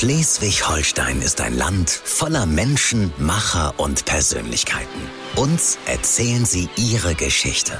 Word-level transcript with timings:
Schleswig-Holstein 0.00 1.20
ist 1.20 1.42
ein 1.42 1.54
Land 1.58 1.90
voller 1.90 2.46
Menschen, 2.46 3.12
Macher 3.18 3.74
und 3.76 4.06
Persönlichkeiten. 4.06 4.98
Uns 5.36 5.76
erzählen 5.84 6.46
sie 6.46 6.70
ihre 6.78 7.14
Geschichte. 7.14 7.78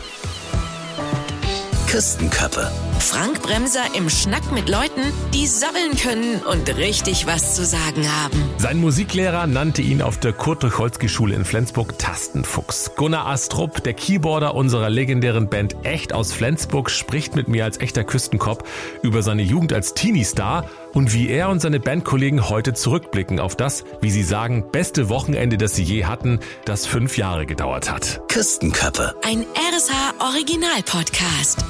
Küstenköppe. 1.88 2.70
Frank 3.00 3.40
Bremser 3.42 3.82
im 3.96 4.10
Schnack 4.10 4.52
mit 4.52 4.68
Leuten, 4.68 5.00
die 5.32 5.46
sabbeln 5.46 5.96
können 5.96 6.42
und 6.42 6.76
richtig 6.76 7.26
was 7.26 7.54
zu 7.54 7.64
sagen 7.64 8.06
haben. 8.06 8.42
Sein 8.58 8.78
Musiklehrer 8.78 9.46
nannte 9.46 9.80
ihn 9.80 10.03
auf 10.03 10.21
der 10.21 10.35
Kurt-Tucholsky-Schule 10.35 11.35
in 11.35 11.44
Flensburg 11.46 11.99
Tastenfuchs. 11.99 12.92
Gunnar 12.96 13.26
Astrup, 13.26 13.82
der 13.82 13.94
Keyboarder 13.94 14.54
unserer 14.54 14.90
legendären 14.90 15.49
Band 15.49 15.76
Echt 15.82 16.12
aus 16.12 16.32
Flensburg, 16.32 16.91
spricht 16.91 17.34
mit 17.34 17.48
mir 17.48 17.64
als 17.64 17.80
echter 17.80 18.05
Küstenkopf 18.05 18.64
über 19.02 19.23
seine 19.23 19.42
Jugend 19.42 19.73
als 19.73 19.95
Teenie-Star 19.95 20.69
und 20.92 21.14
wie 21.14 21.28
er 21.28 21.48
und 21.48 21.60
seine 21.60 21.80
Bandkollegen 21.80 22.51
heute 22.51 22.74
zurückblicken 22.74 23.41
auf 23.41 23.56
das, 23.56 23.84
wie 24.02 24.10
sie 24.10 24.23
sagen, 24.23 24.70
beste 24.70 25.09
Wochenende, 25.09 25.56
das 25.56 25.74
sie 25.74 25.84
je 25.84 26.04
hatten, 26.04 26.40
das 26.66 26.87
fünf 26.87 27.16
Jahre 27.16 27.46
gedauert 27.46 27.90
hat. 27.90 28.20
Küstenköppe. 28.28 29.14
Ein 29.24 29.46
RSH 29.56 30.20
Original 30.20 30.82
Podcast. 30.84 31.64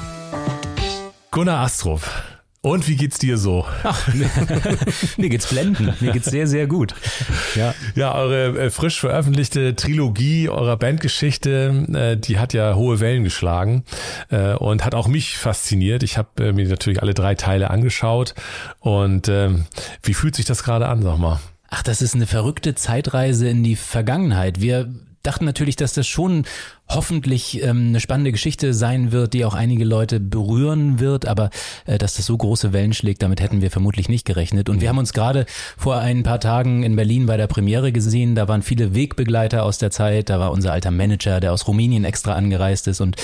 Gunnar 1.33 1.61
Astrup. 1.61 2.03
Und 2.61 2.89
wie 2.89 2.97
geht's 2.97 3.19
dir 3.19 3.39
so? 3.39 3.65
Ach, 3.85 4.09
mir 5.17 5.29
geht's 5.29 5.47
blendend. 5.47 6.03
Mir 6.03 6.11
geht's 6.13 6.29
sehr, 6.29 6.49
sehr 6.49 6.67
gut. 6.67 6.95
Ja, 7.55 7.73
ja 7.95 8.13
eure 8.15 8.59
äh, 8.59 8.71
frisch 8.71 9.01
veröffentlichte 9.01 9.77
Trilogie 9.77 10.49
eurer 10.49 10.77
Bandgeschichte, 10.77 11.87
äh, 11.95 12.17
die 12.17 12.41
hat 12.41 12.53
ja 12.53 12.75
hohe 12.75 12.99
Wellen 12.99 13.23
geschlagen 13.23 13.85
äh, 14.29 14.55
und 14.55 14.85
hat 14.85 14.97
auch 14.97 15.07
mich 15.07 15.39
fasziniert. 15.39 16.03
Ich 16.03 16.19
habe 16.19 16.49
äh, 16.49 16.53
mir 16.53 16.69
natürlich 16.69 17.01
alle 17.01 17.15
drei 17.15 17.37
Teile 17.37 17.71
angeschaut. 17.71 18.35
Und 18.81 19.29
ähm, 19.29 19.67
wie 20.03 20.15
fühlt 20.15 20.35
sich 20.35 20.47
das 20.47 20.65
gerade 20.65 20.89
an, 20.89 21.01
sag 21.03 21.17
mal? 21.19 21.41
Ach, 21.69 21.85
das 21.85 22.03
ist 22.03 22.17
eine 22.17 22.27
verrückte 22.27 22.75
Zeitreise 22.75 23.49
in 23.49 23.63
die 23.63 23.77
Vergangenheit. 23.77 24.61
Wir 24.61 24.93
dachten 25.23 25.45
natürlich, 25.45 25.77
dass 25.77 25.93
das 25.93 26.07
schon 26.07 26.45
hoffentlich 26.89 27.63
ähm, 27.63 27.89
eine 27.89 28.01
spannende 28.01 28.33
Geschichte 28.33 28.75
sein 28.75 29.13
wird, 29.13 29.33
die 29.33 29.45
auch 29.45 29.55
einige 29.55 29.85
Leute 29.85 30.19
berühren 30.19 30.99
wird, 30.99 31.27
aber 31.27 31.51
äh, 31.87 31.99
dass 31.99 32.15
das 32.15 32.27
so 32.27 32.37
große 32.37 32.73
Wellen 32.73 32.93
schlägt, 32.93 33.23
damit 33.23 33.41
hätten 33.41 33.61
wir 33.63 33.71
vermutlich 33.71 34.09
nicht 34.09 34.25
gerechnet. 34.25 34.69
Und 34.69 34.81
wir 34.81 34.89
haben 34.89 34.99
uns 34.99 35.13
gerade 35.13 35.47
vor 35.77 35.99
ein 35.99 36.23
paar 36.23 36.41
Tagen 36.41 36.83
in 36.83 36.97
Berlin 36.97 37.27
bei 37.27 37.37
der 37.37 37.47
Premiere 37.47 37.93
gesehen, 37.93 38.35
da 38.35 38.49
waren 38.49 38.63
viele 38.63 38.95
Wegbegleiter 38.95 39.63
aus 39.65 39.79
der 39.79 39.91
Zeit, 39.91 40.31
da 40.31 40.41
war 40.41 40.51
unser 40.51 40.73
alter 40.73 40.91
Manager, 40.91 41.39
der 41.41 41.53
aus 41.53 41.69
Rumänien 41.69 42.05
extra 42.05 42.35
angereist 42.35 42.89
ist. 42.89 43.01
Und 43.01 43.17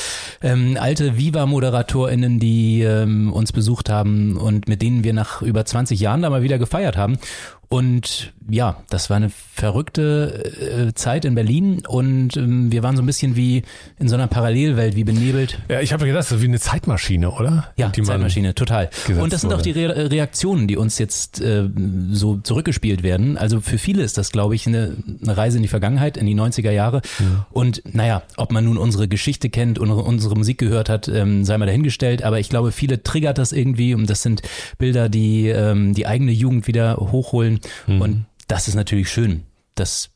ähm, 0.42 0.76
alte 0.80 1.16
Viva-ModeratorInnen, 1.16 2.38
die 2.38 2.82
ähm, 2.82 3.32
uns 3.32 3.52
besucht 3.52 3.90
haben 3.90 4.36
und 4.36 4.68
mit 4.68 4.82
denen 4.82 5.02
wir 5.02 5.12
nach 5.12 5.42
über 5.42 5.64
20 5.64 5.98
Jahren 5.98 6.22
da 6.22 6.30
mal 6.30 6.42
wieder 6.42 6.58
gefeiert 6.58 6.96
haben. 6.96 7.18
Und 7.68 8.32
ja, 8.48 8.82
das 8.90 9.10
war 9.10 9.16
eine 9.16 9.28
verrückte 9.30 10.88
äh, 10.88 10.94
Zeit 10.94 11.24
in 11.24 11.34
Berlin 11.34 11.82
und 11.86 12.36
ähm, 12.36 12.70
wir 12.70 12.84
waren 12.84 12.96
so 12.96 13.02
ein 13.02 13.06
bisschen 13.06 13.34
wie 13.34 13.62
in 13.98 14.08
so 14.08 14.14
einer 14.14 14.28
Parallelwelt, 14.28 14.94
wie 14.94 15.02
benebelt. 15.02 15.58
Ja, 15.68 15.80
ich 15.80 15.92
habe 15.92 16.06
gedacht, 16.06 16.20
das 16.20 16.32
ist 16.32 16.42
wie 16.42 16.46
eine 16.46 16.60
Zeitmaschine, 16.60 17.32
oder? 17.32 17.72
Ja, 17.76 17.88
die 17.88 18.02
Zeitmaschine, 18.02 18.54
total. 18.54 18.88
Und 19.20 19.32
das 19.32 19.40
sind 19.40 19.50
wurde. 19.50 19.58
auch 19.58 19.62
die 19.62 19.72
Re 19.72 20.10
Reaktionen, 20.10 20.68
die 20.68 20.76
uns 20.76 20.98
jetzt 20.98 21.40
äh, 21.40 21.68
so 22.12 22.36
zurückgespielt 22.36 23.02
werden. 23.02 23.36
Also 23.36 23.60
für 23.60 23.78
viele 23.78 24.04
ist 24.04 24.16
das, 24.16 24.30
glaube 24.30 24.54
ich, 24.54 24.68
eine, 24.68 24.96
eine 25.22 25.36
Reise 25.36 25.56
in 25.56 25.62
die 25.62 25.68
Vergangenheit, 25.68 26.16
in 26.16 26.26
die 26.26 26.36
90er 26.36 26.70
Jahre. 26.70 27.02
Ja. 27.18 27.46
Und 27.50 27.82
naja, 27.92 28.22
ob 28.36 28.52
man 28.52 28.64
nun 28.64 28.78
unsere 28.78 29.08
Geschichte 29.08 29.50
kennt 29.50 29.80
und 29.80 29.90
unsere 29.90 30.36
Musik 30.36 30.58
gehört 30.58 30.88
hat, 30.88 31.08
ähm, 31.08 31.44
sei 31.44 31.58
mal 31.58 31.66
dahingestellt. 31.66 32.22
Aber 32.22 32.38
ich 32.38 32.48
glaube, 32.48 32.70
viele 32.70 33.02
triggert 33.02 33.38
das 33.38 33.50
irgendwie 33.50 33.94
und 33.94 34.08
das 34.08 34.22
sind 34.22 34.42
Bilder, 34.78 35.08
die 35.08 35.48
ähm, 35.48 35.94
die 35.94 36.06
eigene 36.06 36.30
Jugend 36.30 36.68
wieder 36.68 36.96
hochholen 36.96 37.55
Mhm. 37.86 38.00
Und 38.00 38.26
das 38.48 38.68
ist 38.68 38.74
natürlich 38.74 39.10
schön, 39.10 39.44
das 39.74 40.10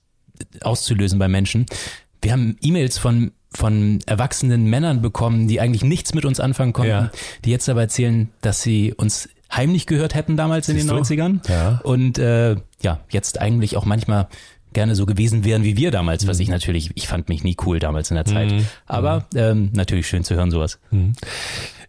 auszulösen 0.62 1.18
bei 1.18 1.28
Menschen. 1.28 1.66
Wir 2.22 2.32
haben 2.32 2.56
E-Mails 2.60 2.98
von 2.98 3.32
von 3.52 3.98
erwachsenen 4.06 4.66
Männern 4.66 5.02
bekommen, 5.02 5.48
die 5.48 5.60
eigentlich 5.60 5.82
nichts 5.82 6.14
mit 6.14 6.24
uns 6.24 6.38
anfangen 6.38 6.72
konnten, 6.72 6.90
ja. 6.90 7.10
die 7.44 7.50
jetzt 7.50 7.68
aber 7.68 7.80
erzählen, 7.80 8.28
dass 8.42 8.62
sie 8.62 8.94
uns 8.94 9.28
heimlich 9.50 9.86
gehört 9.86 10.14
hätten 10.14 10.36
damals 10.36 10.66
Siehst 10.66 10.82
in 10.82 10.86
den 10.86 10.96
du? 10.96 11.02
90ern 11.02 11.50
ja. 11.50 11.80
und 11.82 12.18
äh, 12.18 12.56
ja, 12.80 13.00
jetzt 13.10 13.40
eigentlich 13.40 13.76
auch 13.76 13.84
manchmal 13.84 14.28
gerne 14.72 14.94
so 14.94 15.04
gewesen 15.04 15.44
wären 15.44 15.64
wie 15.64 15.76
wir 15.76 15.90
damals, 15.90 16.28
was 16.28 16.38
mhm. 16.38 16.42
ich 16.42 16.48
natürlich, 16.48 16.90
ich 16.94 17.08
fand 17.08 17.28
mich 17.28 17.42
nie 17.42 17.56
cool 17.66 17.80
damals 17.80 18.10
in 18.10 18.14
der 18.14 18.24
Zeit, 18.24 18.52
mhm. 18.52 18.66
aber 18.86 19.26
mhm. 19.32 19.38
ähm, 19.38 19.70
natürlich 19.72 20.06
schön 20.06 20.22
zu 20.22 20.36
hören 20.36 20.52
sowas. 20.52 20.78
Mhm. 20.92 21.14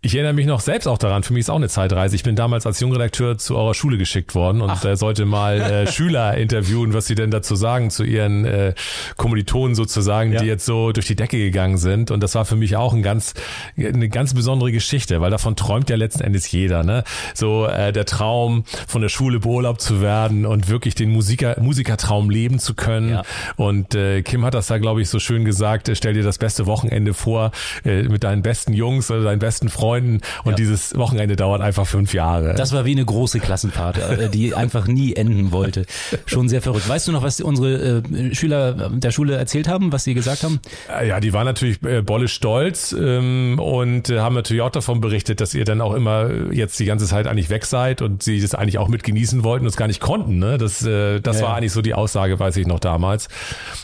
Ich 0.03 0.15
erinnere 0.15 0.33
mich 0.33 0.47
noch 0.47 0.61
selbst 0.61 0.87
auch 0.87 0.97
daran, 0.97 1.21
für 1.21 1.31
mich 1.31 1.41
ist 1.41 1.51
auch 1.51 1.57
eine 1.57 1.69
Zeitreise. 1.69 2.15
Ich 2.15 2.23
bin 2.23 2.35
damals 2.35 2.65
als 2.65 2.79
Jungredakteur 2.79 3.37
zu 3.37 3.55
eurer 3.55 3.75
Schule 3.75 3.99
geschickt 3.99 4.33
worden 4.33 4.61
und 4.61 4.83
äh, 4.83 4.97
sollte 4.97 5.25
mal 5.25 5.61
äh, 5.61 5.87
Schüler 5.91 6.35
interviewen, 6.37 6.95
was 6.95 7.05
sie 7.05 7.13
denn 7.13 7.29
dazu 7.29 7.53
sagen, 7.55 7.91
zu 7.91 8.03
ihren 8.03 8.43
äh, 8.43 8.73
Kommilitonen 9.17 9.75
sozusagen, 9.75 10.33
ja. 10.33 10.41
die 10.41 10.47
jetzt 10.47 10.65
so 10.65 10.91
durch 10.91 11.05
die 11.05 11.15
Decke 11.15 11.37
gegangen 11.37 11.77
sind. 11.77 12.09
Und 12.09 12.23
das 12.23 12.33
war 12.33 12.45
für 12.45 12.55
mich 12.55 12.77
auch 12.77 12.95
ein 12.95 13.03
ganz, 13.03 13.35
eine 13.77 14.09
ganz 14.09 14.33
besondere 14.33 14.71
Geschichte, 14.71 15.21
weil 15.21 15.29
davon 15.29 15.55
träumt 15.55 15.87
ja 15.91 15.97
letzten 15.97 16.23
Endes 16.23 16.51
jeder. 16.51 16.83
Ne? 16.83 17.03
So 17.35 17.67
äh, 17.67 17.93
der 17.93 18.05
Traum, 18.05 18.63
von 18.87 19.03
der 19.03 19.09
Schule 19.09 19.39
beurlaubt 19.39 19.81
zu 19.81 20.01
werden 20.01 20.47
und 20.47 20.67
wirklich 20.67 20.95
den 20.95 21.11
Musiker, 21.11 21.61
Musikertraum 21.61 22.31
leben 22.31 22.57
zu 22.57 22.73
können. 22.73 23.09
Ja. 23.11 23.23
Und 23.55 23.93
äh, 23.93 24.23
Kim 24.23 24.45
hat 24.45 24.55
das 24.55 24.65
da, 24.65 24.79
glaube 24.79 25.03
ich, 25.03 25.09
so 25.09 25.19
schön 25.19 25.45
gesagt, 25.45 25.89
äh, 25.89 25.95
stell 25.95 26.15
dir 26.15 26.23
das 26.23 26.39
beste 26.39 26.65
Wochenende 26.65 27.13
vor 27.13 27.51
äh, 27.85 28.01
mit 28.01 28.23
deinen 28.23 28.41
besten 28.41 28.73
Jungs 28.73 29.11
oder 29.11 29.21
deinen 29.21 29.37
besten 29.37 29.69
Freunden 29.69 29.90
Freunden 29.91 30.21
und 30.45 30.51
ja. 30.51 30.55
dieses 30.55 30.95
Wochenende 30.95 31.35
dauert 31.35 31.61
einfach 31.61 31.85
fünf 31.85 32.13
Jahre. 32.13 32.53
Das 32.55 32.71
war 32.71 32.85
wie 32.85 32.91
eine 32.91 33.03
große 33.03 33.41
Klassenfahrt, 33.41 33.97
äh, 33.97 34.29
die 34.33 34.55
einfach 34.55 34.87
nie 34.87 35.13
enden 35.13 35.51
wollte. 35.51 35.85
Schon 36.25 36.47
sehr 36.47 36.61
verrückt. 36.61 36.87
Weißt 36.87 37.09
du 37.09 37.11
noch, 37.11 37.23
was 37.23 37.41
unsere 37.41 38.01
äh, 38.01 38.33
Schüler 38.33 38.89
der 38.89 39.11
Schule 39.11 39.35
erzählt 39.35 39.67
haben, 39.67 39.91
was 39.91 40.05
sie 40.05 40.13
gesagt 40.13 40.43
haben? 40.43 40.61
Äh, 40.89 41.09
ja, 41.09 41.19
die 41.19 41.33
waren 41.33 41.45
natürlich 41.45 41.79
bolle 42.05 42.29
stolz 42.29 42.95
ähm, 42.97 43.59
und 43.59 44.09
haben 44.09 44.35
natürlich 44.35 44.61
auch 44.61 44.69
davon 44.69 45.01
berichtet, 45.01 45.41
dass 45.41 45.53
ihr 45.53 45.65
dann 45.65 45.81
auch 45.81 45.93
immer 45.93 46.29
jetzt 46.51 46.79
die 46.79 46.85
ganze 46.85 47.05
Zeit 47.05 47.27
eigentlich 47.27 47.49
weg 47.49 47.65
seid 47.65 48.01
und 48.01 48.23
sie 48.23 48.39
das 48.39 48.55
eigentlich 48.55 48.77
auch 48.77 48.87
mit 48.87 49.03
genießen 49.03 49.43
wollten 49.43 49.65
und 49.65 49.69
es 49.69 49.77
gar 49.77 49.87
nicht 49.87 49.99
konnten. 49.99 50.39
Ne? 50.39 50.57
Das, 50.57 50.85
äh, 50.85 51.19
das 51.19 51.37
ja, 51.37 51.43
war 51.43 51.49
ja. 51.49 51.55
eigentlich 51.57 51.73
so 51.73 51.81
die 51.81 51.95
Aussage, 51.95 52.39
weiß 52.39 52.55
ich 52.55 52.65
noch 52.65 52.79
damals. 52.79 53.27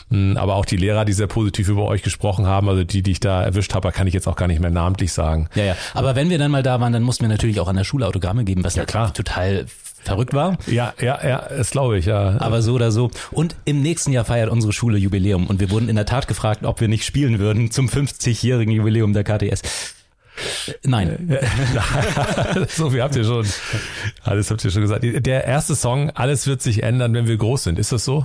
Mhm, 0.08 0.38
aber 0.38 0.54
auch 0.54 0.64
die 0.64 0.76
Lehrer, 0.78 1.04
die 1.04 1.12
sehr 1.12 1.26
positiv 1.26 1.68
über 1.68 1.84
euch 1.84 2.02
gesprochen 2.02 2.46
haben, 2.46 2.68
also 2.70 2.84
die, 2.84 3.02
die 3.02 3.10
ich 3.10 3.20
da 3.20 3.42
erwischt 3.42 3.74
habe, 3.74 3.92
kann 3.92 4.06
ich 4.06 4.14
jetzt 4.14 4.26
auch 4.26 4.36
gar 4.36 4.48
nicht 4.48 4.60
mehr 4.60 4.70
namentlich 4.70 5.12
sagen. 5.12 5.48
Ja, 5.54 5.64
ja. 5.64 5.76
Aber 5.98 6.16
wenn 6.16 6.30
wir 6.30 6.38
dann 6.38 6.50
mal 6.50 6.62
da 6.62 6.80
waren, 6.80 6.92
dann 6.92 7.02
mussten 7.02 7.24
wir 7.24 7.28
natürlich 7.28 7.60
auch 7.60 7.68
an 7.68 7.76
der 7.76 7.84
Schule 7.84 8.06
Autogramme 8.06 8.44
geben, 8.44 8.64
was 8.64 8.76
ja, 8.76 8.84
klar. 8.84 9.12
total 9.12 9.66
verrückt 10.04 10.32
war. 10.32 10.56
Ja, 10.66 10.94
ja, 11.00 11.18
ja, 11.26 11.46
das 11.48 11.70
glaube 11.70 11.98
ich, 11.98 12.06
ja. 12.06 12.36
Aber 12.40 12.62
so 12.62 12.74
oder 12.74 12.90
so. 12.90 13.10
Und 13.30 13.56
im 13.64 13.82
nächsten 13.82 14.12
Jahr 14.12 14.24
feiert 14.24 14.50
unsere 14.50 14.72
Schule 14.72 14.98
Jubiläum 14.98 15.46
und 15.46 15.60
wir 15.60 15.70
wurden 15.70 15.88
in 15.88 15.96
der 15.96 16.06
Tat 16.06 16.28
gefragt, 16.28 16.64
ob 16.64 16.80
wir 16.80 16.88
nicht 16.88 17.04
spielen 17.04 17.38
würden 17.38 17.70
zum 17.70 17.88
50-jährigen 17.88 18.72
Jubiläum 18.72 19.12
der 19.12 19.24
KTS. 19.24 19.62
Nein. 20.84 21.36
so 22.68 22.90
viel 22.90 23.02
habt 23.02 23.16
ihr 23.16 23.24
schon. 23.24 23.44
Alles 24.22 24.50
habt 24.50 24.64
ihr 24.64 24.70
schon 24.70 24.82
gesagt. 24.82 25.02
Der 25.04 25.44
erste 25.44 25.74
Song, 25.74 26.10
alles 26.10 26.46
wird 26.46 26.62
sich 26.62 26.82
ändern, 26.84 27.12
wenn 27.14 27.26
wir 27.26 27.36
groß 27.36 27.64
sind. 27.64 27.78
Ist 27.78 27.92
das 27.92 28.04
so? 28.04 28.24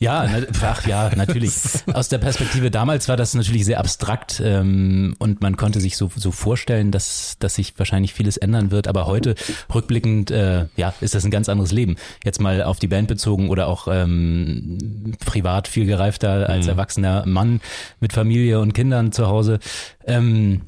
Ja, 0.00 0.26
ach 0.62 0.86
ja, 0.86 1.10
natürlich. 1.14 1.52
Aus 1.92 2.08
der 2.08 2.18
Perspektive 2.18 2.70
damals 2.70 3.08
war 3.08 3.16
das 3.16 3.34
natürlich 3.34 3.64
sehr 3.64 3.78
abstrakt 3.78 4.40
ähm, 4.44 5.14
und 5.18 5.40
man 5.40 5.56
konnte 5.56 5.80
sich 5.80 5.96
so, 5.96 6.10
so 6.14 6.30
vorstellen, 6.30 6.90
dass, 6.90 7.36
dass 7.38 7.54
sich 7.54 7.78
wahrscheinlich 7.78 8.12
vieles 8.14 8.36
ändern 8.36 8.70
wird. 8.70 8.88
Aber 8.88 9.06
heute, 9.06 9.34
rückblickend, 9.72 10.30
äh, 10.30 10.66
ja, 10.76 10.94
ist 11.00 11.14
das 11.14 11.24
ein 11.24 11.30
ganz 11.30 11.48
anderes 11.48 11.72
Leben. 11.72 11.96
Jetzt 12.24 12.40
mal 12.40 12.62
auf 12.62 12.78
die 12.78 12.88
Band 12.88 13.08
bezogen 13.08 13.48
oder 13.48 13.68
auch 13.68 13.88
ähm, 13.90 15.14
privat 15.24 15.68
viel 15.68 15.86
gereifter 15.86 16.48
als 16.48 16.64
mhm. 16.64 16.70
erwachsener 16.70 17.24
Mann 17.26 17.60
mit 18.00 18.12
Familie 18.12 18.60
und 18.60 18.74
Kindern 18.74 19.12
zu 19.12 19.26
Hause. 19.28 19.58
Ähm, 20.06 20.62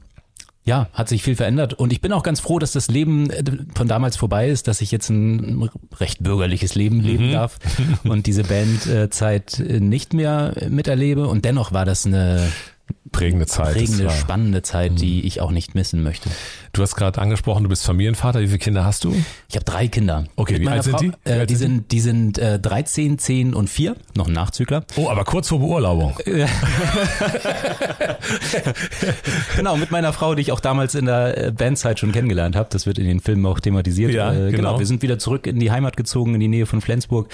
ja, 0.66 0.88
hat 0.92 1.08
sich 1.08 1.22
viel 1.22 1.36
verändert 1.36 1.74
und 1.74 1.92
ich 1.92 2.00
bin 2.00 2.12
auch 2.12 2.24
ganz 2.24 2.40
froh, 2.40 2.58
dass 2.58 2.72
das 2.72 2.88
Leben 2.88 3.30
äh, 3.30 3.44
von 3.74 3.86
damals 3.86 4.16
vorbei 4.16 4.48
ist, 4.48 4.66
dass 4.66 4.80
ich 4.80 4.90
jetzt 4.90 5.08
ein 5.10 5.70
recht 5.98 6.22
bürgerliches 6.22 6.74
Leben 6.74 7.00
leben 7.00 7.28
mhm. 7.28 7.32
darf 7.32 7.58
und 8.04 8.26
diese 8.26 8.42
Bandzeit 8.42 9.60
äh, 9.60 9.78
nicht 9.78 10.12
mehr 10.12 10.54
miterlebe 10.68 11.28
und 11.28 11.44
dennoch 11.44 11.72
war 11.72 11.84
das 11.84 12.04
eine 12.04 12.48
prägende 13.12 13.46
Zeit. 13.46 13.74
Prägende, 13.74 14.10
spannende 14.10 14.62
Zeit, 14.62 15.00
die 15.00 15.20
mhm. 15.20 15.26
ich 15.26 15.40
auch 15.40 15.50
nicht 15.50 15.74
missen 15.74 16.02
möchte. 16.02 16.30
Du 16.72 16.82
hast 16.82 16.96
gerade 16.96 17.20
angesprochen, 17.20 17.62
du 17.62 17.68
bist 17.68 17.84
Familienvater. 17.84 18.40
Wie 18.40 18.46
viele 18.46 18.58
Kinder 18.58 18.84
hast 18.84 19.04
du? 19.04 19.14
Ich 19.48 19.56
habe 19.56 19.64
drei 19.64 19.88
Kinder. 19.88 20.24
Okay, 20.36 20.60
wie 20.60 20.68
alt 20.68 20.82
sind 20.84 21.00
die? 21.00 21.12
Äh, 21.24 21.46
die 21.46 21.54
sind, 21.54 21.90
die 21.92 22.00
sind 22.00 22.38
äh, 22.38 22.58
13, 22.58 23.18
10 23.18 23.54
und 23.54 23.70
4. 23.70 23.96
Noch 24.14 24.26
ein 24.26 24.32
Nachzügler. 24.32 24.84
Oh, 24.96 25.08
aber 25.08 25.24
kurz 25.24 25.48
vor 25.48 25.60
Beurlaubung. 25.60 26.14
genau, 29.56 29.76
mit 29.76 29.90
meiner 29.90 30.12
Frau, 30.12 30.34
die 30.34 30.42
ich 30.42 30.52
auch 30.52 30.60
damals 30.60 30.94
in 30.94 31.06
der 31.06 31.46
äh, 31.46 31.50
Bandzeit 31.50 31.98
schon 31.98 32.12
kennengelernt 32.12 32.56
habe. 32.56 32.68
Das 32.70 32.86
wird 32.86 32.98
in 32.98 33.06
den 33.06 33.20
Filmen 33.20 33.46
auch 33.46 33.60
thematisiert. 33.60 34.12
Ja, 34.12 34.32
äh, 34.32 34.50
genau. 34.50 34.56
genau. 34.56 34.78
Wir 34.78 34.86
sind 34.86 35.02
wieder 35.02 35.18
zurück 35.18 35.46
in 35.46 35.60
die 35.60 35.70
Heimat 35.70 35.96
gezogen, 35.96 36.34
in 36.34 36.40
die 36.40 36.48
Nähe 36.48 36.66
von 36.66 36.80
Flensburg. 36.80 37.28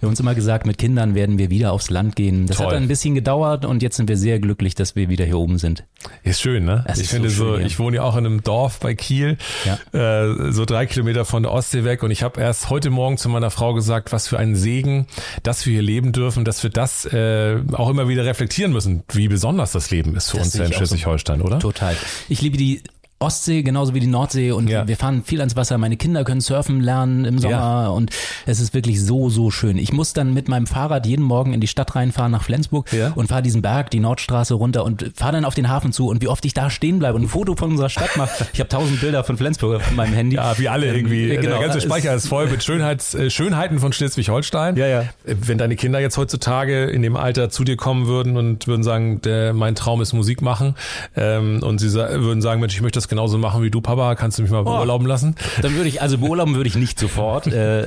Wir 0.00 0.06
haben 0.06 0.10
uns 0.10 0.20
immer 0.20 0.34
gesagt, 0.34 0.66
mit 0.66 0.78
Kindern 0.78 1.14
werden 1.14 1.38
wir 1.38 1.50
wieder 1.50 1.72
aufs 1.72 1.90
Land 1.90 2.16
gehen. 2.16 2.46
Das 2.46 2.56
Toll. 2.58 2.66
hat 2.66 2.74
ein 2.74 2.88
bisschen 2.88 3.14
gedauert 3.14 3.64
und 3.64 3.82
jetzt 3.82 3.96
sind 3.96 4.08
wir 4.08 4.16
sehr 4.16 4.38
glücklich, 4.40 4.74
dass 4.74 4.96
wir 4.96 5.08
wieder 5.12 5.24
hier 5.24 5.38
oben 5.38 5.58
sind. 5.58 5.84
Ist 6.24 6.40
schön, 6.40 6.64
ne? 6.64 6.84
Das 6.86 6.98
ich 6.98 7.08
finde 7.08 7.30
so, 7.30 7.56
schön, 7.56 7.66
ich 7.66 7.78
wohne 7.78 7.96
ja 7.96 8.02
auch 8.02 8.16
in 8.16 8.26
einem 8.26 8.42
Dorf 8.42 8.80
bei 8.80 8.94
Kiel, 8.94 9.38
ja. 9.64 9.78
äh, 9.98 10.52
so 10.52 10.64
drei 10.64 10.86
Kilometer 10.86 11.24
von 11.24 11.44
der 11.44 11.52
Ostsee 11.52 11.84
weg 11.84 12.02
und 12.02 12.10
ich 12.10 12.22
habe 12.22 12.40
erst 12.40 12.70
heute 12.70 12.90
Morgen 12.90 13.18
zu 13.18 13.28
meiner 13.28 13.50
Frau 13.50 13.74
gesagt, 13.74 14.12
was 14.12 14.26
für 14.26 14.38
ein 14.38 14.56
Segen, 14.56 15.06
dass 15.42 15.64
wir 15.66 15.74
hier 15.74 15.82
leben 15.82 16.12
dürfen, 16.12 16.44
dass 16.44 16.62
wir 16.62 16.70
das 16.70 17.04
äh, 17.04 17.60
auch 17.72 17.88
immer 17.88 18.08
wieder 18.08 18.24
reflektieren 18.24 18.72
müssen, 18.72 19.04
wie 19.12 19.28
besonders 19.28 19.72
das 19.72 19.90
Leben 19.90 20.16
ist 20.16 20.30
für 20.30 20.38
das 20.38 20.46
uns 20.46 20.54
in 20.56 20.72
Schleswig-Holstein, 20.72 21.38
so. 21.38 21.44
oder? 21.44 21.58
Total. 21.60 21.96
Ich 22.28 22.42
liebe 22.42 22.56
die 22.56 22.82
Ostsee 23.22 23.62
genauso 23.62 23.94
wie 23.94 24.00
die 24.00 24.06
Nordsee 24.06 24.52
und 24.52 24.68
ja. 24.68 24.86
wir 24.86 24.96
fahren 24.96 25.22
viel 25.24 25.40
ans 25.40 25.56
Wasser. 25.56 25.78
Meine 25.78 25.96
Kinder 25.96 26.24
können 26.24 26.40
surfen 26.40 26.80
lernen 26.80 27.24
im 27.24 27.38
Sommer 27.38 27.84
ja. 27.84 27.86
und 27.88 28.10
es 28.46 28.60
ist 28.60 28.74
wirklich 28.74 29.02
so, 29.02 29.30
so 29.30 29.50
schön. 29.50 29.78
Ich 29.78 29.92
muss 29.92 30.12
dann 30.12 30.34
mit 30.34 30.48
meinem 30.48 30.66
Fahrrad 30.66 31.06
jeden 31.06 31.24
Morgen 31.24 31.52
in 31.52 31.60
die 31.60 31.68
Stadt 31.68 31.94
reinfahren 31.94 32.32
nach 32.32 32.42
Flensburg 32.42 32.92
ja. 32.92 33.12
und 33.14 33.28
fahre 33.28 33.42
diesen 33.42 33.62
Berg, 33.62 33.90
die 33.90 34.00
Nordstraße 34.00 34.54
runter 34.54 34.84
und 34.84 35.12
fahre 35.16 35.32
dann 35.32 35.44
auf 35.44 35.54
den 35.54 35.68
Hafen 35.68 35.92
zu 35.92 36.08
und 36.08 36.22
wie 36.22 36.28
oft 36.28 36.44
ich 36.44 36.54
da 36.54 36.70
stehen 36.70 36.98
bleibe 36.98 37.16
und 37.16 37.22
ein 37.22 37.28
Foto 37.28 37.54
von 37.56 37.70
unserer 37.70 37.88
Stadt 37.88 38.16
mache. 38.16 38.46
Ich 38.52 38.60
habe 38.60 38.68
tausend 38.68 39.00
Bilder 39.00 39.24
von 39.24 39.36
Flensburg 39.36 39.76
auf 39.76 39.92
meinem 39.92 40.14
Handy. 40.14 40.36
Ja, 40.36 40.58
wie 40.58 40.68
alle 40.68 40.94
irgendwie. 40.94 41.30
Ähm, 41.30 41.42
genau. 41.42 41.58
Der 41.58 41.68
ganze 41.68 41.80
Speicher 41.80 42.14
ist 42.14 42.28
voll 42.28 42.48
mit 42.48 42.62
Schönheits, 42.62 43.14
äh, 43.14 43.30
Schönheiten 43.30 43.78
von 43.78 43.92
Schleswig-Holstein. 43.92 44.76
Ja, 44.76 44.86
ja. 44.86 45.04
Wenn 45.24 45.58
deine 45.58 45.76
Kinder 45.76 46.00
jetzt 46.00 46.16
heutzutage 46.16 46.84
in 46.84 47.02
dem 47.02 47.16
Alter 47.16 47.50
zu 47.50 47.64
dir 47.64 47.76
kommen 47.76 48.06
würden 48.06 48.36
und 48.36 48.66
würden 48.66 48.82
sagen, 48.82 49.20
der, 49.22 49.52
mein 49.52 49.74
Traum 49.74 50.00
ist 50.00 50.12
Musik 50.12 50.42
machen 50.42 50.74
ähm, 51.16 51.62
und 51.62 51.78
sie 51.78 51.92
würden 51.92 52.42
sagen, 52.42 52.60
Mensch, 52.60 52.74
ich 52.74 52.82
möchte 52.82 52.96
das 52.96 53.08
genauso 53.12 53.36
machen 53.36 53.62
wie 53.62 53.70
du, 53.70 53.82
Papa, 53.82 54.14
kannst 54.14 54.38
du 54.38 54.42
mich 54.42 54.50
mal 54.50 54.64
beurlauben 54.64 55.06
lassen? 55.06 55.36
Dann 55.60 55.74
würde 55.74 55.86
ich, 55.86 56.00
also 56.00 56.16
beurlauben 56.16 56.54
würde 56.54 56.68
ich 56.68 56.76
nicht 56.76 56.98
sofort. 56.98 57.46
Äh, 57.46 57.86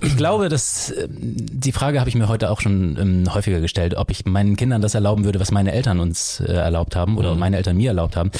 ich 0.00 0.16
glaube, 0.16 0.48
dass 0.48 0.90
äh, 0.90 1.06
die 1.10 1.72
Frage 1.72 2.00
habe 2.00 2.08
ich 2.08 2.16
mir 2.16 2.28
heute 2.28 2.50
auch 2.50 2.62
schon 2.62 2.96
ähm, 2.98 3.34
häufiger 3.34 3.60
gestellt, 3.60 3.94
ob 3.94 4.10
ich 4.10 4.24
meinen 4.24 4.56
Kindern 4.56 4.80
das 4.80 4.94
erlauben 4.94 5.24
würde, 5.24 5.38
was 5.38 5.50
meine 5.50 5.72
Eltern 5.72 6.00
uns 6.00 6.40
äh, 6.40 6.50
erlaubt 6.50 6.96
haben 6.96 7.18
oder 7.18 7.34
mhm. 7.34 7.40
meine 7.40 7.58
Eltern 7.58 7.76
mir 7.76 7.90
erlaubt 7.90 8.16
haben. 8.16 8.30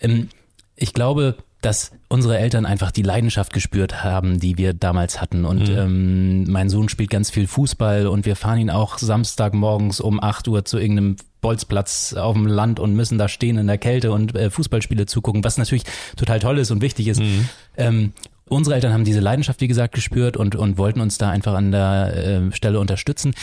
Ähm, 0.00 0.30
ich 0.76 0.94
glaube, 0.94 1.36
dass 1.60 1.92
unsere 2.08 2.38
Eltern 2.38 2.66
einfach 2.66 2.90
die 2.90 3.02
Leidenschaft 3.02 3.52
gespürt 3.52 4.02
haben, 4.02 4.40
die 4.40 4.56
wir 4.56 4.72
damals 4.72 5.20
hatten. 5.20 5.44
Und 5.44 5.68
mhm. 5.68 5.78
ähm, 5.78 6.44
mein 6.44 6.68
Sohn 6.68 6.88
spielt 6.88 7.10
ganz 7.10 7.30
viel 7.30 7.46
Fußball 7.46 8.06
und 8.06 8.26
wir 8.26 8.36
fahren 8.36 8.58
ihn 8.58 8.70
auch 8.70 8.98
Samstagmorgens 8.98 10.00
um 10.00 10.22
acht 10.22 10.48
Uhr 10.48 10.64
zu 10.64 10.78
irgendeinem 10.78 11.16
Bolzplatz 11.40 12.14
auf 12.14 12.34
dem 12.34 12.46
Land 12.46 12.80
und 12.80 12.94
müssen 12.94 13.18
da 13.18 13.28
stehen 13.28 13.58
in 13.58 13.66
der 13.66 13.78
Kälte 13.78 14.12
und 14.12 14.34
äh, 14.34 14.50
Fußballspiele 14.50 15.06
zugucken, 15.06 15.44
was 15.44 15.58
natürlich 15.58 15.84
total 16.16 16.38
toll 16.38 16.58
ist 16.58 16.70
und 16.70 16.82
wichtig 16.82 17.08
ist. 17.08 17.20
Mhm. 17.20 17.48
Ähm, 17.76 18.12
unsere 18.50 18.74
Eltern 18.74 18.92
haben 18.92 19.04
diese 19.04 19.20
Leidenschaft, 19.20 19.60
wie 19.60 19.68
gesagt, 19.68 19.94
gespürt 19.94 20.36
und, 20.36 20.56
und 20.56 20.76
wollten 20.76 21.00
uns 21.00 21.18
da 21.18 21.30
einfach 21.30 21.54
an 21.54 21.70
der 21.70 22.50
äh, 22.50 22.52
Stelle 22.54 22.80
unterstützen. 22.80 23.34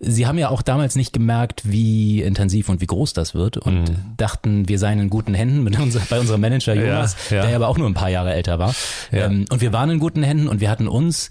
Sie 0.00 0.26
haben 0.26 0.38
ja 0.38 0.50
auch 0.50 0.62
damals 0.62 0.96
nicht 0.96 1.12
gemerkt, 1.12 1.62
wie 1.64 2.20
intensiv 2.20 2.68
und 2.68 2.80
wie 2.80 2.86
groß 2.86 3.12
das 3.12 3.34
wird 3.34 3.56
und 3.56 3.88
mhm. 3.88 4.16
dachten, 4.16 4.68
wir 4.68 4.78
seien 4.78 4.98
in 4.98 5.08
guten 5.08 5.34
Händen 5.34 5.62
mit 5.62 5.78
unser, 5.78 6.00
bei 6.10 6.18
unserem 6.18 6.40
Manager 6.40 6.74
Jonas, 6.74 7.16
ja, 7.30 7.36
ja. 7.36 7.46
der 7.46 7.56
aber 7.56 7.68
auch 7.68 7.78
nur 7.78 7.88
ein 7.88 7.94
paar 7.94 8.10
Jahre 8.10 8.34
älter 8.34 8.58
war. 8.58 8.74
Ja. 9.12 9.26
Ähm, 9.26 9.46
und 9.50 9.60
wir 9.60 9.72
waren 9.72 9.90
in 9.90 9.98
guten 9.98 10.22
Händen 10.22 10.48
und 10.48 10.60
wir 10.60 10.68
hatten 10.68 10.88
uns 10.88 11.30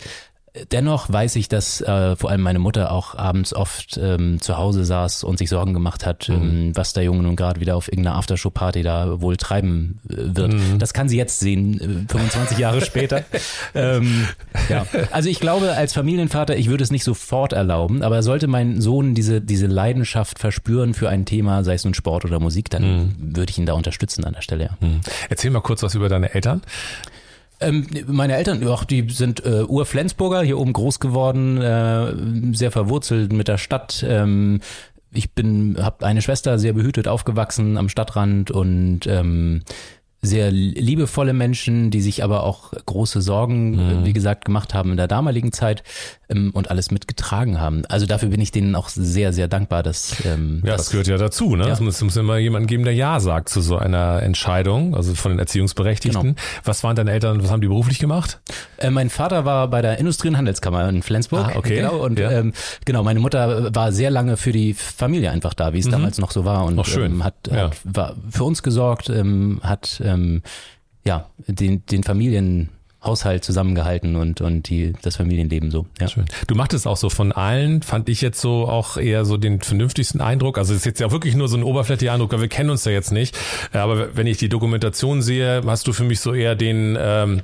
Dennoch 0.72 1.12
weiß 1.12 1.36
ich, 1.36 1.50
dass 1.50 1.82
äh, 1.82 2.16
vor 2.16 2.30
allem 2.30 2.42
meine 2.42 2.60
Mutter 2.60 2.92
auch 2.92 3.16
abends 3.16 3.54
oft 3.54 4.00
ähm, 4.02 4.40
zu 4.42 4.58
Hause 4.58 4.86
saß 4.86 5.24
und 5.24 5.38
sich 5.38 5.50
Sorgen 5.50 5.74
gemacht 5.74 6.06
hat, 6.06 6.30
mhm. 6.30 6.36
ähm, 6.36 6.72
was 6.76 6.94
der 6.94 7.04
Junge 7.04 7.24
nun 7.24 7.36
gerade 7.36 7.60
wieder 7.60 7.76
auf 7.76 7.88
irgendeiner 7.88 8.16
Aftershow-Party 8.16 8.84
da 8.84 9.22
wohl 9.22 9.38
treiben 9.38 10.00
äh, 10.10 10.16
wird. 10.18 10.54
Mhm. 10.54 10.80
Das 10.80 10.94
kann 10.94 11.10
sie 11.10 11.18
jetzt 11.18 11.40
sehen, 11.40 12.06
äh, 12.08 12.12
25 12.12 12.58
Jahre 12.58 12.82
später. 12.82 13.24
ähm, 13.76 14.28
ja. 14.70 14.86
Also 15.12 15.30
ich 15.30 15.40
glaube, 15.40 15.74
als 15.74 15.94
Familienvater, 15.94 16.56
ich 16.56 16.70
würde 16.70 16.84
es 16.84 16.92
nicht 16.92 17.04
sofort 17.04 17.54
erlauben, 17.54 18.02
aber 18.02 18.24
sollte 18.24 18.48
mein 18.48 18.82
Sohn 18.82 19.14
diese, 19.14 19.42
diese 19.42 19.68
Leidenschaft 19.68 20.40
verspüren 20.40 20.94
für 20.94 21.10
ein 21.10 21.26
Thema, 21.26 21.64
sei 21.64 21.74
es 21.74 21.84
nun 21.84 21.94
Sport 21.94 22.26
oder 22.26 22.40
Musik, 22.40 22.70
dann 22.70 22.84
mhm. 22.84 23.36
würde 23.36 23.52
ich 23.52 23.58
ihn 23.58 23.66
da 23.66 23.74
unterstützen 23.74 24.24
an 24.24 24.34
der 24.34 24.42
Stelle. 24.42 24.66
Ja. 24.66 24.78
Mhm. 24.80 25.02
Erzähl 25.30 25.52
mal 25.52 25.62
kurz 25.62 25.84
was 25.84 25.96
über 25.96 26.08
deine 26.08 26.34
Eltern. 26.34 26.62
Ähm, 27.60 27.88
meine 28.08 28.36
Eltern, 28.36 28.62
ja, 28.62 28.78
die 28.90 29.10
sind 29.10 29.46
äh, 29.46 29.64
Ur-Flensburger, 29.64 30.42
hier 30.42 30.58
oben 30.58 30.74
groß 30.74 31.00
geworden, 31.00 31.62
äh, 31.62 32.56
sehr 32.56 32.72
verwurzelt 32.72 33.32
mit 33.32 33.48
der 33.48 33.58
Stadt. 33.58 34.06
Ähm, 34.08 34.60
ich 35.12 35.32
bin, 35.32 35.78
habe 35.80 36.06
eine 36.06 36.22
Schwester, 36.22 36.60
sehr 36.60 36.74
behütet 36.74 37.08
aufgewachsen 37.08 37.78
am 37.78 37.90
Stadtrand 37.90 38.52
und 38.52 39.08
ähm, 39.08 39.62
sehr 40.22 40.52
liebevolle 40.52 41.34
Menschen, 41.34 41.92
die 41.92 42.02
sich 42.02 42.24
aber 42.24 42.44
auch 42.44 42.74
große 42.86 43.22
Sorgen, 43.22 43.76
mhm. 43.76 44.06
wie 44.06 44.14
gesagt, 44.14 44.46
gemacht 44.46 44.74
haben 44.74 44.92
in 44.92 44.98
der 44.98 45.08
damaligen 45.08 45.52
Zeit 45.52 45.84
ähm, 46.30 46.52
und 46.54 46.72
alles 46.72 46.92
mitgetragen 46.92 47.60
haben. 47.60 47.86
Also 47.88 48.06
dafür 48.06 48.30
bin 48.30 48.42
ich 48.42 48.52
denen 48.52 48.76
auch 48.76 48.90
sehr, 48.90 49.34
sehr 49.34 49.48
dankbar, 49.48 49.84
dass 49.84 50.24
ähm, 50.26 50.62
ja, 50.64 50.72
das, 50.72 50.86
das 50.86 50.90
gehört 50.92 51.08
ja 51.08 51.18
dazu. 51.18 51.56
Ne? 51.56 51.68
Ja. 51.68 51.74
Es 51.74 51.80
muss, 51.80 52.02
muss 52.02 52.16
immer 52.16 52.38
jemanden 52.38 52.68
geben, 52.68 52.84
der 52.84 52.94
ja 52.94 53.20
sagt 53.20 53.50
zu 53.50 53.62
so 53.62 53.78
einer 53.78 54.22
Entscheidung, 54.24 54.96
also 54.96 55.16
von 55.16 55.32
den 55.32 55.40
Erziehungsberechtigten. 55.40 56.22
Genau. 56.22 56.36
Was 56.64 56.84
waren 56.84 56.96
deine 56.96 57.12
Eltern? 57.12 57.44
Was 57.44 57.52
haben 57.52 57.62
die 57.62 57.68
beruflich 57.68 58.00
gemacht? 58.00 58.40
Äh, 58.78 58.90
mein 58.90 59.10
Vater 59.10 59.46
war 59.46 59.68
bei 59.70 59.82
der 59.82 60.00
Industrie- 60.00 60.30
und 60.30 60.38
Handelskammer 60.38 60.88
in 60.90 61.04
Flensburg. 61.04 61.48
Ah, 61.54 61.58
okay. 61.58 61.78
Genau. 61.78 61.98
Und 61.98 62.20
ja. 62.20 62.32
ähm, 62.32 62.54
genau, 62.86 63.04
meine 63.04 63.20
Mutter 63.20 63.74
war 63.74 63.92
sehr 63.92 64.10
lange 64.10 64.38
für 64.38 64.52
die 64.52 64.74
Familie 64.74 65.32
einfach 65.32 65.54
da, 65.54 65.74
wie 65.74 65.80
es 65.80 65.88
mhm. 65.88 65.92
damals 65.92 66.18
noch 66.18 66.32
so 66.32 66.46
war 66.46 66.66
und 66.66 66.78
Auch 66.80 66.86
schön. 66.86 67.14
Ähm, 67.14 67.24
hat, 67.24 67.36
ja. 67.50 67.56
hat 67.70 67.78
war 67.84 68.16
für 68.30 68.44
uns 68.44 68.64
gesorgt, 68.64 69.10
ähm, 69.10 69.60
hat 69.64 70.02
ähm, 70.04 70.42
ja 71.06 71.30
den 71.48 71.86
den 71.86 72.04
Familien 72.04 72.70
Haushalt 73.06 73.44
zusammengehalten 73.44 74.16
und, 74.16 74.42
und 74.42 74.70
die, 74.70 74.94
das 75.02 75.16
Familienleben 75.18 75.72
so. 75.72 75.86
Ja. 76.00 76.08
Schön. 76.08 76.26
Du 76.48 76.56
machtest 76.56 76.88
auch 76.88 76.98
so 76.98 77.10
von 77.10 77.32
allen, 77.32 77.82
fand 77.82 78.10
ich 78.10 78.22
jetzt 78.22 78.42
so 78.42 78.68
auch 78.68 78.98
eher 78.98 79.26
so 79.26 79.38
den 79.38 79.62
vernünftigsten 79.62 80.22
Eindruck. 80.22 80.58
Also 80.58 80.74
es 80.74 80.80
ist 80.80 80.86
jetzt 80.86 81.00
ja 81.00 81.12
wirklich 81.12 81.36
nur 81.36 81.48
so 81.48 81.58
ein 81.58 81.64
oberflächlicher 81.64 82.14
Eindruck, 82.14 82.32
weil 82.34 82.42
wir 82.42 82.48
kennen 82.48 82.70
uns 82.70 82.84
ja 82.86 82.92
jetzt 82.92 83.12
nicht. 83.12 83.38
Aber 83.74 84.16
wenn 84.16 84.28
ich 84.28 84.38
die 84.38 84.50
Dokumentation 84.50 85.22
sehe, 85.22 85.62
hast 85.66 85.88
du 85.88 85.94
für 85.94 86.04
mich 86.04 86.20
so 86.20 86.34
eher 86.34 86.56
den, 86.56 86.98
ähm, 87.00 87.42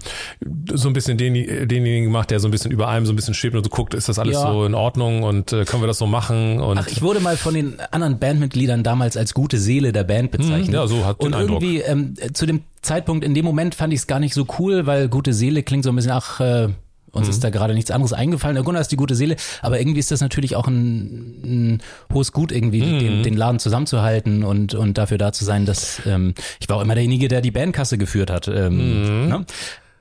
so 0.74 0.90
ein 0.90 0.94
bisschen 0.94 1.18
den, 1.18 1.34
denjenigen 1.68 2.06
gemacht, 2.06 2.31
der 2.31 2.40
so 2.40 2.48
ein 2.48 2.52
bisschen 2.52 2.72
über 2.72 2.88
allem 2.88 3.06
so 3.06 3.13
ein 3.13 3.16
bisschen 3.16 3.34
schwebt 3.34 3.56
und 3.56 3.63
so 3.63 3.69
guckt, 3.69 3.94
ist 3.94 4.10
das 4.10 4.19
alles 4.19 4.36
ja. 4.36 4.52
so 4.52 4.66
in 4.66 4.74
Ordnung 4.74 5.24
und 5.24 5.54
äh, 5.54 5.66
können 5.66 5.84
wir 5.84 5.88
das 5.88 5.98
so 5.98 6.08
machen? 6.08 6.60
Und 6.60 6.78
Ach, 6.78 6.88
ich 6.88 7.02
wurde 7.02 7.19
mal 7.19 7.38
von 7.38 7.54
den 7.54 7.80
anderen 7.92 8.19
Bandmitgliedern 8.19 8.84
damals 8.84 9.18
als 9.18 9.34
gute 9.34 9.58
Seele 9.58 9.92
der 9.92 10.04
Band 10.04 10.31
bezeichnet. 10.31 10.68
Hm, 10.68 10.74
ja, 10.74 10.88
so 10.88 11.06
hat 11.06 11.22
den 11.22 11.28
Und 11.28 11.34
Eindruck. 11.36 11.62
irgendwie 11.62 11.81
ähm, 11.81 12.16
zu 12.34 12.46
dem 12.46 12.62
Zeitpunkt, 12.81 13.24
in 13.24 13.33
dem 13.33 13.45
Moment 13.45 13.75
fand 13.75 13.94
ich 13.94 14.00
es 14.01 14.07
gar 14.07 14.19
nicht 14.19 14.33
so 14.33 14.45
cool, 14.60 14.86
weil 14.86 15.07
gute 15.07 15.33
Seele 15.33 15.63
klingt 15.63 15.83
so 15.83 15.92
ein 15.92 15.95
bisschen, 15.95 16.12
ach, 16.12 16.39
äh, 16.39 16.69
uns 17.12 17.28
mhm. 17.28 17.31
ist 17.31 17.44
da 17.44 17.50
gerade 17.50 17.74
nichts 17.74 17.92
anderes 17.92 18.13
eingefallen. 18.13 18.56
Der 18.56 18.63
Gunnar 18.63 18.81
ist 18.81 18.92
die 18.92 18.98
gute 18.98 19.16
Seele, 19.16 19.36
aber 19.62 19.80
irgendwie 19.80 20.00
ist 20.00 20.12
das 20.12 20.22
natürlich 20.22 20.56
auch 20.56 20.68
ein, 20.68 21.42
ein 21.44 21.81
hohes 22.13 22.31
Gut, 22.31 22.51
irgendwie 22.51 22.81
mhm. 22.81 23.00
den, 23.00 23.24
den, 23.24 23.38
Laden 23.38 23.60
zusammenzuhalten 23.60 24.44
und, 24.44 24.74
und 24.74 24.98
dafür 24.98 25.18
da 25.18 25.31
zu 25.33 25.44
sein, 25.44 25.66
dass 25.66 26.01
ähm, 26.06 26.33
ich 26.60 26.69
war 26.69 26.78
auch 26.78 26.81
immer 26.81 26.95
derjenige, 26.95 27.28
der 27.28 27.42
die 27.42 27.51
Bandkasse 27.51 27.98
geführt 27.98 28.31
hat. 28.31 28.48
Ähm, 28.48 29.24
mhm. 29.24 29.27
ne? 29.27 29.45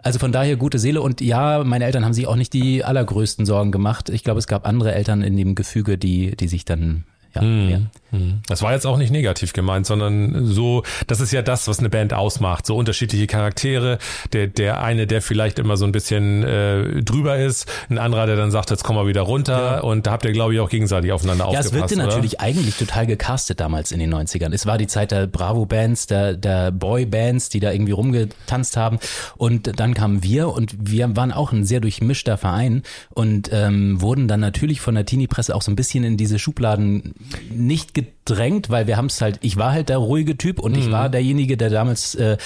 Also 0.02 0.18
von 0.18 0.32
daher 0.32 0.56
gute 0.56 0.78
Seele 0.78 1.02
und 1.02 1.20
ja, 1.20 1.62
meine 1.62 1.84
Eltern 1.84 2.04
haben 2.04 2.14
sich 2.14 2.26
auch 2.26 2.36
nicht 2.36 2.54
die 2.54 2.84
allergrößten 2.84 3.44
Sorgen 3.44 3.70
gemacht. 3.70 4.08
Ich 4.08 4.24
glaube, 4.24 4.38
es 4.38 4.46
gab 4.46 4.66
andere 4.66 4.94
Eltern 4.94 5.22
in 5.22 5.36
dem 5.36 5.54
Gefüge, 5.54 5.98
die, 5.98 6.36
die 6.36 6.48
sich 6.48 6.64
dann 6.64 7.04
ja, 7.34 7.42
mhm. 7.42 7.90
mhm. 8.10 8.40
Das 8.48 8.62
war 8.62 8.72
jetzt 8.72 8.86
auch 8.86 8.96
nicht 8.96 9.12
negativ 9.12 9.52
gemeint, 9.52 9.86
sondern 9.86 10.46
so, 10.46 10.82
das 11.06 11.20
ist 11.20 11.32
ja 11.32 11.42
das, 11.42 11.68
was 11.68 11.78
eine 11.78 11.88
Band 11.88 12.12
ausmacht. 12.12 12.66
So 12.66 12.76
unterschiedliche 12.76 13.28
Charaktere. 13.28 13.98
Der, 14.32 14.48
der 14.48 14.82
eine, 14.82 15.06
der 15.06 15.22
vielleicht 15.22 15.60
immer 15.60 15.76
so 15.76 15.84
ein 15.84 15.92
bisschen 15.92 16.42
äh, 16.42 17.02
drüber 17.02 17.36
ist, 17.36 17.70
ein 17.88 17.98
anderer, 17.98 18.26
der 18.26 18.34
dann 18.34 18.50
sagt, 18.50 18.70
jetzt 18.70 18.82
komm 18.82 18.96
mal 18.96 19.06
wieder 19.06 19.22
runter. 19.22 19.76
Ja. 19.76 19.80
Und 19.80 20.06
da 20.06 20.12
habt 20.12 20.24
ihr, 20.24 20.32
glaube 20.32 20.54
ich, 20.54 20.60
auch 20.60 20.68
gegenseitig 20.68 21.12
aufeinander 21.12 21.44
ja, 21.44 21.50
aufgepasst. 21.50 21.72
Ja, 21.72 21.84
es 21.84 21.90
wirkte 21.90 21.96
natürlich 21.96 22.40
eigentlich 22.40 22.76
total 22.76 23.06
gecastet 23.06 23.60
damals 23.60 23.92
in 23.92 24.00
den 24.00 24.12
90ern. 24.12 24.52
Es 24.52 24.66
war 24.66 24.76
die 24.76 24.88
Zeit 24.88 25.12
der 25.12 25.28
Bravo-Bands, 25.28 26.08
der, 26.08 26.34
der 26.34 26.72
Boy-Bands, 26.72 27.48
die 27.48 27.60
da 27.60 27.70
irgendwie 27.70 27.92
rumgetanzt 27.92 28.76
haben. 28.76 28.98
Und 29.36 29.78
dann 29.78 29.94
kamen 29.94 30.24
wir 30.24 30.48
und 30.48 30.74
wir 30.80 31.14
waren 31.16 31.30
auch 31.30 31.52
ein 31.52 31.64
sehr 31.64 31.78
durchmischter 31.78 32.36
Verein 32.36 32.82
und 33.10 33.50
ähm, 33.52 34.00
wurden 34.02 34.26
dann 34.26 34.40
natürlich 34.40 34.80
von 34.80 34.96
der 34.96 35.04
Teenie-Presse 35.04 35.54
auch 35.54 35.62
so 35.62 35.70
ein 35.70 35.76
bisschen 35.76 36.02
in 36.02 36.16
diese 36.16 36.40
Schubladen 36.40 37.14
nicht 37.50 37.94
gedrängt, 37.94 38.70
weil 38.70 38.86
wir 38.86 38.96
haben 38.96 39.06
es 39.06 39.20
halt, 39.20 39.38
ich 39.42 39.56
war 39.56 39.72
halt 39.72 39.88
der 39.88 39.98
ruhige 39.98 40.36
Typ 40.36 40.58
und 40.58 40.72
mhm. 40.72 40.78
ich 40.78 40.90
war 40.90 41.08
derjenige, 41.08 41.56
der 41.56 41.70
damals 41.70 42.14
äh, 42.14 42.36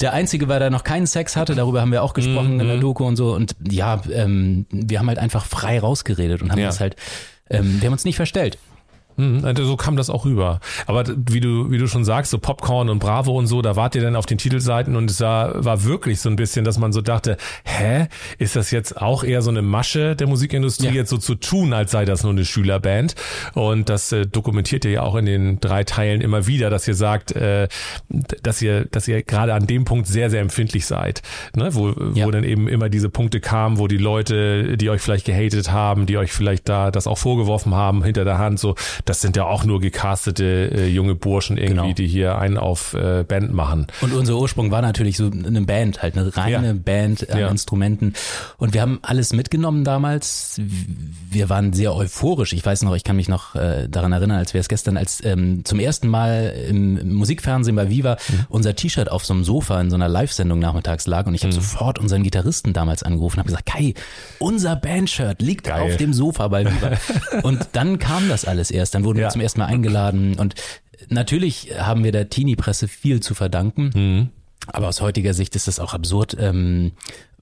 der 0.00 0.12
einzige 0.12 0.48
war, 0.48 0.58
der 0.58 0.70
noch 0.70 0.84
keinen 0.84 1.06
Sex 1.06 1.36
hatte, 1.36 1.54
darüber 1.54 1.80
haben 1.80 1.92
wir 1.92 2.02
auch 2.02 2.14
gesprochen 2.14 2.54
mhm. 2.54 2.60
in 2.60 2.66
der 2.66 2.76
mhm. 2.76 2.82
Doku 2.82 3.04
und 3.04 3.16
so. 3.16 3.34
Und 3.34 3.54
ja, 3.70 4.00
ähm, 4.12 4.66
wir 4.70 4.98
haben 4.98 5.08
halt 5.08 5.18
einfach 5.18 5.44
frei 5.44 5.78
rausgeredet 5.78 6.42
und 6.42 6.50
haben 6.50 6.58
ja. 6.58 6.66
das 6.66 6.80
halt, 6.80 6.96
ähm, 7.50 7.80
wir 7.80 7.86
haben 7.86 7.92
uns 7.92 8.04
nicht 8.04 8.16
verstellt. 8.16 8.58
Mhm, 9.18 9.44
also 9.44 9.64
so 9.64 9.76
kam 9.76 9.96
das 9.96 10.10
auch 10.10 10.24
rüber. 10.24 10.60
Aber 10.86 11.04
wie 11.08 11.40
du, 11.40 11.70
wie 11.70 11.78
du 11.78 11.88
schon 11.88 12.04
sagst, 12.04 12.30
so 12.30 12.38
Popcorn 12.38 12.88
und 12.88 13.00
Bravo 13.00 13.36
und 13.36 13.48
so, 13.48 13.62
da 13.62 13.76
wart 13.76 13.96
ihr 13.96 14.02
dann 14.02 14.16
auf 14.16 14.26
den 14.26 14.38
Titelseiten 14.38 14.96
und 14.96 15.10
es 15.10 15.20
war, 15.20 15.64
war 15.64 15.84
wirklich 15.84 16.20
so 16.20 16.30
ein 16.30 16.36
bisschen, 16.36 16.64
dass 16.64 16.78
man 16.78 16.92
so 16.92 17.00
dachte, 17.00 17.36
hä, 17.64 18.06
ist 18.38 18.54
das 18.54 18.70
jetzt 18.70 18.96
auch 18.96 19.24
eher 19.24 19.42
so 19.42 19.50
eine 19.50 19.60
Masche 19.60 20.14
der 20.14 20.28
Musikindustrie, 20.28 20.86
ja. 20.86 20.92
jetzt 20.92 21.10
so 21.10 21.18
zu 21.18 21.34
tun, 21.34 21.72
als 21.72 21.90
sei 21.90 22.04
das 22.04 22.22
nur 22.22 22.32
eine 22.32 22.44
Schülerband? 22.44 23.16
Und 23.54 23.88
das 23.88 24.12
äh, 24.12 24.24
dokumentiert 24.24 24.84
ihr 24.84 24.92
ja 24.92 25.02
auch 25.02 25.16
in 25.16 25.26
den 25.26 25.60
drei 25.60 25.82
Teilen 25.82 26.20
immer 26.20 26.46
wieder, 26.46 26.70
dass 26.70 26.86
ihr 26.86 26.94
sagt, 26.94 27.32
äh, 27.32 27.66
dass 28.08 28.62
ihr, 28.62 28.84
dass 28.84 29.08
ihr 29.08 29.22
gerade 29.24 29.52
an 29.52 29.66
dem 29.66 29.84
Punkt 29.84 30.06
sehr, 30.06 30.30
sehr 30.30 30.40
empfindlich 30.40 30.86
seid, 30.86 31.22
ne? 31.56 31.74
wo, 31.74 31.88
ja. 31.88 32.24
wo 32.24 32.30
dann 32.30 32.44
eben 32.44 32.68
immer 32.68 32.88
diese 32.88 33.10
Punkte 33.10 33.40
kamen, 33.40 33.78
wo 33.78 33.88
die 33.88 33.98
Leute, 33.98 34.76
die 34.76 34.90
euch 34.90 35.00
vielleicht 35.00 35.26
gehatet 35.26 35.72
haben, 35.72 36.06
die 36.06 36.18
euch 36.18 36.32
vielleicht 36.32 36.68
da 36.68 36.92
das 36.92 37.08
auch 37.08 37.18
vorgeworfen 37.18 37.74
haben 37.74 38.04
hinter 38.04 38.24
der 38.24 38.38
Hand, 38.38 38.60
so 38.60 38.76
das 39.08 39.22
sind 39.22 39.36
ja 39.36 39.46
auch 39.46 39.64
nur 39.64 39.80
gecastete 39.80 40.70
äh, 40.70 40.86
junge 40.86 41.14
Burschen 41.14 41.56
irgendwie, 41.56 41.74
genau. 41.74 41.92
die 41.94 42.06
hier 42.06 42.38
einen 42.38 42.58
auf 42.58 42.92
äh, 42.92 43.24
Band 43.26 43.54
machen. 43.54 43.86
Und 44.02 44.12
unser 44.12 44.36
Ursprung 44.36 44.70
war 44.70 44.82
natürlich 44.82 45.16
so 45.16 45.30
eine 45.30 45.62
Band, 45.62 46.02
halt 46.02 46.18
eine 46.18 46.36
reine 46.36 46.66
ja. 46.68 46.72
Band 46.74 47.30
an 47.30 47.38
ja. 47.38 47.48
Instrumenten. 47.48 48.12
Und 48.58 48.74
wir 48.74 48.82
haben 48.82 48.98
alles 49.00 49.32
mitgenommen 49.32 49.84
damals. 49.84 50.60
Wir 51.30 51.48
waren 51.48 51.72
sehr 51.72 51.94
euphorisch. 51.94 52.52
Ich 52.52 52.64
weiß 52.64 52.82
noch, 52.82 52.94
ich 52.94 53.04
kann 53.04 53.16
mich 53.16 53.28
noch 53.28 53.54
äh, 53.54 53.88
daran 53.88 54.12
erinnern, 54.12 54.36
als 54.36 54.52
wir 54.52 54.60
es 54.60 54.68
gestern 54.68 54.98
als 54.98 55.24
ähm, 55.24 55.64
zum 55.64 55.80
ersten 55.80 56.08
Mal 56.08 56.54
im 56.68 57.14
Musikfernsehen 57.14 57.76
bei 57.76 57.88
Viva 57.88 58.16
mhm. 58.28 58.46
unser 58.50 58.76
T-Shirt 58.76 59.10
auf 59.10 59.24
so 59.24 59.32
einem 59.32 59.44
Sofa 59.44 59.80
in 59.80 59.88
so 59.88 59.96
einer 59.96 60.08
Live-Sendung 60.08 60.58
nachmittags 60.58 61.06
lag 61.06 61.26
und 61.26 61.34
ich 61.34 61.44
habe 61.44 61.54
mhm. 61.54 61.60
sofort 61.60 61.98
unseren 61.98 62.22
Gitarristen 62.24 62.74
damals 62.74 63.02
angerufen 63.02 63.36
und 63.36 63.40
habe 63.40 63.48
gesagt, 63.48 63.66
Kai, 63.66 63.94
unser 64.38 64.76
Bandshirt 64.76 65.40
liegt 65.40 65.64
Geil. 65.64 65.80
auf 65.80 65.96
dem 65.96 66.12
Sofa 66.12 66.48
bei 66.48 66.66
Viva. 66.66 66.90
und 67.42 67.68
dann 67.72 67.98
kam 67.98 68.28
das 68.28 68.44
alles 68.44 68.70
erst. 68.70 68.97
Dann 68.98 69.04
wurden 69.04 69.18
ja. 69.18 69.26
wir 69.26 69.30
zum 69.30 69.40
ersten 69.40 69.60
Mal 69.60 69.66
eingeladen 69.66 70.34
und 70.38 70.54
natürlich 71.08 71.72
haben 71.78 72.04
wir 72.04 72.12
der 72.12 72.28
Teenie-Presse 72.28 72.88
viel 72.88 73.20
zu 73.20 73.34
verdanken. 73.34 73.90
Mhm. 73.94 74.28
Aber 74.66 74.88
aus 74.88 75.00
heutiger 75.00 75.34
Sicht 75.34 75.56
ist 75.56 75.68
es 75.68 75.80
auch 75.80 75.94
absurd, 75.94 76.36
ähm, 76.38 76.92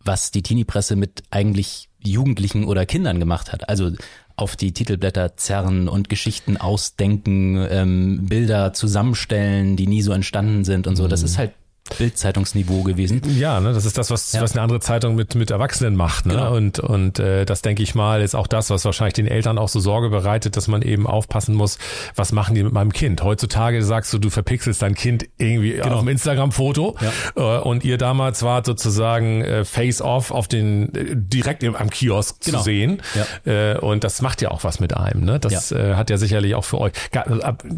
was 0.05 0.31
die 0.31 0.43
Teenie-Presse 0.43 0.97
mit 0.97 1.23
eigentlich 1.31 1.89
Jugendlichen 2.03 2.65
oder 2.65 2.87
Kindern 2.87 3.19
gemacht 3.19 3.53
hat. 3.53 3.69
Also 3.69 3.93
auf 4.37 4.55
die 4.55 4.73
Titelblätter 4.73 5.37
zerren 5.37 5.89
und 5.89 6.09
Geschichten 6.09 6.57
ausdenken, 6.59 7.67
ähm, 7.71 8.27
Bilder 8.27 8.75
zusammenstellen, 8.75 9.77
die 9.77 9.87
nie 9.87 10.03
so 10.03 10.13
entstanden 10.13 10.65
sind 10.65 10.87
und 10.87 10.97
so. 10.97 11.09
Das 11.09 11.21
mhm. 11.21 11.27
ist 11.27 11.39
halt 11.39 11.53
Bildzeitungsniveau 11.97 12.83
gewesen. 12.83 13.23
Ja, 13.39 13.61
ne, 13.61 13.73
das 13.73 13.85
ist 13.85 13.99
das, 13.99 14.11
was, 14.11 14.33
ja. 14.33 14.41
was 14.43 14.53
eine 14.53 14.63
andere 14.63 14.81
Zeitung 14.81 15.15
mit, 15.15 15.35
mit 15.35 15.51
Erwachsenen 15.51 15.97
macht. 15.97 16.27
Ne? 16.27 16.35
Genau. 16.35 16.55
Und, 16.55 16.79
und 16.79 17.19
äh, 17.19 17.45
das 17.45 17.63
denke 17.63 17.83
ich 17.83 17.95
mal, 17.95 18.23
ist 18.23 18.35
auch 18.35 18.47
das, 18.47 18.71
was 18.71 18.85
wahrscheinlich 18.85 19.15
den 19.15 19.27
Eltern 19.27 19.59
auch 19.59 19.69
so 19.69 19.81
Sorge 19.81 20.11
bereitet, 20.11 20.57
dass 20.57 20.69
man 20.69 20.83
eben 20.83 21.07
aufpassen 21.07 21.55
muss, 21.55 21.79
was 22.15 22.33
machen 22.33 22.55
die 22.55 22.63
mit 22.63 22.73
meinem 22.73 22.93
Kind. 22.93 23.23
Heutzutage 23.23 23.83
sagst 23.83 24.13
du, 24.13 24.19
du 24.19 24.31
verpixelst 24.31 24.83
dein 24.83 24.95
Kind 24.95 25.27
irgendwie 25.39 25.73
genau. 25.73 25.95
auf 25.97 26.01
dem 26.01 26.09
Instagram-Foto 26.09 26.97
ja. 27.37 27.59
äh, 27.59 27.61
und 27.61 27.85
ihr 27.85 27.99
damals 27.99 28.43
wart 28.43 28.67
sozusagen 28.67 29.43
äh, 29.43 29.65
face-off 29.65 30.31
auf 30.31 30.49
den 30.49 30.95
äh, 30.95 31.17
direkt 31.17 31.63
im, 31.63 31.77
am 31.77 31.91
Kiosk 31.91 32.45
genau. 32.45 32.59
zu 32.59 32.65
sehen. 32.65 33.03
Ja. 33.45 33.73
Äh, 33.73 33.79
und 33.79 34.05
das 34.05 34.23
macht 34.23 34.43
ja 34.43 34.51
auch 34.51 34.65
was 34.65 34.81
mit 34.81 34.97
einem. 34.97 35.25
Ne? 35.25 35.39
Das 35.39 35.73
äh, 35.73 35.95
hat 35.95 36.11
ja 36.11 36.17
sicherlich 36.17 36.55
auch 36.55 36.65
für 36.65 36.79
euch. 36.79 36.93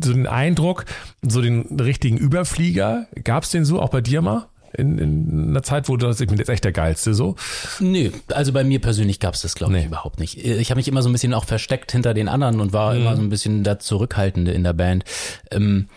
So 0.00 0.12
den 0.12 0.26
Eindruck, 0.26 0.84
so 1.22 1.40
den 1.40 1.78
richtigen 1.80 2.16
Überflieger, 2.16 3.06
gab 3.24 3.44
es 3.44 3.50
den 3.50 3.64
so 3.64 3.80
auch 3.80 3.90
bei 3.90 3.97
bei 3.98 4.02
dir 4.02 4.22
mal? 4.22 4.46
In, 4.74 4.98
in 4.98 5.48
einer 5.50 5.62
Zeit, 5.64 5.88
wo 5.88 5.96
du 5.96 6.06
das, 6.06 6.20
ich 6.20 6.28
bin 6.28 6.38
jetzt 6.38 6.50
echt 6.50 6.62
der 6.62 6.72
Geilste 6.72 7.14
so? 7.14 7.34
Nö, 7.80 8.10
also 8.32 8.52
bei 8.52 8.62
mir 8.62 8.80
persönlich 8.80 9.18
gab 9.18 9.34
es 9.34 9.40
das, 9.40 9.54
glaube 9.56 9.76
ich, 9.76 9.86
überhaupt 9.86 10.20
nicht. 10.20 10.38
Ich 10.44 10.70
habe 10.70 10.78
mich 10.78 10.86
immer 10.86 11.02
so 11.02 11.08
ein 11.08 11.12
bisschen 11.12 11.34
auch 11.34 11.46
versteckt 11.46 11.90
hinter 11.90 12.14
den 12.14 12.28
anderen 12.28 12.60
und 12.60 12.72
war 12.72 12.92
mhm. 12.92 13.00
immer 13.00 13.16
so 13.16 13.22
ein 13.22 13.28
bisschen 13.28 13.64
der 13.64 13.80
Zurückhaltende 13.80 14.52
in 14.52 14.62
der 14.62 14.74
Band. 14.74 15.04
Ähm, 15.50 15.88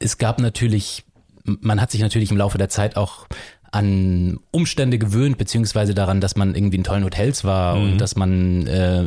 es 0.00 0.18
gab 0.18 0.40
natürlich, 0.40 1.04
man 1.44 1.80
hat 1.80 1.92
sich 1.92 2.00
natürlich 2.00 2.30
im 2.32 2.38
Laufe 2.38 2.58
der 2.58 2.70
Zeit 2.70 2.96
auch 2.96 3.26
an 3.70 4.38
Umstände 4.50 4.98
gewöhnt, 4.98 5.36
beziehungsweise 5.38 5.94
daran, 5.94 6.20
dass 6.20 6.36
man 6.36 6.54
irgendwie 6.54 6.76
in 6.78 6.84
tollen 6.84 7.04
Hotels 7.04 7.44
war 7.44 7.76
mhm. 7.76 7.82
und 7.82 8.00
dass 8.00 8.16
man 8.16 8.66
äh, 8.66 9.04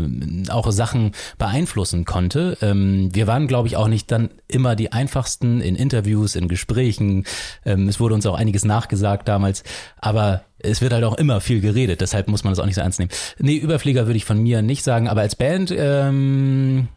auch 0.49 0.71
Sachen 0.71 1.11
beeinflussen 1.37 2.05
konnte. 2.05 2.57
Ähm, 2.61 3.09
wir 3.13 3.27
waren, 3.27 3.47
glaube 3.47 3.67
ich, 3.67 3.75
auch 3.77 3.87
nicht 3.87 4.11
dann 4.11 4.29
immer 4.47 4.75
die 4.75 4.91
einfachsten 4.91 5.61
in 5.61 5.75
Interviews, 5.75 6.35
in 6.35 6.47
Gesprächen. 6.47 7.25
Ähm, 7.65 7.89
es 7.89 7.99
wurde 7.99 8.13
uns 8.13 8.25
auch 8.25 8.35
einiges 8.35 8.63
nachgesagt 8.63 9.27
damals, 9.27 9.63
aber 9.97 10.43
es 10.59 10.81
wird 10.81 10.93
halt 10.93 11.03
auch 11.03 11.17
immer 11.17 11.41
viel 11.41 11.59
geredet, 11.59 12.01
deshalb 12.01 12.27
muss 12.27 12.43
man 12.43 12.51
das 12.51 12.59
auch 12.59 12.65
nicht 12.67 12.75
so 12.75 12.81
ernst 12.81 12.99
nehmen. 12.99 13.11
Nee, 13.39 13.55
Überflieger 13.55 14.05
würde 14.05 14.17
ich 14.17 14.25
von 14.25 14.41
mir 14.41 14.61
nicht 14.61 14.83
sagen, 14.83 15.07
aber 15.07 15.21
als 15.21 15.35
Band 15.35 15.73
ähm, 15.75 16.87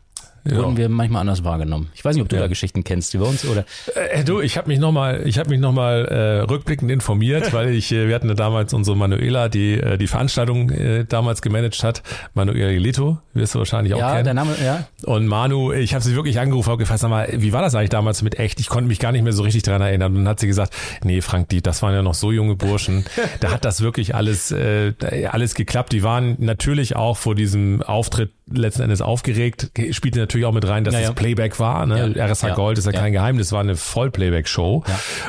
ja. 0.47 0.57
wurden 0.57 0.77
wir 0.77 0.89
manchmal 0.89 1.23
anders 1.23 1.45
wahrgenommen. 1.45 1.91
Ich 1.95 2.05
weiß 2.05 2.15
nicht, 2.15 2.23
ob 2.23 2.29
du 2.29 2.37
ja. 2.37 2.43
da 2.43 2.49
Geschichten 2.49 2.85
kennst 2.85 3.15
über 3.15 3.27
uns 3.27 3.45
oder. 3.47 3.65
Äh, 3.95 4.25
du, 4.25 4.41
ich 4.41 4.57
habe 4.57 4.69
mich 4.69 4.79
nochmal, 4.79 5.23
ich 5.27 5.39
habe 5.39 5.51
mich 5.51 5.61
noch 5.61 5.73
mal 5.73 6.05
äh, 6.05 6.41
rückblickend 6.41 6.91
informiert, 6.91 7.53
weil 7.53 7.71
ich, 7.71 7.93
äh, 7.93 8.09
wir 8.09 8.15
hatten 8.15 8.35
damals 8.37 8.75
unsere 8.75 8.97
Manuela, 8.97 9.49
die 9.49 9.75
äh, 9.75 9.97
die 9.97 10.07
Veranstaltung 10.07 10.71
äh, 10.71 11.05
damals 11.05 11.43
gemanagt 11.43 11.83
hat, 11.83 12.03
Manuela 12.35 12.71
Lito, 12.71 13.19
wirst 13.33 13.55
du 13.55 13.59
wahrscheinlich 13.59 13.95
auch 13.95 13.99
ja, 13.99 14.13
kennen. 14.13 14.25
Der 14.25 14.35
Name, 14.35 14.55
ja. 14.63 14.87
Und 15.05 15.27
Manu, 15.27 15.73
ich 15.73 15.95
habe 15.95 16.05
sie 16.05 16.15
wirklich 16.15 16.39
angerufen, 16.39 16.69
habe 16.69 16.79
gefragt, 16.79 17.01
sag 17.01 17.11
mal, 17.11 17.29
wie 17.33 17.53
war 17.53 17.63
das 17.63 17.75
eigentlich 17.75 17.91
damals 17.91 18.23
mit 18.23 18.39
echt? 18.39 18.61
Ich 18.61 18.69
konnte 18.69 18.89
mich 18.89 18.99
gar 18.99 19.13
nicht 19.13 19.23
mehr 19.23 19.33
so 19.33 19.43
richtig 19.43 19.63
dran 19.63 19.81
erinnern. 19.81 20.13
Und 20.13 20.25
dann 20.25 20.29
hat 20.29 20.41
sie 20.41 20.47
gesagt, 20.47 20.75
nee, 21.03 21.21
Frank, 21.21 21.49
die, 21.49 21.63
das 21.63 21.83
waren 21.83 21.95
ja 21.95 22.03
noch 22.03 22.15
so 22.15 22.33
junge 22.33 22.57
Burschen, 22.57 23.05
da 23.41 23.51
hat 23.51 23.65
das 23.65 23.81
wirklich 23.81 24.15
alles, 24.15 24.51
äh, 24.51 24.93
alles 25.31 25.55
geklappt. 25.55 25.93
Die 25.93 26.03
waren 26.03 26.37
natürlich 26.39 26.97
auch 26.97 27.17
vor 27.17 27.35
diesem 27.35 27.83
Auftritt 27.83 28.31
letzten 28.53 28.83
Endes 28.83 29.01
aufgeregt, 29.01 29.71
spielte 29.93 30.19
natürlich 30.19 30.47
auch 30.47 30.53
mit 30.53 30.69
rein, 30.69 30.85
dass 30.85 30.95
ja, 30.95 31.01
ja. 31.01 31.09
es 31.09 31.15
Playback 31.15 31.59
war. 31.59 31.87
Ne? 31.87 32.13
Ja, 32.15 32.27
RSH 32.27 32.55
Gold 32.55 32.77
ist 32.79 32.85
ja, 32.85 32.93
kein 32.93 33.13
Geheimnis, 33.13 33.53
war 33.53 33.61
eine 33.61 33.75
Voll-Playback-Show 33.77 34.85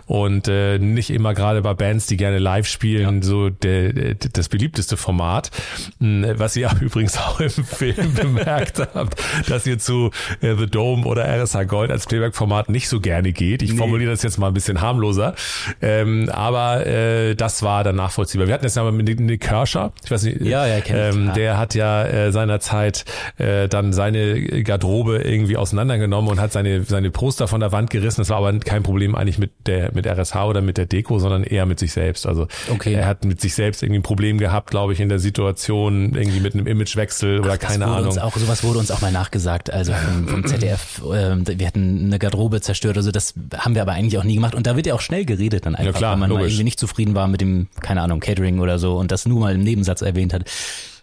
und 0.06 0.48
äh, 0.48 0.80
nicht 0.80 1.10
immer 1.12 1.34
gerade 1.34 1.62
bei 1.62 1.74
Bands, 1.74 2.08
die 2.08 2.18
gerne 2.18 2.40
live 2.40 2.68
spielen, 2.68 3.22
so 3.22 3.50
der, 3.50 3.94
der, 3.94 4.16
das 4.16 4.50
beliebteste 4.50 4.98
Format. 4.98 5.52
Hm, 6.00 6.26
was 6.36 6.56
ihr 6.58 6.70
übrigens 6.82 7.18
auch 7.18 7.40
im 7.40 7.50
Film 7.50 8.14
bemerkt 8.16 8.82
habt, 8.94 9.22
dass 9.48 9.66
ihr 9.66 9.80
zu 9.80 10.12
äh, 10.42 10.56
The 10.56 10.68
Dome 10.68 11.06
oder 11.06 11.26
RSH 11.26 11.64
Gold 11.68 11.92
als 11.92 12.08
Playback-Format 12.08 12.70
nicht 12.70 12.90
so 12.90 13.00
gerne 13.00 13.32
geht. 13.32 13.62
Ich 13.62 13.72
nee. 13.72 13.78
formuliere 13.78 14.12
das 14.12 14.24
jetzt 14.24 14.38
mal 14.38 14.48
ein 14.48 14.54
bisschen 14.54 14.82
harmloser, 14.82 15.36
ähm, 15.82 16.30
aber 16.30 16.86
äh, 16.86 17.36
das 17.36 17.64
war 17.64 17.86
dann 17.86 17.96
nachvollziehbar. 17.96 18.48
Wir 18.48 18.54
hatten 18.54 18.66
jetzt 18.66 18.76
ja 18.76 18.84
mal 18.84 18.92
mit 18.92 19.20
Nick 19.20 19.42
Kershaw, 19.42 19.92
ich 20.04 20.12
weiß 20.12 20.24
nicht, 20.24 20.42
ja, 20.42 20.68
ja, 20.68 20.80
ähm, 20.88 21.32
der 21.34 21.58
hat 21.58 21.76
ja 21.76 22.04
äh, 22.04 22.32
seinerzeit 22.34 23.05
äh, 23.38 23.68
dann 23.68 23.94
seine 23.94 24.64
Garderobe 24.64 25.18
irgendwie 25.20 25.58
auseinandergenommen 25.58 26.32
und 26.32 26.40
hat 26.40 26.52
seine, 26.52 26.84
seine 26.84 27.12
Poster 27.12 27.48
von 27.48 27.60
der 27.60 27.72
Wand 27.72 27.90
gerissen. 27.90 28.22
Das 28.22 28.30
war 28.30 28.38
aber 28.38 28.58
kein 28.60 28.84
Problem 28.84 29.16
eigentlich 29.16 29.38
mit 29.38 29.52
der, 29.66 29.94
mit 29.94 30.06
RSH 30.08 30.36
oder 30.46 30.62
mit 30.62 30.78
der 30.78 30.86
Deko, 30.86 31.20
sondern 31.20 31.44
eher 31.44 31.66
mit 31.66 31.80
sich 31.80 31.94
selbst. 31.94 32.26
Also 32.26 32.48
okay. 32.70 32.94
er 32.94 33.08
hat 33.08 33.26
mit 33.26 33.42
sich 33.42 33.54
selbst 33.56 33.84
irgendwie 33.84 34.00
ein 34.00 34.04
Problem 34.04 34.38
gehabt, 34.38 34.70
glaube 34.70 34.94
ich, 34.94 35.00
in 35.00 35.10
der 35.10 35.20
Situation, 35.20 36.14
irgendwie 36.16 36.40
mit 36.40 36.54
einem 36.54 36.68
Imagewechsel 36.68 37.40
oder 37.40 37.54
Ach, 37.54 37.60
keine 37.60 37.86
Ahnung. 37.86 38.08
Uns 38.10 38.18
auch, 38.18 38.36
sowas 38.36 38.64
wurde 38.64 38.80
uns 38.80 38.92
auch 38.92 39.02
mal 39.02 39.12
nachgesagt, 39.12 39.72
also 39.72 39.94
vom, 39.94 40.28
vom 40.28 40.46
ZDF, 40.48 41.02
äh, 41.06 41.60
wir 41.60 41.68
hatten 41.68 42.06
eine 42.06 42.20
Garderobe 42.20 42.62
zerstört, 42.62 42.98
also 42.98 43.12
das 43.12 43.34
haben 43.58 43.76
wir 43.76 43.82
aber 43.82 43.94
eigentlich 43.94 44.18
auch 44.18 44.24
nie 44.24 44.36
gemacht. 44.36 44.56
Und 44.56 44.68
da 44.68 44.76
wird 44.76 44.88
ja 44.88 44.94
auch 44.94 45.02
schnell 45.02 45.26
geredet 45.26 45.66
dann 45.66 45.76
einfach, 45.76 45.94
ja, 45.94 45.98
klar, 45.98 46.14
wenn 46.14 46.20
man 46.20 46.30
logisch. 46.30 46.44
mal 46.44 46.48
irgendwie 46.50 46.64
nicht 46.64 46.80
zufrieden 46.80 47.16
war 47.16 47.28
mit 47.28 47.42
dem, 47.42 47.68
keine 47.82 48.02
Ahnung, 48.02 48.20
Catering 48.20 48.60
oder 48.60 48.80
so 48.80 48.98
und 48.98 49.12
das 49.12 49.26
nur 49.26 49.40
mal 49.40 49.56
im 49.56 49.62
Nebensatz 49.62 50.02
erwähnt 50.02 50.34
hat. 50.34 50.44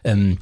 Ähm, 0.05 0.39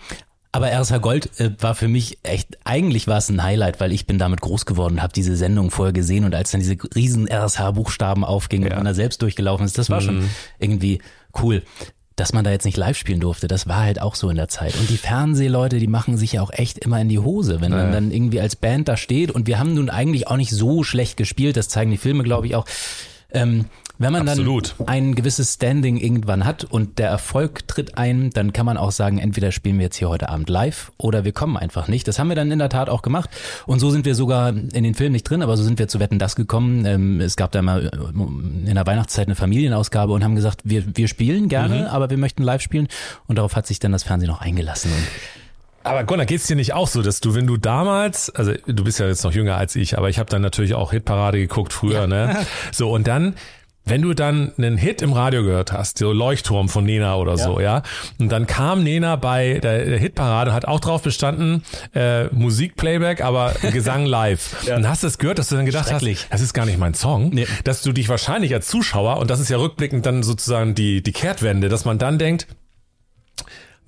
aber 0.52 0.72
RSH 0.72 0.98
Gold 0.98 1.40
äh, 1.40 1.50
war 1.60 1.74
für 1.74 1.88
mich 1.88 2.18
echt, 2.22 2.58
eigentlich 2.64 3.06
war 3.06 3.18
es 3.18 3.28
ein 3.28 3.42
Highlight, 3.42 3.78
weil 3.80 3.92
ich 3.92 4.06
bin 4.06 4.18
damit 4.18 4.40
groß 4.40 4.66
geworden, 4.66 5.02
habe 5.02 5.12
diese 5.12 5.36
Sendung 5.36 5.70
vorher 5.70 5.92
gesehen 5.92 6.24
und 6.24 6.34
als 6.34 6.50
dann 6.50 6.60
diese 6.60 6.76
riesen 6.94 7.28
RSH-Buchstaben 7.28 8.24
aufgingen 8.24 8.66
ja. 8.66 8.72
und 8.72 8.78
man 8.78 8.86
da 8.86 8.94
selbst 8.94 9.22
durchgelaufen 9.22 9.64
ist, 9.64 9.78
das 9.78 9.90
war 9.90 10.00
mhm. 10.00 10.04
schon 10.04 10.30
irgendwie 10.58 11.00
cool. 11.40 11.62
Dass 12.16 12.32
man 12.34 12.44
da 12.44 12.50
jetzt 12.50 12.64
nicht 12.64 12.76
live 12.76 12.98
spielen 12.98 13.20
durfte, 13.20 13.48
das 13.48 13.66
war 13.66 13.78
halt 13.78 14.02
auch 14.02 14.14
so 14.14 14.28
in 14.28 14.36
der 14.36 14.48
Zeit. 14.48 14.74
Und 14.78 14.90
die 14.90 14.98
Fernsehleute, 14.98 15.78
die 15.78 15.86
machen 15.86 16.18
sich 16.18 16.32
ja 16.32 16.42
auch 16.42 16.50
echt 16.52 16.78
immer 16.78 17.00
in 17.00 17.08
die 17.08 17.20
Hose, 17.20 17.62
wenn 17.62 17.70
man 17.70 17.86
ja. 17.86 17.92
dann 17.92 18.10
irgendwie 18.10 18.40
als 18.40 18.56
Band 18.56 18.88
da 18.88 18.98
steht. 18.98 19.30
Und 19.30 19.46
wir 19.46 19.58
haben 19.58 19.72
nun 19.72 19.88
eigentlich 19.88 20.26
auch 20.28 20.36
nicht 20.36 20.50
so 20.50 20.82
schlecht 20.82 21.16
gespielt, 21.16 21.56
das 21.56 21.68
zeigen 21.68 21.90
die 21.90 21.96
Filme, 21.96 22.24
glaube 22.24 22.46
ich, 22.46 22.56
auch. 22.56 22.66
Ähm, 23.32 23.66
wenn 24.00 24.12
man 24.14 24.26
Absolut. 24.26 24.74
dann 24.78 24.88
ein 24.88 25.14
gewisses 25.14 25.54
Standing 25.54 25.98
irgendwann 25.98 26.46
hat 26.46 26.64
und 26.64 26.98
der 26.98 27.10
Erfolg 27.10 27.68
tritt 27.68 27.98
ein, 27.98 28.30
dann 28.30 28.54
kann 28.54 28.64
man 28.64 28.78
auch 28.78 28.92
sagen, 28.92 29.18
entweder 29.18 29.52
spielen 29.52 29.76
wir 29.76 29.84
jetzt 29.84 29.96
hier 29.96 30.08
heute 30.08 30.30
Abend 30.30 30.48
live 30.48 30.90
oder 30.96 31.26
wir 31.26 31.32
kommen 31.32 31.58
einfach 31.58 31.86
nicht. 31.86 32.08
Das 32.08 32.18
haben 32.18 32.28
wir 32.28 32.34
dann 32.34 32.50
in 32.50 32.58
der 32.58 32.70
Tat 32.70 32.88
auch 32.88 33.02
gemacht. 33.02 33.28
Und 33.66 33.78
so 33.78 33.90
sind 33.90 34.06
wir 34.06 34.14
sogar 34.14 34.48
in 34.48 34.84
den 34.84 34.94
Film 34.94 35.12
nicht 35.12 35.24
drin, 35.24 35.42
aber 35.42 35.54
so 35.58 35.62
sind 35.62 35.78
wir 35.78 35.86
zu 35.86 36.00
Wetten 36.00 36.18
das 36.18 36.34
gekommen. 36.34 36.86
Ähm, 36.86 37.20
es 37.20 37.36
gab 37.36 37.52
da 37.52 37.60
mal 37.60 37.88
äh, 37.88 38.68
in 38.70 38.74
der 38.74 38.86
Weihnachtszeit 38.86 39.28
eine 39.28 39.34
Familienausgabe 39.34 40.14
und 40.14 40.24
haben 40.24 40.34
gesagt, 40.34 40.62
wir, 40.64 40.82
wir 40.96 41.06
spielen 41.06 41.50
gerne, 41.50 41.80
mhm. 41.80 41.86
aber 41.88 42.08
wir 42.08 42.16
möchten 42.16 42.42
live 42.42 42.62
spielen. 42.62 42.88
Und 43.26 43.36
darauf 43.36 43.54
hat 43.54 43.66
sich 43.66 43.80
dann 43.80 43.92
das 43.92 44.04
Fernsehen 44.04 44.30
auch 44.30 44.40
eingelassen. 44.40 44.90
Aber 45.82 46.04
Gunnar, 46.04 46.24
geht's 46.26 46.46
dir 46.46 46.56
nicht 46.56 46.72
auch 46.72 46.88
so, 46.88 47.02
dass 47.02 47.20
du, 47.20 47.34
wenn 47.34 47.46
du 47.46 47.58
damals, 47.58 48.30
also 48.30 48.52
du 48.66 48.84
bist 48.84 48.98
ja 48.98 49.06
jetzt 49.06 49.24
noch 49.24 49.32
jünger 49.32 49.56
als 49.56 49.76
ich, 49.76 49.96
aber 49.96 50.08
ich 50.08 50.18
habe 50.18 50.28
dann 50.28 50.42
natürlich 50.42 50.74
auch 50.74 50.92
Hitparade 50.92 51.38
geguckt 51.38 51.72
früher, 51.72 52.02
ja. 52.02 52.06
ne? 52.06 52.46
So 52.72 52.90
und 52.90 53.06
dann 53.06 53.34
wenn 53.84 54.02
du 54.02 54.14
dann 54.14 54.52
einen 54.56 54.76
Hit 54.76 55.02
im 55.02 55.12
Radio 55.12 55.42
gehört 55.42 55.72
hast, 55.72 55.98
so 55.98 56.12
Leuchtturm 56.12 56.68
von 56.68 56.84
Nena 56.84 57.16
oder 57.16 57.32
ja. 57.32 57.38
so, 57.38 57.60
ja, 57.60 57.82
und 58.18 58.30
dann 58.30 58.46
kam 58.46 58.84
Nena 58.84 59.16
bei 59.16 59.58
der, 59.58 59.98
Hitparade, 59.98 60.52
hat 60.52 60.66
auch 60.66 60.80
drauf 60.80 61.02
bestanden, 61.02 61.62
äh, 61.94 62.24
Musikplayback, 62.26 63.22
aber 63.22 63.54
Gesang 63.72 64.06
live. 64.06 64.64
ja. 64.66 64.76
Und 64.76 64.88
hast 64.88 65.02
du 65.02 65.06
es 65.06 65.18
gehört, 65.18 65.38
dass 65.38 65.48
du 65.48 65.56
dann 65.56 65.66
gedacht 65.66 65.92
hast, 65.92 66.04
das 66.30 66.40
ist 66.40 66.54
gar 66.54 66.66
nicht 66.66 66.78
mein 66.78 66.94
Song, 66.94 67.30
nee. 67.30 67.46
dass 67.64 67.82
du 67.82 67.92
dich 67.92 68.08
wahrscheinlich 68.08 68.54
als 68.54 68.68
Zuschauer, 68.68 69.18
und 69.18 69.30
das 69.30 69.40
ist 69.40 69.50
ja 69.50 69.58
rückblickend 69.58 70.06
dann 70.06 70.22
sozusagen 70.22 70.74
die, 70.74 71.02
die 71.02 71.12
Kehrtwende, 71.12 71.68
dass 71.68 71.84
man 71.84 71.98
dann 71.98 72.18
denkt, 72.18 72.46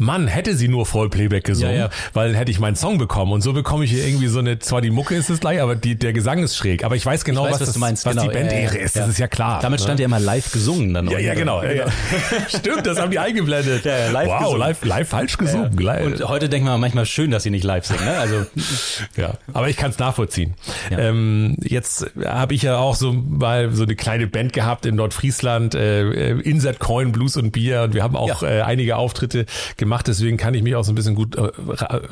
Mann, 0.02 0.26
hätte 0.26 0.56
sie 0.56 0.68
nur 0.68 0.87
Vollplayback 0.87 1.44
gesungen, 1.44 1.75
Ja, 1.75 1.80
ja. 1.85 1.90
weil 2.12 2.28
dann 2.28 2.37
hätte 2.37 2.50
ich 2.50 2.61
meinen 2.61 2.76
Song 2.76 2.99
bekommen. 2.99 3.32
Und 3.32 3.40
so 3.42 3.52
bekomme 3.52 3.85
ich 3.85 3.90
hier 3.90 4.06
irgendwie 4.06 4.28
so 4.28 4.38
eine, 4.38 4.59
zwar 4.59 4.80
die 4.80 4.90
Mucke 4.90 5.14
ist 5.14 5.30
es 5.30 5.40
gleich, 5.40 5.61
aber 5.61 5.76
die, 5.76 5.94
der 5.94 6.12
Gesang 6.12 6.42
ist 6.42 6.56
schräg. 6.56 6.85
Aber 6.85 6.97
ich 6.97 7.04
weiß 7.04 7.25
genau, 7.25 7.44
weiß, 7.44 7.52
was, 7.52 7.61
was 7.61 7.66
das, 7.68 7.75
du 7.75 7.80
meinst, 7.80 8.06
was 8.06 8.14
genau. 8.14 8.28
die 8.28 8.35
Band-Ehre 8.35 8.78
ist. 8.78 8.97
Das 8.97 9.09
ist 9.09 9.18
ja 9.18 9.28
klar. 9.28 9.61
Damit 9.61 9.80
ne? 9.80 9.85
stand 9.85 10.00
ja 10.00 10.06
immer 10.06 10.21
live 10.21 10.52
gesungen 10.52 10.94
dann. 10.94 11.09
Ja, 11.09 11.18
ja, 11.18 11.35
genau. 11.35 11.62
Ja. 11.62 11.87
Stimmt, 12.49 12.87
das 12.87 13.00
haben 13.00 13.11
die 13.11 13.18
eingeblendet. 13.18 13.85
Live 13.85 14.28
wow, 14.28 14.38
gesungen. 14.40 14.59
live, 14.61 14.85
live 14.85 15.09
falsch 15.09 15.37
gesungen. 15.38 15.73
Und 15.73 16.28
heute 16.28 16.49
denkt 16.49 16.66
man 16.66 16.80
manchmal 16.80 17.06
schön, 17.06 17.30
dass 17.30 17.42
sie 17.42 17.50
nicht 17.50 17.64
live 17.64 17.87
singen. 17.87 18.04
Ne? 18.04 18.16
Also 18.16 18.47
Ja, 19.16 19.35
aber 19.52 19.68
ich 19.68 19.76
kann 19.76 19.90
es 19.90 19.99
nachvollziehen. 19.99 20.54
Ähm, 20.90 21.56
jetzt 21.62 22.06
habe 22.25 22.54
ich 22.54 22.62
ja 22.62 22.78
auch 22.78 22.97
so 22.97 23.12
mal 23.12 23.73
so 23.73 23.82
eine 23.82 23.94
kleine 23.94 24.26
Band 24.26 24.52
gehabt 24.52 24.87
in 24.87 24.94
Nordfriesland, 24.97 25.75
äh, 25.75 26.32
Insert 26.32 26.78
Coin, 26.78 27.12
Blues 27.12 27.37
und 27.37 27.52
Bier 27.52 27.82
und 27.82 27.94
wir 27.94 28.02
haben 28.02 28.16
auch 28.16 28.42
äh, 28.42 28.62
einige 28.62 28.97
Auftritte 28.97 29.47
gemacht, 29.76 29.91
deswegen 30.00 30.38
kann 30.38 30.54
ich 30.54 30.62
mich 30.62 30.75
auch 30.75 30.84
so 30.84 30.92
ein 30.92 30.94
bisschen 30.94 31.14
gut, 31.14 31.37
äh, 31.37 31.50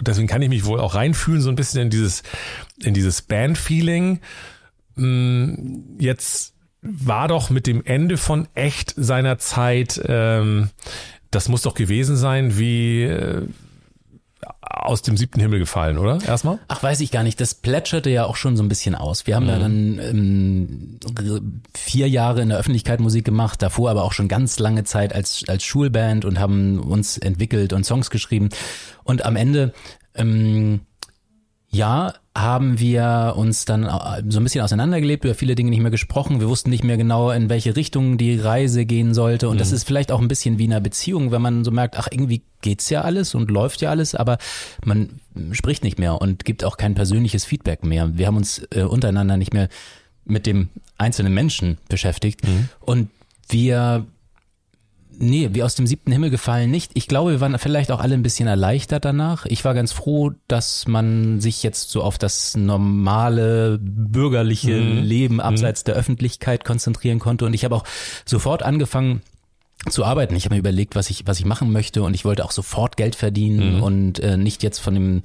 deswegen 0.03 0.29
kann 0.29 0.43
ich 0.43 0.51
mich 0.51 0.67
wohl 0.67 0.81
auch 0.81 0.95
reinfühlen, 0.95 1.41
so 1.41 1.49
ein 1.49 1.57
bisschen 1.57 1.81
in 1.81 1.91
dieses, 1.91 2.23
in 2.83 2.93
dieses 2.93 3.23
Band-Feeling. 3.23 4.21
Mm, 4.97 5.55
Jetzt 5.99 6.53
war 6.83 7.29
doch 7.29 7.49
mit 7.49 7.67
dem 7.67 7.83
Ende 7.85 8.17
von 8.19 8.49
echt 8.55 8.93
seiner 8.97 9.39
Zeit, 9.39 10.01
ähm, 10.07 10.69
das 11.31 11.49
muss 11.49 11.63
doch 11.63 11.75
gewesen 11.75 12.17
sein, 12.17 12.59
wie 12.59 13.05
äh, 13.05 13.43
aus 14.63 15.03
dem 15.03 15.17
siebten 15.17 15.41
Himmel 15.41 15.59
gefallen, 15.59 15.99
oder? 15.99 16.19
Erstmal? 16.27 16.59
Ach, 16.69 16.83
weiß 16.83 17.01
ich 17.01 17.11
gar 17.11 17.23
nicht. 17.23 17.41
Das 17.41 17.55
plätscherte 17.55 18.11
ja 18.11 18.25
auch 18.25 18.37
schon 18.37 18.57
so 18.57 18.63
ein 18.63 18.69
bisschen 18.69 18.95
aus. 18.95 19.27
Wir 19.27 19.37
haben 19.37 19.47
ja 19.47 19.59
dann 19.59 19.99
ähm, 19.99 21.01
vier 21.75 22.09
Jahre 22.09 22.41
in 22.43 22.49
der 22.49 22.59
Öffentlichkeit 22.59 23.01
Musik 23.01 23.25
gemacht, 23.25 23.63
davor 23.63 23.91
aber 23.91 24.05
auch 24.05 24.13
schon 24.13 24.29
ganz 24.29 24.59
lange 24.59 24.85
Zeit 24.85 25.15
als, 25.15 25.45
als 25.49 25.65
Schulband 25.65 26.25
und 26.25 26.39
haben 26.39 26.81
uns 26.81 27.19
entwickelt 27.19 27.73
und 27.73 27.85
Songs 27.85 28.11
geschrieben. 28.11 28.49
Und 29.05 29.25
am 29.25 29.37
Ende, 29.37 29.75
ähm, 30.15 30.81
ja, 31.69 32.15
haben 32.37 32.79
wir 32.79 33.35
uns 33.37 33.65
dann 33.65 33.85
äh, 33.85 34.23
so 34.29 34.39
ein 34.39 34.45
bisschen 34.45 34.63
auseinandergelebt, 34.63 35.25
über 35.25 35.35
viele 35.35 35.57
Dinge 35.57 35.71
nicht 35.71 35.81
mehr 35.81 35.91
gesprochen. 35.91 36.41
Wir 36.41 36.49
wussten 36.49 36.71
nicht 36.71 36.85
mehr 36.85 36.97
genau, 36.97 37.31
in 37.31 37.49
welche 37.49 37.75
Richtung 37.75 38.19
die 38.19 38.39
Reise 38.39 38.87
gehen 38.87 39.15
sollte. 39.15 39.49
Und 39.49 39.61
das 39.61 39.73
ist 39.73 39.85
vielleicht 39.85 40.13
auch 40.13 40.21
ein 40.21 40.29
bisschen 40.29 40.59
wie 40.59 40.67
in 40.67 40.73
einer 40.73 40.81
Beziehung, 40.81 41.33
wenn 41.33 41.43
man 41.43 41.65
so 41.65 41.73
merkt, 41.73 41.99
ach, 41.99 42.09
irgendwie 42.11 42.43
geht's 42.61 42.89
ja 42.89 43.01
alles 43.03 43.35
und 43.35 43.51
läuft 43.51 43.81
ja 43.81 43.91
alles, 43.91 44.15
aber 44.15 44.39
man 44.85 45.21
spricht 45.53 45.83
nicht 45.83 45.99
mehr 45.99 46.21
und 46.21 46.45
gibt 46.45 46.63
auch 46.63 46.77
kein 46.77 46.95
persönliches 46.95 47.45
Feedback 47.45 47.85
mehr. 47.85 48.17
Wir 48.17 48.29
haben 48.29 48.37
uns 48.37 48.63
äh, 48.71 48.83
untereinander 48.83 49.37
nicht 49.37 49.53
mehr 49.53 49.69
mit 50.25 50.47
dem 50.47 50.69
einzelnen 50.99 51.35
Menschen 51.35 51.79
beschäftigt. 51.89 52.43
Und 52.81 53.11
wir 53.49 54.07
Nee, 55.23 55.51
wie 55.53 55.63
aus 55.63 55.75
dem 55.75 55.87
siebten 55.87 56.13
Himmel 56.13 56.31
gefallen 56.31 56.71
nicht. 56.71 56.93
Ich 56.95 57.07
glaube, 57.07 57.33
wir 57.33 57.41
waren 57.43 57.59
vielleicht 57.59 57.93
auch 57.93 58.01
alle 58.01 58.15
ein 58.15 58.23
bisschen 58.23 58.49
erleichtert 58.49 59.05
danach. 59.05 59.45
Ich 59.45 59.67
war 59.67 59.75
ganz 59.75 59.93
froh, 59.93 60.33
dass 60.49 60.89
man 60.89 61.41
sich 61.41 61.63
jetzt 61.63 61.91
so 61.91 62.03
auf 62.03 62.17
das 62.17 62.57
normale 62.57 63.79
bürgerliche 63.83 64.79
Leben 64.79 65.43
abseits 65.43 65.85
der 65.85 65.95
Öffentlichkeit 65.95 66.65
konzentrieren 66.65 67.19
konnte. 67.19 67.45
Und 67.45 67.53
ich 67.53 67.67
habe 67.67 67.77
auch 67.77 67.85
sofort 68.25 68.63
angefangen, 68.63 69.21
zu 69.91 70.05
arbeiten. 70.05 70.37
Ich 70.37 70.45
habe 70.45 70.55
mir 70.55 70.61
überlegt, 70.61 70.95
was 70.95 71.11
ich, 71.11 71.27
was 71.27 71.39
ich 71.39 71.45
machen 71.45 71.71
möchte 71.73 72.03
und 72.03 72.15
ich 72.15 72.25
wollte 72.25 72.45
auch 72.45 72.51
sofort 72.51 72.97
Geld 72.97 73.15
verdienen 73.15 73.81
und 73.81 74.21
äh, 74.21 74.37
nicht 74.37 74.63
jetzt 74.63 74.79
von 74.79 74.95
dem 74.95 75.23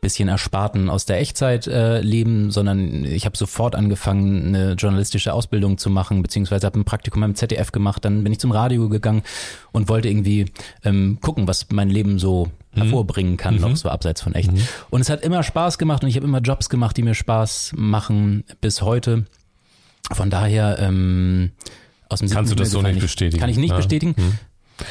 bisschen 0.00 0.28
Ersparten 0.28 0.88
aus 0.90 1.04
der 1.04 1.20
Echtzeit 1.20 1.66
äh, 1.66 2.00
leben, 2.00 2.50
sondern 2.50 3.04
ich 3.04 3.26
habe 3.26 3.36
sofort 3.36 3.74
angefangen, 3.74 4.48
eine 4.54 4.72
journalistische 4.72 5.32
Ausbildung 5.32 5.78
zu 5.78 5.90
machen, 5.90 6.22
beziehungsweise 6.22 6.66
habe 6.66 6.78
ein 6.80 6.84
Praktikum 6.84 7.20
beim 7.20 7.34
ZDF 7.34 7.72
gemacht, 7.72 8.04
dann 8.04 8.22
bin 8.24 8.32
ich 8.32 8.38
zum 8.40 8.50
Radio 8.52 8.88
gegangen 8.88 9.22
und 9.72 9.88
wollte 9.88 10.08
irgendwie 10.08 10.46
ähm, 10.84 11.18
gucken, 11.20 11.46
was 11.46 11.66
mein 11.70 11.90
Leben 11.90 12.18
so 12.18 12.48
hervorbringen 12.72 13.36
kann, 13.36 13.56
noch 13.56 13.74
so 13.76 13.88
abseits 13.88 14.22
von 14.22 14.34
echt. 14.34 14.50
Und 14.90 15.00
es 15.00 15.10
hat 15.10 15.22
immer 15.22 15.42
Spaß 15.42 15.76
gemacht 15.76 16.02
und 16.04 16.08
ich 16.08 16.16
habe 16.16 16.26
immer 16.26 16.40
Jobs 16.40 16.68
gemacht, 16.68 16.96
die 16.96 17.02
mir 17.02 17.14
Spaß 17.14 17.72
machen 17.76 18.44
bis 18.60 18.80
heute. 18.82 19.26
Von 20.12 20.30
daher 20.30 20.78
ähm, 20.78 21.50
aus 22.08 22.20
dem 22.20 22.30
Kannst 22.30 22.52
du 22.52 22.56
das 22.56 22.70
so 22.70 22.80
nicht 22.82 23.00
bestätigen? 23.00 23.40
Kann 23.40 23.50
ich 23.50 23.56
nicht 23.56 23.70
Ja. 23.70 23.76
bestätigen. 23.76 24.14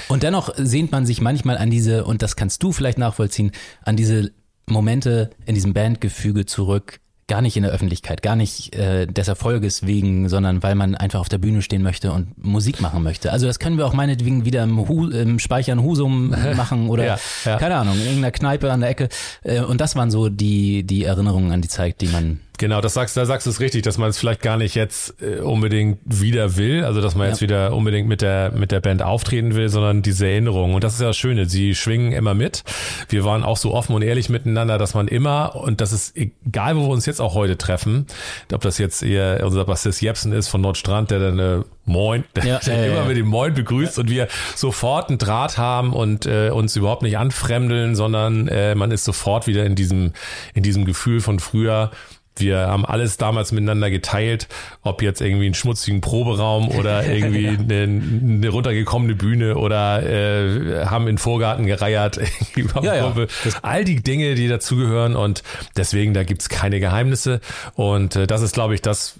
Und 0.07 0.23
dennoch 0.23 0.53
sehnt 0.55 0.91
man 0.91 1.05
sich 1.05 1.19
manchmal 1.21 1.57
an 1.57 1.71
diese, 1.71 2.05
und 2.05 2.21
das 2.21 2.35
kannst 2.35 2.61
du 2.63 2.71
vielleicht 2.71 2.97
nachvollziehen, 2.97 3.51
an 3.83 3.95
diese 3.95 4.31
Momente 4.69 5.29
in 5.45 5.55
diesem 5.55 5.73
Bandgefüge 5.73 6.45
zurück, 6.45 6.99
gar 7.29 7.41
nicht 7.41 7.55
in 7.55 7.63
der 7.63 7.71
Öffentlichkeit, 7.71 8.21
gar 8.21 8.35
nicht 8.35 8.75
äh, 8.75 9.05
des 9.05 9.27
Erfolges 9.27 9.85
wegen, 9.85 10.27
sondern 10.27 10.63
weil 10.63 10.75
man 10.75 10.95
einfach 10.95 11.19
auf 11.19 11.29
der 11.29 11.37
Bühne 11.37 11.61
stehen 11.61 11.83
möchte 11.83 12.11
und 12.11 12.43
Musik 12.43 12.81
machen 12.81 13.03
möchte. 13.03 13.31
Also 13.31 13.45
das 13.45 13.59
können 13.59 13.77
wir 13.77 13.85
auch 13.85 13.93
meinetwegen 13.93 14.45
wieder 14.45 14.63
im, 14.63 14.89
Hu 14.89 15.07
im 15.07 15.39
Speicher 15.39 15.71
in 15.71 15.83
Husum 15.83 16.35
machen 16.57 16.89
oder 16.89 17.05
Ja, 17.05 17.19
ja. 17.45 17.57
keine 17.57 17.75
Ahnung, 17.75 17.93
in 17.95 18.01
irgendeiner 18.01 18.31
Kneipe 18.31 18.71
an 18.71 18.81
der 18.81 18.89
Ecke. 18.89 19.09
Äh, 19.43 19.61
und 19.61 19.79
das 19.79 19.95
waren 19.95 20.11
so 20.11 20.27
die, 20.27 20.83
die 20.83 21.03
Erinnerungen 21.03 21.51
an 21.51 21.61
die 21.61 21.69
Zeit, 21.69 22.01
die 22.01 22.07
man 22.07 22.39
Genau, 22.59 22.81
das 22.81 22.93
sagst, 22.93 23.17
da 23.17 23.25
sagst 23.25 23.47
du 23.47 23.49
es 23.51 23.59
richtig, 23.59 23.81
dass 23.83 23.97
man 23.97 24.09
es 24.09 24.19
vielleicht 24.19 24.41
gar 24.41 24.57
nicht 24.57 24.75
jetzt 24.75 25.15
äh, 25.21 25.39
unbedingt 25.39 25.97
wieder 26.05 26.57
will, 26.57 26.83
also 26.83 27.01
dass 27.01 27.15
man 27.15 27.25
Ja. 27.25 27.29
jetzt 27.31 27.41
wieder 27.41 27.73
unbedingt 27.73 28.07
mit 28.07 28.21
der 28.21 28.51
mit 28.51 28.71
der 28.71 28.81
Band 28.81 29.01
auftreten 29.01 29.55
will, 29.55 29.69
sondern 29.69 30.01
diese 30.01 30.27
Erinnerungen. 30.27 30.75
Und 30.75 30.83
das 30.83 30.93
ist 30.93 30.99
ja 31.01 31.07
das 31.07 31.17
Schöne, 31.17 31.45
sie 31.47 31.73
schwingen 31.73 32.11
immer 32.11 32.33
mit. 32.33 32.63
Wir 33.07 33.23
waren 33.23 33.43
auch 33.43 33.57
so 33.57 33.73
offen 33.73 33.95
und 33.95 34.01
ehrlich 34.01 34.29
miteinander, 34.29 34.77
dass 34.77 34.93
man 34.93 35.07
immer 35.07 35.55
und 35.55 35.81
das 35.81 35.93
ist 35.93 36.15
egal, 36.17 36.75
wo 36.75 36.81
wir 36.81 36.89
uns 36.89 37.05
jetzt 37.05 37.21
auch 37.21 37.33
heute 37.33 37.57
treffen, 37.57 38.05
ob 38.53 38.61
das 38.61 38.77
jetzt 38.77 39.01
eher 39.01 39.41
unser 39.45 39.65
Bassist 39.65 40.01
Jepsen 40.01 40.33
ist 40.33 40.49
von 40.49 40.61
Nordstrand, 40.61 41.11
der 41.11 41.19
dann 41.19 41.39
äh, 41.39 41.61
Moin, 41.85 42.23
der, 42.35 42.45
Ja, 42.45 42.59
der 42.59 42.75
ja, 42.75 42.81
ja, 42.81 42.87
immer 42.87 43.01
ja. 43.01 43.05
mit 43.05 43.17
dem 43.17 43.25
Moin 43.27 43.53
begrüßt 43.55 43.97
und 43.97 44.11
wir 44.11 44.27
sofort 44.55 45.09
einen 45.09 45.17
Draht 45.17 45.57
haben 45.57 45.93
und 45.93 46.25
äh, 46.27 46.49
uns 46.51 46.75
überhaupt 46.75 47.01
nicht 47.01 47.17
anfremdeln, 47.17 47.95
sondern 47.95 48.47
äh, 48.47 48.75
man 48.75 48.91
ist 48.91 49.05
sofort 49.05 49.47
wieder 49.47 49.65
in 49.65 49.73
diesem 49.75 50.11
in 50.53 50.61
diesem 50.61 50.85
Gefühl 50.85 51.19
von 51.21 51.39
früher. 51.39 51.89
Wir 52.37 52.59
haben 52.59 52.85
alles 52.85 53.17
damals 53.17 53.51
miteinander 53.51 53.89
geteilt, 53.89 54.47
ob 54.81 55.01
jetzt 55.01 55.19
irgendwie 55.21 55.45
einen 55.45 55.53
schmutzigen 55.55 55.99
Proberaum 56.01 56.69
oder 56.69 57.05
irgendwie 57.11 57.49
eine, 57.49 57.81
eine 57.83 58.49
runtergekommene 58.49 59.15
Bühne 59.15 59.57
oder 59.57 60.03
äh, 60.03 60.85
haben 60.85 61.07
in 61.07 61.17
Vorgarten 61.17 61.65
gereiert. 61.65 62.19
Ja, 62.81 62.95
ja. 62.95 63.13
All 63.61 63.83
die 63.83 64.01
Dinge, 64.01 64.35
die 64.35 64.47
dazugehören 64.47 65.15
und 65.15 65.43
deswegen, 65.75 66.13
da 66.13 66.23
gibt's 66.23 66.49
keine 66.49 66.79
Geheimnisse 66.79 67.41
und 67.75 68.15
äh, 68.15 68.27
das 68.27 68.41
ist, 68.41 68.53
glaube 68.53 68.75
ich, 68.75 68.81
das, 68.81 69.15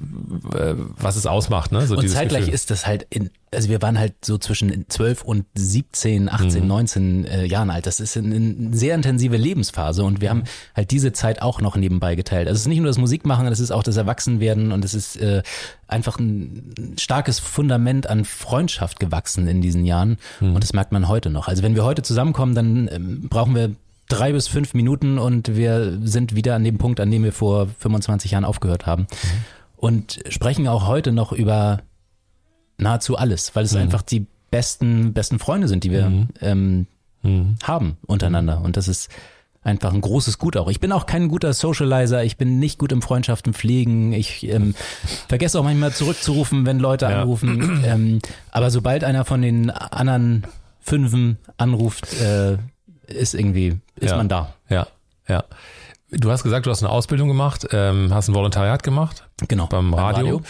äh, 0.54 0.74
was 0.98 1.16
es 1.16 1.26
ausmacht. 1.26 1.72
Ne? 1.72 1.86
So 1.88 1.98
Und 1.98 2.08
zeitgleich 2.10 2.42
Gefühl. 2.42 2.54
ist 2.54 2.70
das 2.72 2.86
halt 2.86 3.06
in, 3.10 3.30
also 3.54 3.70
wir 3.70 3.82
waren 3.82 3.98
halt 3.98 4.14
so 4.24 4.38
zwischen 4.38 4.86
12 4.90 5.24
und 5.24 5.46
17, 5.56 6.30
18, 6.30 6.62
Mhm. 6.64 6.68
19 6.68 7.26
äh, 7.26 7.46
Jahren 7.46 7.70
alt. 7.70 7.86
Das 7.88 8.00
ist 8.00 8.18
eine, 8.18 8.36
eine 8.36 8.76
sehr 8.76 8.96
intensive 8.96 9.38
Lebensphase 9.38 10.04
und 10.04 10.22
wir 10.22 10.30
haben 10.30 10.44
halt 10.76 10.92
diese 10.92 11.12
Zeit 11.14 11.42
auch 11.42 11.62
noch 11.62 11.76
nebenbei 11.76 12.16
geteilt. 12.16 12.48
Also 12.48 12.56
es 12.58 12.62
ist 12.62 12.68
nicht 12.68 12.80
nur 12.80 12.88
das 12.88 12.98
Musikmachen, 13.10 13.48
es 13.48 13.60
ist 13.60 13.72
auch 13.72 13.82
das 13.82 13.98
Erwachsenwerden 13.98 14.72
und 14.72 14.86
es 14.86 14.94
ist 14.94 15.16
äh, 15.18 15.42
einfach 15.88 16.20
ein 16.20 16.94
starkes 17.00 17.40
Fundament 17.40 18.08
an 18.08 18.24
Freundschaft 18.24 19.00
gewachsen 19.00 19.48
in 19.48 19.62
diesen 19.62 19.84
Jahren 19.84 20.18
Mhm. 20.40 20.54
und 20.54 20.64
das 20.64 20.74
merkt 20.74 20.92
man 20.92 21.08
heute 21.08 21.32
noch. 21.32 21.48
Also 21.48 21.64
wenn 21.64 21.74
wir 21.74 21.84
heute 21.84 22.04
zusammenkommen, 22.04 22.54
dann 22.54 22.88
ähm, 22.92 23.28
brauchen 23.30 23.56
wir 23.56 23.72
drei 24.10 24.32
bis 24.32 24.48
fünf 24.48 24.76
Minuten 24.76 25.18
und 25.18 25.56
wir 25.56 25.98
sind 26.04 26.36
wieder 26.36 26.54
an 26.56 26.64
dem 26.64 26.78
Punkt, 26.78 27.00
an 27.00 27.10
dem 27.10 27.24
wir 27.24 27.34
vor 27.34 27.68
25 27.80 28.30
Jahren 28.32 28.46
aufgehört 28.46 28.86
haben. 28.86 29.08
Und 29.76 30.20
sprechen 30.30 30.68
auch 30.68 30.86
heute 30.88 31.12
noch 31.12 31.32
über 31.32 31.82
nahezu 32.78 33.18
alles, 33.18 33.56
weil 33.56 33.66
es 33.66 33.76
einfach 33.76 34.02
die 34.04 34.28
besten, 34.52 35.14
besten 35.14 35.40
Freunde 35.40 35.68
sind, 35.68 35.84
die 35.84 35.92
wir 35.92 36.28
ähm, 36.42 36.88
haben 37.64 37.98
untereinander. 38.06 38.62
Und 38.62 38.78
das 38.78 38.88
ist 38.88 39.10
einfach 39.62 39.94
ein 39.94 40.02
großes 40.02 40.38
Gut 40.40 40.56
auch. 40.58 40.70
Ich 40.70 40.80
bin 40.80 40.92
auch 40.92 41.06
kein 41.06 41.28
guter 41.28 41.52
Socializer, 41.54 42.24
ich 42.24 42.38
bin 42.38 42.60
nicht 42.60 42.80
gut 42.80 42.92
im 42.92 43.02
Freundschaften 43.02 43.54
pflegen, 43.54 44.14
ich 44.14 44.48
ähm, 44.48 44.74
vergesse 45.28 45.60
auch 45.60 45.64
manchmal 45.64 45.92
zurückzurufen, 45.94 46.66
wenn 46.66 46.80
Leute 46.80 47.06
Ja. 47.06 47.22
anrufen. 47.22 47.84
Ähm, 47.86 48.20
aber 48.52 48.72
sobald 48.72 49.04
einer 49.04 49.26
von 49.26 49.42
den 49.42 49.70
anderen 49.70 50.44
Fünfen 50.80 51.38
anruft, 51.58 52.14
äh, 52.22 52.58
ist 53.08 53.34
irgendwie, 53.36 53.78
ist 53.96 54.12
Ja. 54.12 54.18
man 54.18 54.30
da. 54.30 54.54
Ja, 54.70 54.88
ja. 55.28 55.44
Du 56.12 56.32
hast 56.32 56.42
gesagt, 56.44 56.66
du 56.66 56.72
hast 56.72 56.82
eine 56.82 56.90
Ausbildung 56.92 57.28
gemacht, 57.28 57.68
ähm, 57.72 58.12
hast 58.14 58.30
ein 58.30 58.34
Volontariat 58.36 58.82
gemacht 58.82 59.28
Genau. 59.48 59.68
beim 59.68 59.94
Radio. 59.94 60.42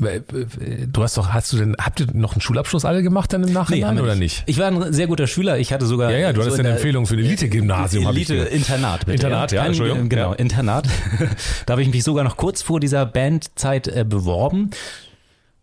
Du 0.00 1.02
hast 1.02 1.16
doch, 1.16 1.28
hast 1.28 1.52
du 1.52 1.58
denn, 1.58 1.76
habt 1.78 2.00
ihr 2.00 2.06
noch 2.12 2.32
einen 2.32 2.40
Schulabschluss 2.40 2.84
alle 2.84 3.02
gemacht 3.02 3.32
dann 3.32 3.42
im 3.44 3.52
Nachhinein 3.52 3.96
wir 3.96 4.02
oder 4.04 4.14
nicht? 4.14 4.42
Ich 4.46 4.58
war 4.58 4.66
ein 4.68 4.92
sehr 4.92 5.06
guter 5.06 5.26
Schüler. 5.26 5.58
Ich 5.58 5.72
hatte 5.72 5.86
sogar. 5.86 6.10
Ja, 6.10 6.18
ja, 6.18 6.32
du 6.32 6.40
hattest 6.40 6.56
ja 6.56 6.60
in 6.62 6.66
eine 6.66 6.76
Empfehlung 6.76 7.06
für 7.06 7.14
ein 7.14 7.20
Elite-Gymnasium, 7.20 8.06
hab 8.06 8.12
ich 8.14 8.18
Elite 8.30 8.34
gehört. 8.34 8.52
Internat, 8.52 9.00
bitte. 9.06 9.12
Internat, 9.12 9.52
ja, 9.52 9.60
Kein- 9.60 9.68
Entschuldigung. 9.68 10.08
Genau, 10.08 10.30
Ja. 10.30 10.36
Internat. 10.36 10.86
da 11.66 11.72
habe 11.72 11.82
ich 11.82 11.90
mich 11.90 12.02
sogar 12.04 12.24
noch 12.24 12.36
kurz 12.36 12.62
vor 12.62 12.80
dieser 12.80 13.04
Bandzeit 13.06 13.88
äh, 13.88 14.04
beworben. 14.08 14.70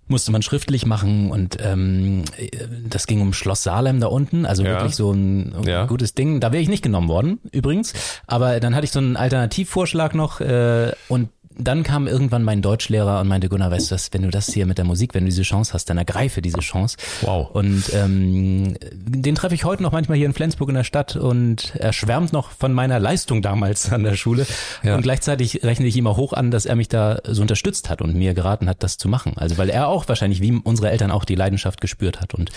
Musste 0.09 0.31
man 0.31 0.41
schriftlich 0.41 0.85
machen 0.85 1.31
und 1.31 1.57
ähm, 1.61 2.23
äh, 2.37 2.47
das 2.87 3.07
ging 3.07 3.19
um 3.19 3.33
Schloss 3.33 3.63
Salem 3.63 3.99
da 3.99 4.07
unten, 4.07 4.45
also 4.45 4.63
Ja. 4.63 4.69
wirklich 4.75 4.95
so 4.95 5.11
ein 5.11 5.53
Ja. 5.65 5.85
gutes 5.85 6.13
Ding. 6.13 6.39
Da 6.39 6.53
wäre 6.53 6.63
ich 6.63 6.69
nicht 6.69 6.81
genommen 6.81 7.09
worden, 7.09 7.39
übrigens. 7.51 7.91
Aber 8.25 8.61
dann 8.61 8.73
hatte 8.73 8.85
ich 8.85 8.91
so 8.91 8.99
einen 8.99 9.17
Alternativvorschlag 9.17 10.15
noch 10.15 10.39
äh, 10.39 10.93
und 11.09 11.27
dann 11.57 11.83
kam 11.83 12.07
irgendwann 12.07 12.43
mein 12.43 12.61
Deutschlehrer 12.61 13.21
und 13.21 13.27
meinte, 13.27 13.49
Gunnar, 13.49 13.71
weißt 13.71 13.91
du 13.91 13.95
was, 13.95 14.13
wenn 14.13 14.21
du 14.21 14.29
das 14.29 14.47
hier 14.47 14.65
mit 14.65 14.77
der 14.77 14.85
Musik, 14.85 15.13
wenn 15.13 15.23
du 15.23 15.29
diese 15.29 15.43
Chance 15.43 15.73
hast, 15.73 15.89
dann 15.89 15.97
ergreife 15.97 16.41
diese 16.41 16.59
Chance. 16.59 16.97
Wow. 17.21 17.49
Und 17.51 17.83
ähm, 17.93 18.75
den 18.93 19.35
treffe 19.35 19.55
ich 19.55 19.65
heute 19.65 19.83
noch 19.83 19.91
manchmal 19.91 20.17
hier 20.17 20.27
in 20.27 20.33
Flensburg 20.33 20.69
in 20.69 20.75
der 20.75 20.83
Stadt 20.83 21.15
und 21.15 21.73
er 21.75 21.93
schwärmt 21.93 22.33
noch 22.33 22.51
von 22.51 22.73
meiner 22.73 22.99
Leistung 22.99 23.41
damals 23.41 23.91
an 23.91 24.03
der 24.03 24.15
Schule. 24.15 24.45
Ja. 24.83 24.95
Und 24.95 25.01
gleichzeitig 25.01 25.63
rechne 25.63 25.87
ich 25.87 25.95
ihm 25.95 26.07
auch 26.07 26.17
hoch 26.17 26.33
an, 26.33 26.51
dass 26.51 26.65
er 26.65 26.75
mich 26.75 26.89
da 26.89 27.19
so 27.25 27.41
unterstützt 27.41 27.89
hat 27.89 28.01
und 28.01 28.15
mir 28.15 28.33
geraten 28.33 28.69
hat, 28.69 28.83
das 28.83 28.97
zu 28.97 29.09
machen. 29.09 29.33
Also 29.35 29.57
weil 29.57 29.69
er 29.69 29.87
auch 29.87 30.07
wahrscheinlich, 30.07 30.41
wie 30.41 30.59
unsere 30.63 30.91
Eltern 30.91 31.11
auch 31.11 31.25
die 31.25 31.35
Leidenschaft 31.35 31.81
gespürt 31.81 32.21
hat. 32.21 32.33
Und 32.33 32.51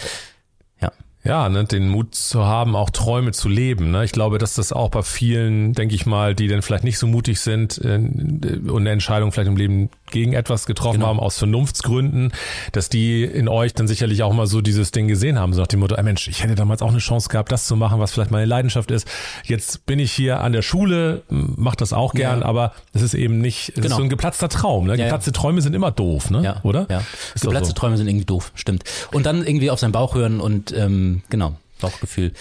ja. 1.22 1.48
Ne, 1.48 1.64
den 1.64 1.88
Mut 1.88 2.14
zu 2.14 2.44
haben, 2.44 2.74
auch 2.74 2.90
Träume 2.90 3.32
zu 3.32 3.48
leben. 3.48 3.90
Ne? 3.90 4.04
Ich 4.04 4.12
glaube, 4.12 4.38
dass 4.38 4.54
das 4.54 4.72
auch 4.72 4.90
bei 4.90 5.02
vielen, 5.02 5.74
denke 5.74 5.94
ich 5.94 6.06
mal, 6.06 6.34
die 6.34 6.48
dann 6.48 6.62
vielleicht 6.62 6.84
nicht 6.84 6.98
so 6.98 7.06
mutig 7.06 7.40
sind 7.40 7.78
äh, 7.78 7.96
und 7.96 8.78
eine 8.78 8.90
Entscheidung 8.90 9.30
vielleicht 9.30 9.48
im 9.48 9.56
Leben 9.56 9.90
gegen 10.10 10.32
etwas 10.32 10.66
getroffen 10.66 10.98
genau. 10.98 11.08
haben 11.08 11.20
aus 11.20 11.38
Vernunftsgründen, 11.38 12.32
dass 12.72 12.88
die 12.88 13.22
in 13.24 13.48
euch 13.48 13.74
dann 13.74 13.86
sicherlich 13.86 14.22
auch 14.22 14.32
mal 14.32 14.46
so 14.46 14.60
dieses 14.60 14.90
Ding 14.92 15.08
gesehen 15.08 15.38
haben, 15.38 15.52
so 15.52 15.60
nach 15.60 15.68
dem 15.68 15.80
Motto, 15.80 15.94
ey 15.94 16.02
Mensch, 16.02 16.26
ich 16.26 16.42
hätte 16.42 16.54
damals 16.54 16.82
auch 16.82 16.90
eine 16.90 16.98
Chance 16.98 17.28
gehabt, 17.28 17.52
das 17.52 17.66
zu 17.66 17.76
machen, 17.76 18.00
was 18.00 18.12
vielleicht 18.12 18.30
meine 18.30 18.46
Leidenschaft 18.46 18.90
ist. 18.90 19.06
Jetzt 19.44 19.86
bin 19.86 19.98
ich 19.98 20.12
hier 20.12 20.40
an 20.40 20.52
der 20.52 20.62
Schule, 20.62 21.22
mach 21.28 21.76
das 21.76 21.92
auch 21.92 22.14
gern, 22.14 22.40
ja. 22.40 22.46
aber 22.46 22.72
es 22.92 23.02
ist 23.02 23.14
eben 23.14 23.40
nicht, 23.40 23.68
es 23.70 23.74
genau. 23.76 23.86
ist 23.86 23.96
so 23.96 24.02
ein 24.02 24.08
geplatzter 24.08 24.48
Traum. 24.48 24.86
Ne? 24.86 24.96
Geplatzte 24.96 25.30
ja, 25.30 25.34
ja. 25.34 25.40
Träume 25.40 25.60
sind 25.60 25.74
immer 25.74 25.90
doof, 25.90 26.30
ne? 26.30 26.42
Ja. 26.42 26.60
oder? 26.62 26.86
Ja. 26.90 27.02
Geplatzte 27.40 27.68
so. 27.68 27.74
Träume 27.74 27.96
sind 27.96 28.08
irgendwie 28.08 28.26
doof, 28.26 28.52
stimmt. 28.54 28.84
Und 29.12 29.26
dann 29.26 29.44
irgendwie 29.46 29.70
auf 29.70 29.78
seinen 29.78 29.92
Bauch 29.92 30.14
hören 30.14 30.40
und 30.40 30.72
ähm, 30.72 31.09
genau, 31.28 31.54
Bauchgefühl. 31.80 32.32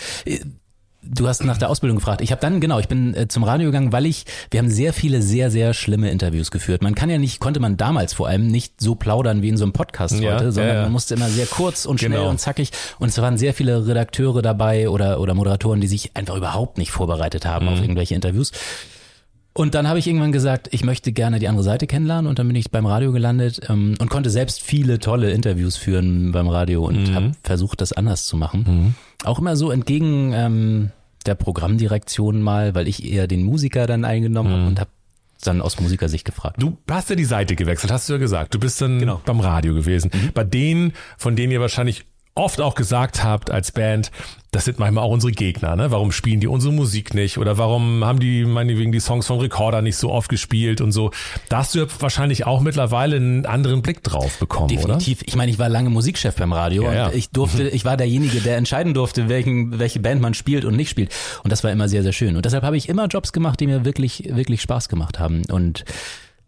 Du 1.02 1.30
hast 1.30 1.46
nach 1.46 1.58
der 1.58 1.70
Ausbildung 1.70 1.98
gefragt. 1.98 2.20
Ich 2.20 2.32
habe 2.32 2.42
dann 2.42 2.60
genau, 2.60 2.78
ich 2.78 2.90
bin 2.90 3.16
äh, 3.16 3.30
zum 3.30 3.46
Radio 3.46 3.68
gegangen, 3.68 3.94
weil 3.94 4.06
ich 4.06 4.26
wir 4.52 4.60
haben 4.60 4.70
sehr 4.70 4.92
viele 4.92 5.22
sehr 5.22 5.50
sehr 5.50 5.74
schlimme 5.74 6.12
Interviews 6.12 6.52
geführt. 6.52 6.82
Man 6.82 6.94
kann 6.94 7.10
ja 7.10 7.18
nicht 7.18 7.40
konnte 7.40 7.62
man 7.62 7.78
damals 7.78 8.14
vor 8.14 8.28
allem 8.28 8.48
nicht 8.48 8.82
so 8.82 8.96
plaudern 8.96 9.42
wie 9.42 9.48
in 9.48 9.56
so 9.56 9.64
einem 9.64 9.72
Podcast 9.72 10.20
ja, 10.20 10.34
heute, 10.34 10.52
sondern 10.52 10.76
ja. 10.76 10.82
man 10.84 10.92
musste 10.92 11.16
immer 11.16 11.30
sehr 11.30 11.46
kurz 11.46 11.86
und 11.86 12.00
schnell 12.00 12.12
genau. 12.20 12.30
und 12.30 12.40
zackig 12.40 12.72
und 13.00 13.08
es 13.08 13.18
waren 13.18 13.38
sehr 13.38 13.54
viele 13.54 13.88
Redakteure 13.88 14.42
dabei 14.42 14.90
oder 14.90 15.22
oder 15.22 15.34
Moderatoren, 15.36 15.80
die 15.80 15.88
sich 15.88 16.18
einfach 16.18 16.36
überhaupt 16.36 16.78
nicht 16.78 16.92
vorbereitet 16.92 17.46
haben 17.46 17.68
mhm. 17.68 17.74
auf 17.74 17.82
irgendwelche 17.82 18.16
Interviews. 18.16 18.52
Und 19.60 19.76
dann 19.76 19.90
habe 19.90 20.00
ich 20.00 20.08
irgendwann 20.08 20.32
gesagt, 20.32 20.70
ich 20.72 20.86
möchte 20.86 21.12
gerne 21.12 21.38
die 21.38 21.50
andere 21.50 21.66
Seite 21.66 21.86
kennenlernen 21.86 22.28
und 22.28 22.40
dann 22.40 22.48
bin 22.48 22.56
ich 22.56 22.72
beim 22.72 22.86
Radio 22.86 23.12
gelandet 23.12 23.60
ähm, 23.68 23.96
und 24.00 24.10
konnte 24.10 24.30
selbst 24.30 24.62
viele 24.62 25.00
tolle 25.00 25.32
Interviews 25.32 25.76
führen 25.76 26.32
beim 26.32 26.48
Radio 26.48 26.86
und 26.86 27.10
mhm. 27.10 27.14
habe 27.14 27.32
versucht, 27.44 27.82
das 27.82 27.92
anders 27.92 28.26
zu 28.26 28.38
machen. 28.38 28.64
Mhm. 28.66 28.94
Auch 29.26 29.38
immer 29.38 29.58
so 29.58 29.70
entgegen 29.70 30.32
ähm, 30.32 30.92
der 31.26 31.36
Programmdirektion 31.36 32.42
mal, 32.42 32.74
weil 32.74 32.88
ich 32.88 33.04
eher 33.04 33.28
den 33.28 33.44
Musiker 33.44 33.86
dann 33.86 34.06
eingenommen 34.06 34.50
mhm. 34.50 34.56
habe 34.56 34.68
und 34.68 34.80
habe 34.80 34.92
dann 35.42 35.62
aus 35.62 35.78
Musikersicht 35.78 36.24
gefragt. 36.24 36.64
Du 36.64 36.78
hast 36.90 37.10
ja 37.10 37.18
die 37.18 37.26
Seite 37.26 37.58
gewechselt, 37.58 37.92
hast 37.92 38.08
du 38.08 38.14
ja 38.14 38.20
gesagt. 38.20 38.54
Du 38.54 38.60
bist 38.62 38.80
dann 38.80 39.00
genau. 39.00 39.20
beim 39.26 39.42
Radio 39.42 39.74
gewesen. 39.74 40.10
Mhm. 40.14 40.32
Bei 40.34 40.46
denen, 40.46 40.94
von 41.18 41.36
denen 41.36 41.52
ihr 41.52 41.60
wahrscheinlich 41.60 42.06
oft 42.36 42.62
auch 42.62 42.76
gesagt 42.76 43.24
habt 43.24 43.52
als 43.52 43.72
Band, 43.72 44.12
das 44.52 44.66
sind 44.66 44.80
manchmal 44.80 45.04
auch 45.04 45.12
unsere 45.12 45.32
Gegner, 45.32 45.76
ne? 45.76 45.92
Warum 45.92 46.12
spielen 46.12 46.40
die 46.40 46.48
unsere 46.48 46.74
Musik 46.74 47.14
nicht? 47.14 47.38
Oder 47.38 47.60
warum 47.60 48.04
haben 48.04 48.20
die 48.20 48.46
meinetwegen 48.46 48.92
die 48.92 49.00
Songs 49.00 49.28
von 49.28 49.40
Recorder 49.40 49.84
nicht 49.84 49.98
so 49.98 50.12
oft 50.12 50.28
gespielt 50.28 50.82
und 50.82 50.92
so? 50.92 51.12
Da 51.50 51.60
hast 51.60 51.76
du 51.76 51.80
ja 51.80 51.86
wahrscheinlich 52.00 52.48
auch 52.48 52.62
mittlerweile 52.62 53.18
einen 53.18 53.46
anderen 53.46 53.84
Blick 53.84 54.04
drauf 54.04 54.40
bekommen, 54.40 54.70
Definitiv. 54.70 55.20
oder? 55.20 55.28
Ich 55.28 55.36
meine, 55.36 55.52
ich 55.52 55.60
war 55.60 55.70
lange 55.70 55.92
Musikchef 55.92 56.36
beim 56.36 56.52
Radio 56.52 56.84
ja, 56.84 56.94
ja. 56.94 57.06
und 57.08 57.16
ich 57.16 57.30
durfte, 57.30 57.70
ich 57.70 57.86
war 57.86 57.96
derjenige, 57.96 58.42
der 58.42 58.58
entscheiden 58.58 58.96
durfte, 58.96 59.30
welchen, 59.30 59.78
welche 59.78 60.00
Band 60.00 60.20
man 60.20 60.34
spielt 60.34 60.66
und 60.66 60.76
nicht 60.76 60.90
spielt. 60.90 61.14
Und 61.44 61.52
das 61.52 61.64
war 61.64 61.72
immer 61.72 61.88
sehr, 61.88 62.02
sehr 62.02 62.14
schön. 62.14 62.36
Und 62.36 62.46
deshalb 62.46 62.64
habe 62.64 62.78
ich 62.78 62.90
immer 62.90 63.06
Jobs 63.06 63.34
gemacht, 63.34 63.60
die 63.60 63.68
mir 63.68 63.86
wirklich, 63.86 64.30
wirklich 64.34 64.62
Spaß 64.64 64.90
gemacht 64.90 65.20
haben. 65.20 65.44
Und 65.52 65.86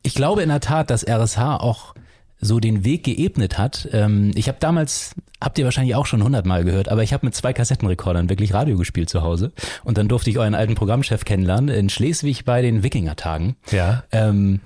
ich 0.02 0.16
glaube 0.16 0.42
in 0.42 0.50
der 0.50 0.60
Tat, 0.60 0.90
dass 0.90 1.06
RSH 1.08 1.58
auch 1.58 1.94
so 2.42 2.60
den 2.60 2.84
Weg 2.84 3.04
geebnet 3.04 3.58
hat. 3.58 3.88
Ähm, 3.92 4.32
ich 4.36 4.48
habe 4.48 4.58
damals, 4.60 5.16
habt 5.40 5.58
ihr 5.60 5.66
wahrscheinlich 5.66 5.96
auch 5.96 6.08
schon 6.08 6.24
hundertmal 6.24 6.64
gehört, 6.64 6.90
aber 6.90 7.04
ich 7.04 7.14
habe 7.14 7.26
mit 7.26 7.36
zwei 7.36 7.54
Kassettenrekordern 7.54 8.30
wirklich 8.30 8.54
Radio 8.54 8.78
gespielt 8.78 9.10
zu 9.10 9.22
Hause. 9.22 9.52
Und 9.84 9.98
dann 9.98 10.08
durfte 10.08 10.30
ich 10.30 10.40
euren 10.40 10.56
alten 10.56 10.76
Programmchef 10.76 11.24
kennenlernen 11.24 11.70
in 11.70 11.90
Schleswig 11.90 12.44
bei 12.44 12.62
den 12.62 12.84
Wikinger-Tagen. 12.84 13.56
Ja. 13.72 14.04
Ähm, 14.12 14.60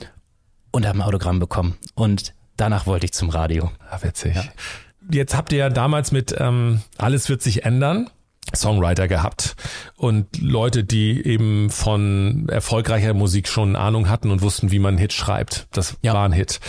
und 0.72 0.88
habe 0.88 0.98
ein 0.98 1.02
Autogramm 1.02 1.40
bekommen. 1.40 1.76
Und 1.94 2.34
danach 2.58 2.88
wollte 2.88 3.06
ich 3.06 3.14
zum 3.14 3.30
Radio. 3.30 3.72
Ah, 3.90 4.00
witzig. 4.02 4.36
Ja. 4.36 4.44
Jetzt 5.12 5.36
habt 5.36 5.52
ihr 5.52 5.60
ja 5.60 5.70
damals 5.70 6.12
mit 6.12 6.36
ähm, 6.40 6.82
Alles 6.98 7.30
wird 7.30 7.42
sich 7.42 7.64
ändern 7.64 8.10
Songwriter 8.54 9.08
gehabt 9.08 9.56
und 9.98 10.40
Leute, 10.40 10.84
die 10.84 11.26
eben 11.26 11.70
von 11.70 12.48
erfolgreicher 12.50 13.14
Musik 13.14 13.48
schon 13.48 13.76
Ahnung 13.76 14.10
hatten 14.10 14.30
und 14.32 14.42
wussten, 14.42 14.72
wie 14.72 14.80
man 14.80 14.90
einen 14.90 14.98
Hit 14.98 15.14
schreibt. 15.14 15.68
Das 15.72 15.98
ja. 16.02 16.14
war 16.14 16.26
ein 16.26 16.32
Hit. 16.32 16.60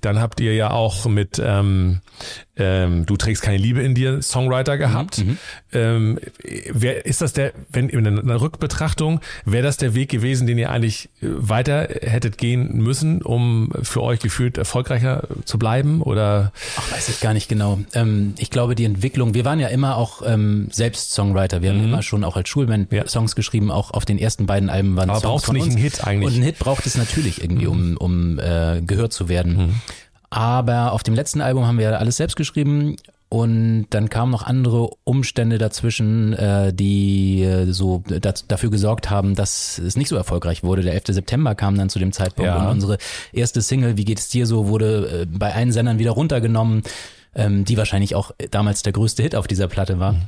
Dann 0.00 0.20
habt 0.20 0.40
ihr 0.40 0.54
ja 0.54 0.70
auch 0.70 1.06
mit 1.06 1.40
ähm, 1.44 2.00
ähm, 2.56 3.06
Du 3.06 3.16
trägst 3.16 3.42
keine 3.42 3.58
Liebe 3.58 3.82
in 3.82 3.94
dir 3.94 4.22
Songwriter 4.22 4.78
gehabt. 4.78 5.18
Mhm. 5.18 5.38
Ähm, 5.72 6.18
wer 6.72 7.04
ist 7.04 7.20
das 7.20 7.32
der, 7.32 7.52
wenn 7.70 7.88
in 7.88 8.06
einer 8.06 8.40
Rückbetrachtung, 8.40 9.20
wäre 9.44 9.62
das 9.62 9.76
der 9.76 9.94
Weg 9.94 10.10
gewesen, 10.10 10.46
den 10.46 10.58
ihr 10.58 10.70
eigentlich 10.70 11.10
weiter 11.20 11.88
hättet 12.00 12.38
gehen 12.38 12.78
müssen, 12.78 13.22
um 13.22 13.70
für 13.82 14.02
euch 14.02 14.20
gefühlt 14.20 14.58
erfolgreicher 14.58 15.24
zu 15.44 15.58
bleiben? 15.58 16.00
Oder? 16.02 16.52
Ach, 16.76 16.92
weiß 16.92 17.08
ich 17.10 17.20
gar 17.20 17.34
nicht 17.34 17.48
genau. 17.48 17.78
Ähm, 17.92 18.34
ich 18.38 18.50
glaube, 18.50 18.74
die 18.74 18.84
Entwicklung, 18.84 19.34
wir 19.34 19.44
waren 19.44 19.60
ja 19.60 19.68
immer 19.68 19.96
auch 19.96 20.22
ähm, 20.24 20.68
selbst 20.70 21.12
Songwriter. 21.12 21.62
Wir 21.62 21.72
mhm. 21.72 21.78
haben 21.78 21.84
immer 21.84 22.02
schon 22.02 22.24
auch 22.24 22.36
als 22.36 22.48
Schulband 22.48 22.90
ja. 22.92 23.06
Songs 23.06 23.36
geschrieben, 23.36 23.70
auch 23.70 23.90
auf 23.90 24.04
den 24.04 24.18
ersten 24.18 24.46
beiden 24.46 24.70
Alben 24.70 24.96
waren 24.96 25.10
Aber 25.10 25.20
Songs 25.20 25.42
braucht 25.42 25.52
nicht 25.52 25.68
einen 25.68 25.76
Hit 25.76 26.06
eigentlich. 26.06 26.26
Und 26.26 26.34
einen 26.34 26.44
Hit 26.44 26.58
braucht 26.58 26.86
es 26.86 26.96
natürlich 26.96 27.42
irgendwie, 27.42 27.66
mhm. 27.66 27.96
um, 27.98 28.36
um 28.36 28.38
äh, 28.38 28.80
gehört 28.80 29.12
zu 29.12 29.28
werden. 29.28 29.56
Mhm. 29.56 29.74
Aber 30.36 30.92
auf 30.92 31.02
dem 31.02 31.14
letzten 31.14 31.40
Album 31.40 31.66
haben 31.66 31.78
wir 31.78 31.92
ja 31.92 31.96
alles 31.96 32.18
selbst 32.18 32.36
geschrieben 32.36 32.96
und 33.30 33.86
dann 33.88 34.10
kamen 34.10 34.30
noch 34.30 34.42
andere 34.42 34.90
Umstände 35.04 35.56
dazwischen, 35.56 36.34
äh, 36.34 36.74
die 36.74 37.42
äh, 37.42 37.72
so 37.72 38.02
dafür 38.46 38.70
gesorgt 38.70 39.08
haben, 39.08 39.34
dass 39.34 39.78
es 39.78 39.96
nicht 39.96 40.10
so 40.10 40.16
erfolgreich 40.16 40.62
wurde. 40.62 40.82
Der 40.82 40.92
11. 40.92 41.04
September 41.06 41.54
kam 41.54 41.78
dann 41.78 41.88
zu 41.88 41.98
dem 41.98 42.12
Zeitpunkt 42.12 42.50
ja. 42.50 42.58
und 42.58 42.66
unsere 42.66 42.98
erste 43.32 43.62
Single, 43.62 43.96
Wie 43.96 44.04
geht 44.04 44.18
es 44.18 44.28
dir 44.28 44.44
so, 44.44 44.68
wurde 44.68 45.22
äh, 45.22 45.26
bei 45.26 45.54
allen 45.54 45.72
Sendern 45.72 45.98
wieder 45.98 46.10
runtergenommen, 46.10 46.82
ähm, 47.34 47.64
die 47.64 47.78
wahrscheinlich 47.78 48.14
auch 48.14 48.32
damals 48.50 48.82
der 48.82 48.92
größte 48.92 49.22
Hit 49.22 49.36
auf 49.36 49.46
dieser 49.46 49.68
Platte 49.68 49.98
war. 49.98 50.12
Mhm. 50.12 50.20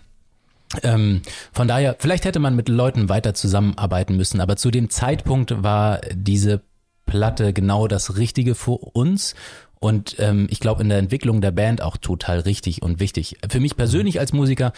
Ähm, 0.84 1.22
von 1.52 1.68
daher, 1.68 1.96
vielleicht 1.98 2.24
hätte 2.24 2.38
man 2.38 2.56
mit 2.56 2.70
Leuten 2.70 3.10
weiter 3.10 3.34
zusammenarbeiten 3.34 4.16
müssen, 4.16 4.40
aber 4.40 4.56
zu 4.56 4.70
dem 4.70 4.88
Zeitpunkt 4.88 5.62
war 5.62 6.00
diese 6.14 6.62
Platte 7.08 7.52
genau 7.52 7.88
das 7.88 8.16
Richtige 8.16 8.54
für 8.54 8.72
uns 8.72 9.34
und 9.80 10.16
ähm, 10.18 10.46
ich 10.50 10.60
glaube 10.60 10.82
in 10.82 10.88
der 10.88 10.98
Entwicklung 10.98 11.40
der 11.40 11.50
Band 11.50 11.82
auch 11.82 11.96
total 11.96 12.40
richtig 12.40 12.82
und 12.82 13.00
wichtig. 13.00 13.36
Für 13.48 13.60
mich 13.60 13.76
persönlich 13.76 14.20
als 14.20 14.32
Musiker 14.32 14.72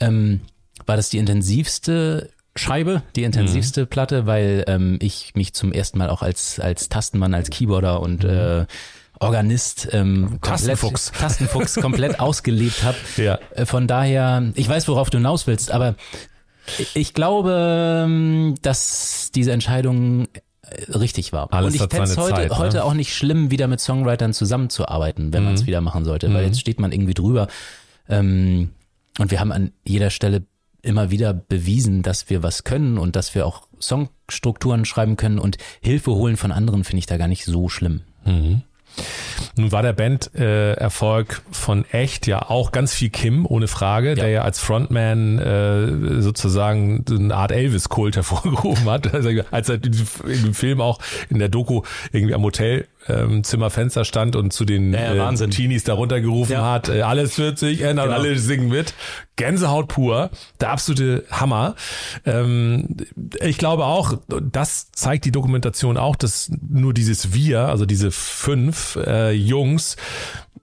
ähm, 0.00 0.40
war 0.84 0.96
das 0.96 1.10
die 1.10 1.18
intensivste 1.18 2.30
Scheibe, 2.54 3.02
die 3.16 3.24
intensivste 3.24 3.82
mhm. 3.82 3.88
Platte, 3.88 4.26
weil 4.26 4.64
ähm, 4.66 4.98
ich 5.00 5.34
mich 5.34 5.52
zum 5.52 5.72
ersten 5.72 5.98
Mal 5.98 6.10
auch 6.10 6.22
als 6.22 6.60
als 6.60 6.88
Tastenmann, 6.88 7.34
als 7.34 7.50
Keyboarder 7.50 8.00
und 8.00 8.24
mhm. 8.24 8.30
äh, 8.30 8.66
Organist 9.18 9.88
ähm, 9.92 10.38
Tastenfuchs, 10.42 11.06
komplett, 11.06 11.20
Tastenfuchs 11.22 11.74
komplett 11.76 12.20
ausgelebt 12.20 12.82
habe. 12.82 12.96
Ja. 13.16 13.38
Äh, 13.54 13.64
von 13.64 13.86
daher, 13.86 14.52
ich 14.54 14.68
weiß, 14.68 14.88
worauf 14.88 15.08
du 15.08 15.18
hinaus 15.18 15.46
willst, 15.46 15.70
aber 15.70 15.94
ich 16.94 17.14
glaube, 17.14 18.04
ähm, 18.04 18.56
dass 18.60 19.30
diese 19.34 19.52
Entscheidung 19.52 20.28
richtig 20.88 21.32
war. 21.32 21.52
Alles 21.52 21.74
und 21.74 21.82
ich 21.82 21.90
fände 21.90 22.10
es 22.10 22.16
heute, 22.16 22.34
Zeit, 22.34 22.50
ne? 22.50 22.58
heute 22.58 22.84
auch 22.84 22.94
nicht 22.94 23.14
schlimm, 23.14 23.50
wieder 23.50 23.68
mit 23.68 23.80
Songwritern 23.80 24.32
zusammenzuarbeiten, 24.32 25.32
wenn 25.32 25.42
mhm. 25.42 25.46
man 25.46 25.54
es 25.54 25.66
wieder 25.66 25.80
machen 25.80 26.04
sollte, 26.04 26.32
weil 26.32 26.42
mhm. 26.42 26.48
jetzt 26.48 26.60
steht 26.60 26.80
man 26.80 26.92
irgendwie 26.92 27.14
drüber. 27.14 27.48
Ähm, 28.08 28.70
und 29.18 29.30
wir 29.30 29.40
haben 29.40 29.52
an 29.52 29.72
jeder 29.84 30.10
Stelle 30.10 30.44
immer 30.82 31.10
wieder 31.10 31.34
bewiesen, 31.34 32.02
dass 32.02 32.30
wir 32.30 32.42
was 32.42 32.64
können 32.64 32.98
und 32.98 33.16
dass 33.16 33.34
wir 33.34 33.46
auch 33.46 33.66
Songstrukturen 33.80 34.84
schreiben 34.84 35.16
können 35.16 35.38
und 35.38 35.58
Hilfe 35.80 36.12
holen 36.12 36.36
von 36.36 36.52
anderen 36.52 36.84
finde 36.84 37.00
ich 37.00 37.06
da 37.06 37.16
gar 37.16 37.28
nicht 37.28 37.44
so 37.44 37.68
schlimm. 37.68 38.02
Mhm. 38.24 38.62
Nun 39.56 39.72
war 39.72 39.82
der 39.82 39.94
Band-Erfolg 39.94 41.42
äh, 41.48 41.54
von 41.54 41.84
Echt 41.90 42.26
ja 42.26 42.50
auch 42.50 42.72
ganz 42.72 42.92
viel 42.92 43.08
Kim, 43.08 43.46
ohne 43.46 43.68
Frage, 43.68 44.10
ja. 44.10 44.14
der 44.14 44.28
ja 44.28 44.42
als 44.42 44.58
Frontman 44.58 45.38
äh, 45.38 46.20
sozusagen 46.20 47.04
eine 47.08 47.34
Art 47.34 47.52
Elvis-Kult 47.52 48.16
hervorgehoben 48.16 48.84
hat. 48.84 49.14
Also, 49.14 49.30
als 49.50 49.68
er 49.68 49.78
im 49.82 50.54
Film 50.54 50.80
auch 50.80 50.98
in 51.30 51.38
der 51.38 51.48
Doku 51.48 51.82
irgendwie 52.12 52.34
am 52.34 52.42
Hotel 52.42 52.86
ähm, 53.08 53.44
Zimmerfenster 53.44 54.04
stand 54.04 54.36
und 54.36 54.52
zu 54.52 54.64
den 54.64 54.92
ja, 54.92 55.14
ja, 55.14 55.30
äh, 55.30 55.48
Teenies 55.48 55.84
darunter 55.84 56.20
gerufen 56.20 56.52
ja. 56.52 56.70
hat, 56.70 56.88
äh, 56.88 57.02
alles 57.02 57.38
wird 57.38 57.58
sich 57.58 57.80
ändern, 57.80 58.08
genau. 58.08 58.20
alle 58.20 58.38
singen 58.38 58.68
mit. 58.68 58.94
Gänsehaut 59.36 59.88
pur, 59.88 60.30
der 60.60 60.70
absolute 60.70 61.24
Hammer. 61.30 61.74
Ähm, 62.24 62.96
ich 63.40 63.58
glaube 63.58 63.84
auch, 63.84 64.14
das 64.28 64.90
zeigt 64.92 65.26
die 65.26 65.32
Dokumentation 65.32 65.98
auch, 65.98 66.16
dass 66.16 66.50
nur 66.66 66.94
dieses 66.94 67.34
Wir, 67.34 67.68
also 67.68 67.84
diese 67.84 68.10
fünf 68.10 68.96
äh, 68.96 69.32
Jungs, 69.32 69.96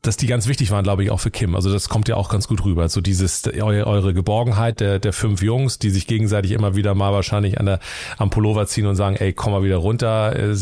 dass 0.02 0.18
die 0.18 0.28
ganz 0.28 0.48
wichtig 0.48 0.72
waren, 0.72 0.84
glaube 0.84 1.04
ich, 1.04 1.12
auch 1.12 1.20
für 1.20 1.32
Kim. 1.32 1.56
Also 1.56 1.72
das 1.72 1.90
kommt 1.90 2.08
ja 2.08 2.16
auch 2.16 2.30
ganz 2.30 2.48
gut 2.48 2.66
rüber. 2.66 2.90
So 2.90 3.02
dieses, 3.02 3.48
eure, 3.48 4.14
Geborgenheit 4.14 4.80
der, 4.80 5.00
der 5.00 5.14
fünf 5.14 5.42
Jungs, 5.42 5.80
die 5.80 5.90
sich 5.90 6.08
gegenseitig 6.08 6.52
immer 6.52 6.76
wieder 6.76 6.96
mal 6.96 7.14
wahrscheinlich 7.14 7.60
an 7.60 7.66
der, 7.66 7.80
am 8.18 8.30
Pullover 8.30 8.68
ziehen 8.68 8.86
und 8.86 8.96
sagen, 8.96 9.16
ey, 9.16 9.34
komm 9.34 9.54
mal 9.54 9.64
wieder 9.64 9.78
runter, 9.78 10.36
äh, 10.36 10.56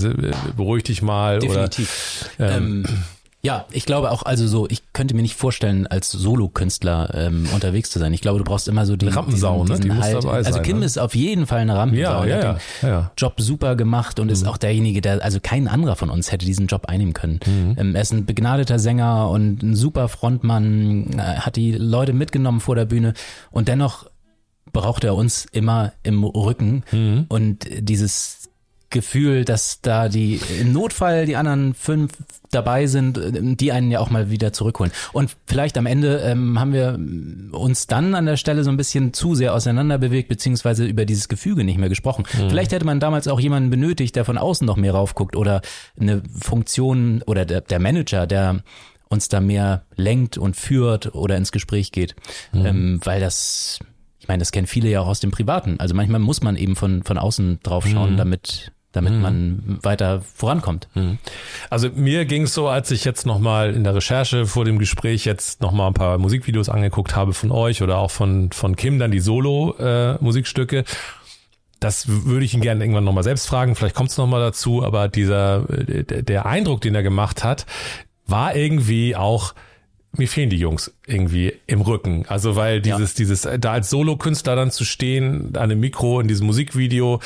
beruhig 0.56 0.84
dich 0.84 1.02
mal. 1.02 1.39
Definitiv. 1.39 2.30
Oder, 2.38 2.58
ähm, 2.58 2.86
ähm, 2.88 3.04
ja, 3.43 3.65
ich 3.71 3.86
glaube 3.86 4.12
auch, 4.12 4.23
also 4.23 4.47
so, 4.47 4.67
ich 4.69 4.93
könnte 4.93 5.15
mir 5.15 5.23
nicht 5.23 5.36
vorstellen, 5.36 5.88
als 5.88 6.12
Solokünstler 6.12 7.12
ähm, 7.15 7.47
unterwegs 7.54 7.89
zu 7.89 7.97
sein. 7.97 8.13
Ich 8.13 8.21
glaube, 8.21 8.38
du 8.38 8.43
brauchst 8.43 8.67
immer 8.67 8.86
so 8.86 8.95
die 8.95 9.08
Rampensau, 9.08 9.63
diesen, 9.63 9.82
diesen 9.82 9.89
ne? 9.89 9.95
Die 9.95 10.01
halt, 10.01 10.25
also 10.45 10.62
Kim 10.62 10.80
ne? 10.80 10.86
ist 10.86 10.99
auf 10.99 11.15
jeden 11.15 11.47
Fall 11.47 11.60
eine 11.60 11.75
Rampensau. 11.75 12.23
Ja, 12.23 12.25
ja, 12.25 12.39
ja, 12.39 12.58
ja, 12.84 12.88
ja. 12.88 13.12
Job 13.17 13.41
super 13.41 13.75
gemacht 13.75 14.19
und 14.19 14.27
mhm. 14.27 14.34
ist 14.34 14.47
auch 14.47 14.58
derjenige, 14.58 15.01
der, 15.01 15.23
also 15.23 15.39
kein 15.41 15.67
anderer 15.67 15.95
von 15.95 16.12
uns 16.12 16.32
hätte 16.32 16.45
diesen 16.45 16.67
Job 16.67 16.86
einnehmen 16.86 17.13
können. 17.13 17.39
Mhm. 17.45 17.75
Ähm, 17.80 17.95
er 17.95 18.01
ist 18.04 18.13
ein 18.13 18.27
begnadeter 18.27 18.77
Sänger 18.77 19.30
und 19.30 19.63
ein 19.63 19.75
super 19.75 20.08
Frontmann, 20.08 21.13
äh, 21.13 21.17
hat 21.17 21.56
die 21.56 21.71
Leute 21.71 22.13
mitgenommen 22.13 22.60
vor 22.60 22.75
der 22.75 22.86
Bühne 22.86 23.13
und 23.49 23.67
dennoch 23.67 24.06
braucht 24.71 25.04
er 25.04 25.15
uns 25.15 25.45
immer 25.51 25.93
im 26.04 26.23
Rücken 26.23 26.84
mhm. 26.91 27.25
und 27.27 27.65
dieses 27.80 28.51
Gefühl, 28.91 29.45
dass 29.45 29.82
da 29.82 30.10
die 30.10 30.39
im 30.60 30.71
Notfall 30.73 31.25
die 31.25 31.36
anderen 31.36 31.73
fünf 31.73 32.12
dabei 32.51 32.86
sind, 32.88 33.19
die 33.60 33.71
einen 33.71 33.91
ja 33.91 33.99
auch 33.99 34.10
mal 34.10 34.30
wieder 34.30 34.54
zurückholen. 34.54 34.91
Und 35.13 35.36
vielleicht 35.47 35.77
am 35.77 35.86
Ende 35.86 36.19
ähm, 36.19 36.60
haben 36.60 36.73
wir 36.73 36.99
uns 37.58 37.88
dann 37.88 38.13
an 38.13 38.25
der 38.25 38.38
Stelle 38.38 38.63
so 38.63 38.69
ein 38.69 38.77
bisschen 38.77 39.13
zu 39.13 39.36
sehr 39.36 39.54
auseinander 39.54 39.97
bewegt, 39.97 40.30
beziehungsweise 40.30 40.86
über 40.86 41.06
dieses 41.06 41.27
Gefüge 41.27 41.63
nicht 41.63 41.77
mehr 41.77 41.89
gesprochen. 41.89 42.25
Mhm. 42.34 42.49
Vielleicht 42.49 42.71
hätte 42.71 42.86
man 42.86 42.99
damals 42.99 43.27
auch 43.27 43.39
jemanden 43.39 43.69
benötigt, 43.69 44.15
der 44.15 44.25
von 44.25 44.38
außen 44.38 44.67
noch 44.67 44.77
mehr 44.77 44.93
raufguckt 44.93 45.36
oder 45.36 45.62
eine 45.99 46.21
Funktion 46.39 47.23
oder 47.25 47.45
der, 47.45 47.62
der 47.62 47.80
Manager, 47.80 48.27
der 48.27 48.62
uns 49.08 49.27
da 49.27 49.41
mehr 49.41 49.84
lenkt 49.95 50.38
und 50.38 50.56
führt 50.56 51.15
oder 51.15 51.38
ins 51.38 51.51
Gespräch 51.51 51.91
geht, 51.91 52.15
mhm. 52.54 52.65
ähm, 52.65 52.99
weil 53.04 53.19
das 53.19 53.80
ich 54.21 54.27
meine, 54.27 54.39
das 54.39 54.51
kennen 54.51 54.67
viele 54.67 54.88
ja 54.88 55.01
auch 55.01 55.08
aus 55.08 55.19
dem 55.19 55.32
Privaten. 55.32 55.80
Also 55.80 55.95
manchmal 55.95 56.19
muss 56.19 56.43
man 56.43 56.56
eben 56.56 56.75
von, 56.75 57.01
von 57.01 57.17
außen 57.17 57.60
drauf 57.63 57.88
schauen, 57.88 58.13
mhm. 58.13 58.17
damit 58.17 58.71
damit 58.91 59.13
mhm. 59.13 59.21
man 59.21 59.80
weiter 59.82 60.21
vorankommt. 60.21 60.88
Mhm. 60.95 61.17
Also 61.69 61.89
mir 61.89 62.25
ging 62.25 62.43
es 62.43 62.54
so, 62.54 62.67
als 62.67 62.91
ich 62.91 63.06
jetzt 63.06 63.25
nochmal 63.25 63.73
in 63.73 63.84
der 63.84 63.95
Recherche 63.95 64.45
vor 64.45 64.65
dem 64.65 64.80
Gespräch 64.80 65.25
jetzt 65.25 65.62
nochmal 65.62 65.88
ein 65.88 65.93
paar 65.93 66.17
Musikvideos 66.17 66.69
angeguckt 66.69 67.15
habe 67.15 67.34
von 67.34 67.51
euch 67.51 67.82
oder 67.82 67.97
auch 67.97 68.12
von, 68.12 68.51
von 68.51 68.75
Kim, 68.75 68.99
dann 68.99 69.12
die 69.12 69.19
Solo-Musikstücke. 69.19 70.80
Äh, 70.80 70.84
das 71.80 72.06
würde 72.08 72.45
ich 72.45 72.54
ihn 72.54 72.62
gerne 72.62 72.84
irgendwann 72.84 73.04
nochmal 73.04 73.23
selbst 73.23 73.47
fragen, 73.47 73.75
vielleicht 73.75 73.95
kommt 73.95 74.12
es 74.12 74.17
nochmal 74.17 74.39
dazu, 74.39 74.84
aber 74.84 75.08
dieser, 75.08 75.67
äh, 75.69 76.04
der 76.23 76.45
Eindruck, 76.45 76.82
den 76.82 76.93
er 76.93 77.04
gemacht 77.04 77.43
hat, 77.43 77.65
war 78.27 78.56
irgendwie 78.56 79.15
auch, 79.15 79.56
mir 80.15 80.27
fehlen 80.27 80.49
die 80.49 80.58
Jungs 80.58 80.93
irgendwie 81.08 81.54
im 81.67 81.82
Rücken. 81.82 82.25
Also 82.27 82.56
weil 82.56 82.82
dieses, 82.82 83.13
ja. 83.13 83.17
dieses, 83.17 83.47
da 83.60 83.71
als 83.71 83.89
Solokünstler 83.89 84.56
dann 84.56 84.69
zu 84.69 84.86
stehen, 84.86 85.56
an 85.56 85.63
einem 85.63 85.80
Mikro 85.80 86.19
in 86.19 86.27
diesem 86.27 86.47
Musikvideo, 86.47 87.19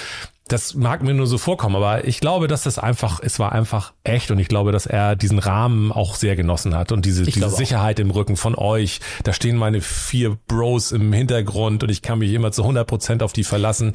das 0.48 0.76
mag 0.76 1.02
mir 1.02 1.16
nur 1.16 1.26
so 1.26 1.40
vorkommen, 1.40 1.76
aber 1.76 2.06
ich 2.06 2.20
glaube, 2.20 2.48
dass 2.48 2.64
das 2.64 2.78
einfach, 2.78 3.20
es 3.24 3.40
war 3.40 3.52
einfach 3.52 3.94
echt 4.04 4.30
und 4.30 4.38
ich 4.38 4.48
glaube, 4.48 4.72
dass 4.72 4.86
er 4.86 5.16
diesen 5.16 5.40
Rahmen 5.40 5.92
auch 5.92 6.16
sehr 6.16 6.36
genossen 6.36 6.76
hat 6.76 6.92
und 6.92 7.04
diese, 7.04 7.24
diese 7.24 7.50
Sicherheit 7.50 8.00
im 8.00 8.12
Rücken 8.12 8.38
von 8.38 8.54
euch. 8.54 9.00
Da 9.24 9.34
stehen 9.34 9.58
meine 9.58 9.82
vier 9.82 10.38
Bros 10.48 10.92
im 10.92 11.12
Hintergrund 11.12 11.82
und 11.82 11.90
ich 11.90 12.04
kann 12.04 12.20
mich 12.20 12.32
immer 12.32 12.52
zu 12.52 12.62
100 12.62 12.86
Prozent 12.86 13.24
auf 13.24 13.34
die 13.34 13.44
verlassen. 13.44 13.94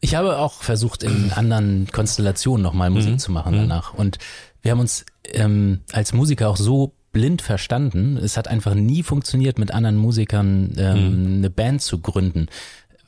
Ich 0.00 0.16
habe 0.16 0.38
auch 0.38 0.62
versucht, 0.62 1.04
in 1.04 1.32
anderen 1.36 1.86
Konstellationen 1.92 2.62
nochmal 2.62 2.90
Musik 2.90 3.12
mhm. 3.12 3.18
zu 3.20 3.30
machen 3.30 3.54
mhm. 3.54 3.68
danach 3.68 3.94
und 3.94 4.18
wir 4.62 4.72
haben 4.72 4.80
uns 4.80 5.06
ähm, 5.32 5.82
als 5.92 6.12
Musiker 6.12 6.48
auch 6.48 6.56
so 6.56 6.94
blind 7.12 7.40
verstanden. 7.40 8.16
Es 8.16 8.36
hat 8.36 8.48
einfach 8.48 8.74
nie 8.74 9.04
funktioniert, 9.04 9.60
mit 9.60 9.70
anderen 9.70 9.96
Musikern 9.96 10.74
ähm, 10.76 10.96
mhm. 10.96 11.36
eine 11.36 11.50
Band 11.50 11.82
zu 11.82 12.00
gründen, 12.00 12.48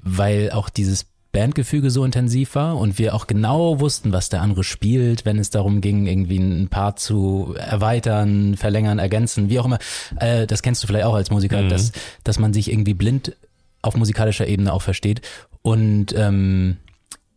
weil 0.02 0.52
auch 0.52 0.68
dieses 0.68 1.06
Bandgefüge 1.32 1.90
so 1.90 2.04
intensiv 2.04 2.56
war 2.56 2.76
und 2.76 2.98
wir 2.98 3.14
auch 3.14 3.26
genau 3.26 3.78
wussten, 3.78 4.12
was 4.12 4.30
der 4.30 4.42
andere 4.42 4.64
spielt, 4.64 5.24
wenn 5.24 5.38
es 5.38 5.50
darum 5.50 5.80
ging, 5.80 6.06
irgendwie 6.06 6.38
ein 6.38 6.68
Part 6.68 6.98
zu 6.98 7.54
erweitern, 7.56 8.56
verlängern, 8.56 8.98
ergänzen, 8.98 9.48
wie 9.48 9.60
auch 9.60 9.64
immer. 9.64 9.78
Äh, 10.18 10.46
das 10.46 10.62
kennst 10.62 10.82
du 10.82 10.88
vielleicht 10.88 11.04
auch 11.04 11.14
als 11.14 11.30
Musiker, 11.30 11.62
mhm. 11.62 11.68
dass, 11.68 11.92
dass 12.24 12.38
man 12.38 12.52
sich 12.52 12.70
irgendwie 12.70 12.94
blind 12.94 13.36
auf 13.80 13.96
musikalischer 13.96 14.48
Ebene 14.48 14.72
auch 14.72 14.82
versteht. 14.82 15.22
Und 15.62 16.14
ähm, 16.16 16.78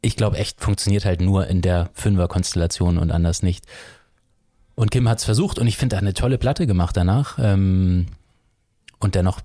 ich 0.01 0.15
glaube, 0.15 0.38
echt 0.38 0.60
funktioniert 0.60 1.06
halt 1.06 1.21
nur 1.21 1.47
in 1.47 1.62
der 1.62 1.89
Fünfer-Konstellation 1.93 2.97
und 2.97 3.12
anders 3.12 3.43
nicht. 3.43 3.65
Und 4.75 4.89
Kim 4.89 5.08
hat's 5.08 5.23
versucht 5.23 5.60
und 5.60 5.67
ich 5.67 5.77
finde, 5.77 5.95
er 5.95 5.97
hat 5.97 6.03
eine 6.03 6.15
tolle 6.15 6.39
Platte 6.39 6.65
gemacht 6.65 6.97
danach. 6.97 7.38
Ähm, 7.39 8.08
und 8.99 9.13
dennoch 9.13 9.41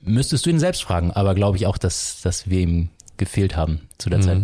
müsstest 0.00 0.46
du 0.46 0.50
ihn 0.50 0.60
selbst 0.60 0.84
fragen, 0.84 1.10
aber 1.10 1.34
glaube 1.34 1.56
ich 1.56 1.66
auch, 1.66 1.78
dass, 1.78 2.20
dass 2.22 2.48
wir 2.48 2.60
ihm 2.60 2.88
gefehlt 3.24 3.56
haben 3.56 3.88
zu 3.98 4.10
der 4.10 4.18
mhm. 4.18 4.22
Zeit. 4.22 4.38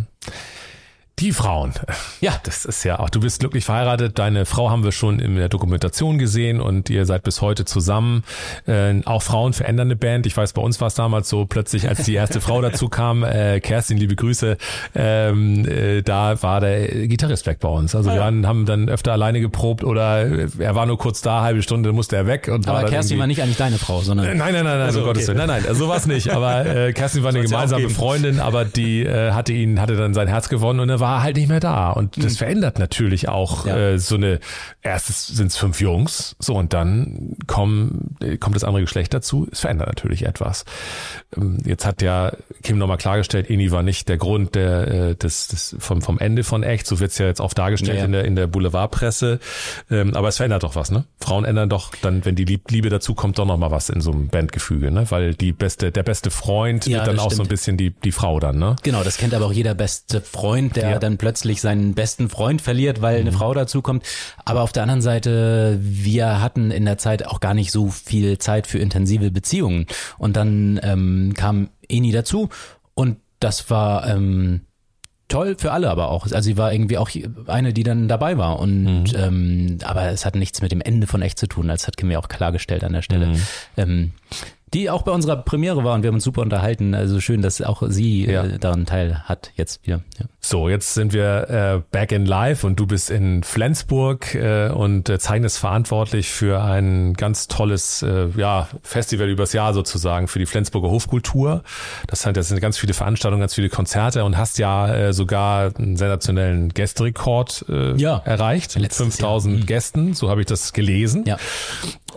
Die 1.20 1.32
Frauen. 1.32 1.72
Ja. 2.20 2.32
Das 2.44 2.64
ist 2.64 2.84
ja 2.84 2.98
auch, 2.98 3.10
du 3.10 3.20
bist 3.20 3.40
glücklich 3.40 3.64
verheiratet, 3.64 4.18
deine 4.18 4.46
Frau 4.46 4.70
haben 4.70 4.84
wir 4.84 4.92
schon 4.92 5.18
in 5.18 5.34
der 5.36 5.48
Dokumentation 5.48 6.18
gesehen 6.18 6.60
und 6.60 6.88
ihr 6.90 7.04
seid 7.06 7.24
bis 7.24 7.40
heute 7.42 7.64
zusammen. 7.64 8.22
Äh, 8.66 9.00
auch 9.04 9.22
Frauen 9.22 9.52
verändern 9.52 9.88
eine 9.88 9.96
Band. 9.96 10.26
Ich 10.26 10.36
weiß, 10.36 10.52
bei 10.52 10.62
uns 10.62 10.80
war 10.80 10.88
es 10.88 10.94
damals 10.94 11.28
so, 11.28 11.46
plötzlich, 11.46 11.88
als 11.88 12.04
die 12.04 12.14
erste 12.14 12.40
Frau 12.40 12.60
dazu 12.60 12.88
kam, 12.88 13.24
äh, 13.24 13.60
Kerstin, 13.60 13.98
liebe 13.98 14.14
Grüße, 14.16 14.56
ähm, 14.94 15.66
äh, 15.66 16.02
da 16.02 16.40
war 16.42 16.60
der 16.60 17.06
Gitarrist 17.08 17.46
weg 17.46 17.58
bei 17.60 17.68
uns. 17.68 17.94
Also 17.94 18.10
ah, 18.10 18.14
wir 18.14 18.20
ja. 18.20 18.48
haben 18.48 18.66
dann 18.66 18.88
öfter 18.88 19.12
alleine 19.12 19.40
geprobt 19.40 19.84
oder 19.84 20.26
er 20.58 20.74
war 20.74 20.86
nur 20.86 20.98
kurz 20.98 21.20
da, 21.20 21.42
halbe 21.42 21.62
Stunde, 21.62 21.92
musste 21.92 22.16
er 22.16 22.26
weg. 22.26 22.48
Und 22.52 22.68
Aber 22.68 22.82
war 22.82 22.88
Kerstin 22.88 23.18
war 23.18 23.26
nicht 23.26 23.42
eigentlich 23.42 23.56
deine 23.56 23.78
Frau, 23.78 24.00
sondern... 24.00 24.26
Nein, 24.26 24.38
nein, 24.38 24.52
nein, 24.52 24.64
nein, 24.64 24.80
also, 24.80 25.00
um 25.00 25.06
Gottes 25.06 25.26
Willen. 25.26 25.38
Nein, 25.38 25.62
nein, 25.64 25.74
so 25.74 25.88
war 25.88 25.96
es 25.96 26.06
nicht. 26.06 26.30
Aber 26.30 26.64
äh, 26.64 26.92
Kerstin 26.94 27.22
war 27.22 27.30
eine 27.30 27.42
gemeinsame 27.42 27.90
Freundin, 27.90 28.40
aber 28.40 28.64
die 28.64 29.02
äh, 29.02 29.32
hatte 29.32 29.52
ihn, 29.52 29.80
hatte 29.80 29.96
dann 29.96 30.14
sein 30.14 30.28
Herz 30.28 30.48
gewonnen 30.48 30.80
und 30.80 30.88
er 30.88 31.00
war 31.00 31.07
war 31.08 31.22
halt 31.22 31.36
nicht 31.36 31.48
mehr 31.48 31.60
da. 31.60 31.90
Und 31.90 32.16
das 32.22 32.34
mhm. 32.34 32.36
verändert 32.36 32.78
natürlich 32.78 33.28
auch 33.28 33.66
ja. 33.66 33.76
äh, 33.76 33.98
so 33.98 34.16
eine, 34.16 34.40
erstes 34.82 35.26
sind 35.26 35.46
es 35.46 35.56
fünf 35.56 35.80
Jungs, 35.80 36.36
so 36.38 36.54
und 36.54 36.72
dann 36.72 37.36
kommen, 37.46 38.16
äh, 38.20 38.36
kommt 38.36 38.56
das 38.56 38.64
andere 38.64 38.82
Geschlecht 38.82 39.14
dazu. 39.14 39.48
Es 39.50 39.60
verändert 39.60 39.88
natürlich 39.88 40.26
etwas. 40.26 40.64
Ähm, 41.36 41.58
jetzt 41.64 41.86
hat 41.86 42.02
ja 42.02 42.32
Kim 42.62 42.78
nochmal 42.78 42.98
klargestellt, 42.98 43.48
Eni 43.48 43.70
war 43.70 43.82
nicht 43.82 44.08
der 44.08 44.18
Grund 44.18 44.54
der, 44.54 44.88
äh, 44.88 45.14
des, 45.14 45.48
des, 45.48 45.76
vom, 45.78 46.02
vom 46.02 46.18
Ende 46.18 46.44
von 46.44 46.62
echt. 46.62 46.86
So 46.86 47.00
wird's 47.00 47.16
ja 47.18 47.26
jetzt 47.26 47.40
oft 47.40 47.56
dargestellt 47.56 47.98
ja. 47.98 48.04
in 48.04 48.12
der, 48.12 48.24
in 48.24 48.36
der 48.36 48.46
Boulevardpresse. 48.46 49.40
Ähm, 49.90 50.14
aber 50.14 50.28
es 50.28 50.36
verändert 50.36 50.62
doch 50.62 50.76
was, 50.76 50.90
ne? 50.90 51.04
Frauen 51.18 51.44
ändern 51.44 51.70
doch 51.70 51.92
dann, 52.02 52.24
wenn 52.24 52.34
die 52.34 52.60
Liebe 52.68 52.90
dazu 52.90 53.14
kommt, 53.14 53.38
doch 53.38 53.46
nochmal 53.46 53.70
was 53.70 53.88
in 53.88 54.00
so 54.02 54.12
einem 54.12 54.28
Bandgefüge, 54.28 54.90
ne? 54.90 55.10
Weil 55.10 55.34
die 55.34 55.52
beste, 55.52 55.90
der 55.90 56.02
beste 56.02 56.30
Freund 56.30 56.86
ja, 56.86 56.98
wird 56.98 57.08
dann 57.08 57.18
auch 57.18 57.26
stimmt. 57.26 57.36
so 57.36 57.42
ein 57.44 57.48
bisschen 57.48 57.76
die, 57.78 57.90
die 57.90 58.12
Frau 58.12 58.40
dann, 58.40 58.58
ne? 58.58 58.76
Genau, 58.82 59.02
das 59.02 59.16
kennt 59.16 59.32
aber 59.32 59.46
auch 59.46 59.52
jeder 59.52 59.74
beste 59.74 60.20
Freund, 60.20 60.76
der 60.76 60.90
ja. 60.90 60.97
Dann 60.98 61.18
plötzlich 61.18 61.60
seinen 61.60 61.94
besten 61.94 62.28
Freund 62.28 62.62
verliert, 62.62 63.02
weil 63.02 63.20
mhm. 63.20 63.28
eine 63.28 63.36
Frau 63.36 63.54
dazukommt. 63.54 64.04
Aber 64.44 64.62
auf 64.62 64.72
der 64.72 64.82
anderen 64.82 65.02
Seite, 65.02 65.78
wir 65.80 66.40
hatten 66.40 66.70
in 66.70 66.84
der 66.84 66.98
Zeit 66.98 67.26
auch 67.26 67.40
gar 67.40 67.54
nicht 67.54 67.72
so 67.72 67.88
viel 67.88 68.38
Zeit 68.38 68.66
für 68.66 68.78
intensive 68.78 69.30
Beziehungen. 69.30 69.86
Und 70.18 70.36
dann 70.36 70.80
ähm, 70.82 71.34
kam 71.34 71.70
Eni 71.88 72.12
dazu 72.12 72.48
und 72.94 73.18
das 73.40 73.70
war 73.70 74.08
ähm, 74.08 74.62
toll 75.28 75.56
für 75.58 75.72
alle 75.72 75.90
aber 75.90 76.10
auch. 76.10 76.24
Also 76.24 76.40
sie 76.40 76.56
war 76.56 76.72
irgendwie 76.72 76.98
auch 76.98 77.10
eine, 77.46 77.72
die 77.72 77.82
dann 77.82 78.08
dabei 78.08 78.38
war. 78.38 78.58
Und 78.58 79.04
mhm. 79.04 79.14
ähm, 79.14 79.78
aber 79.84 80.10
es 80.10 80.24
hat 80.24 80.34
nichts 80.34 80.62
mit 80.62 80.72
dem 80.72 80.80
Ende 80.80 81.06
von 81.06 81.22
echt 81.22 81.38
zu 81.38 81.46
tun. 81.46 81.68
Das 81.68 81.86
hat 81.86 81.96
Kim 81.96 82.10
ja 82.10 82.18
auch 82.18 82.28
klargestellt 82.28 82.84
an 82.84 82.92
der 82.92 83.02
Stelle. 83.02 83.26
Mhm. 83.28 83.42
Ähm, 83.76 84.12
die 84.74 84.90
auch 84.90 85.02
bei 85.02 85.12
unserer 85.12 85.36
Premiere 85.36 85.84
war 85.84 85.94
und 85.94 86.02
wir 86.02 86.08
haben 86.08 86.16
uns 86.16 86.24
super 86.24 86.42
unterhalten. 86.42 86.94
Also 86.94 87.20
schön, 87.20 87.42
dass 87.42 87.60
auch 87.62 87.82
sie 87.88 88.26
ja. 88.26 88.44
äh, 88.44 88.58
daran 88.58 88.86
teil 88.86 89.22
hat 89.24 89.52
jetzt 89.56 89.86
wieder. 89.86 90.00
Ja. 90.18 90.26
So, 90.40 90.68
jetzt 90.68 90.94
sind 90.94 91.12
wir 91.12 91.50
äh, 91.50 91.82
back 91.90 92.12
in 92.12 92.24
live 92.24 92.64
und 92.64 92.78
du 92.78 92.86
bist 92.86 93.10
in 93.10 93.42
Flensburg 93.42 94.34
äh, 94.34 94.70
und 94.70 95.08
äh, 95.08 95.18
zeichnest 95.18 95.58
verantwortlich 95.58 96.30
für 96.30 96.62
ein 96.62 97.14
ganz 97.14 97.48
tolles 97.48 98.02
äh, 98.02 98.28
ja, 98.36 98.68
Festival 98.82 99.28
übers 99.28 99.52
Jahr 99.52 99.74
sozusagen 99.74 100.28
für 100.28 100.38
die 100.38 100.46
Flensburger 100.46 100.90
Hofkultur. 100.90 101.62
Das 102.06 102.22
sind, 102.22 102.36
das 102.36 102.48
sind 102.48 102.60
ganz 102.60 102.78
viele 102.78 102.94
Veranstaltungen, 102.94 103.40
ganz 103.40 103.54
viele 103.54 103.68
Konzerte 103.68 104.24
und 104.24 104.36
hast 104.36 104.58
ja 104.58 104.94
äh, 104.94 105.12
sogar 105.12 105.72
einen 105.76 105.96
sensationellen 105.96 106.70
Gästerekord 106.70 107.64
äh, 107.68 107.96
ja. 107.96 108.22
erreicht. 108.24 108.78
Mit 108.78 108.94
5000 108.94 109.54
Jahr. 109.54 109.62
Mhm. 109.62 109.66
Gästen, 109.66 110.14
so 110.14 110.30
habe 110.30 110.40
ich 110.40 110.46
das 110.46 110.72
gelesen. 110.72 111.24
Ja. 111.26 111.36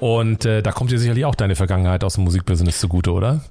Und 0.01 0.45
äh, 0.45 0.63
da 0.63 0.71
kommt 0.71 0.89
dir 0.89 0.97
sicherlich 0.97 1.25
auch 1.25 1.35
deine 1.35 1.55
Vergangenheit 1.55 2.03
aus 2.03 2.15
dem 2.15 2.23
Musikbusiness 2.23 2.79
zugute, 2.79 3.11
oder? 3.11 3.41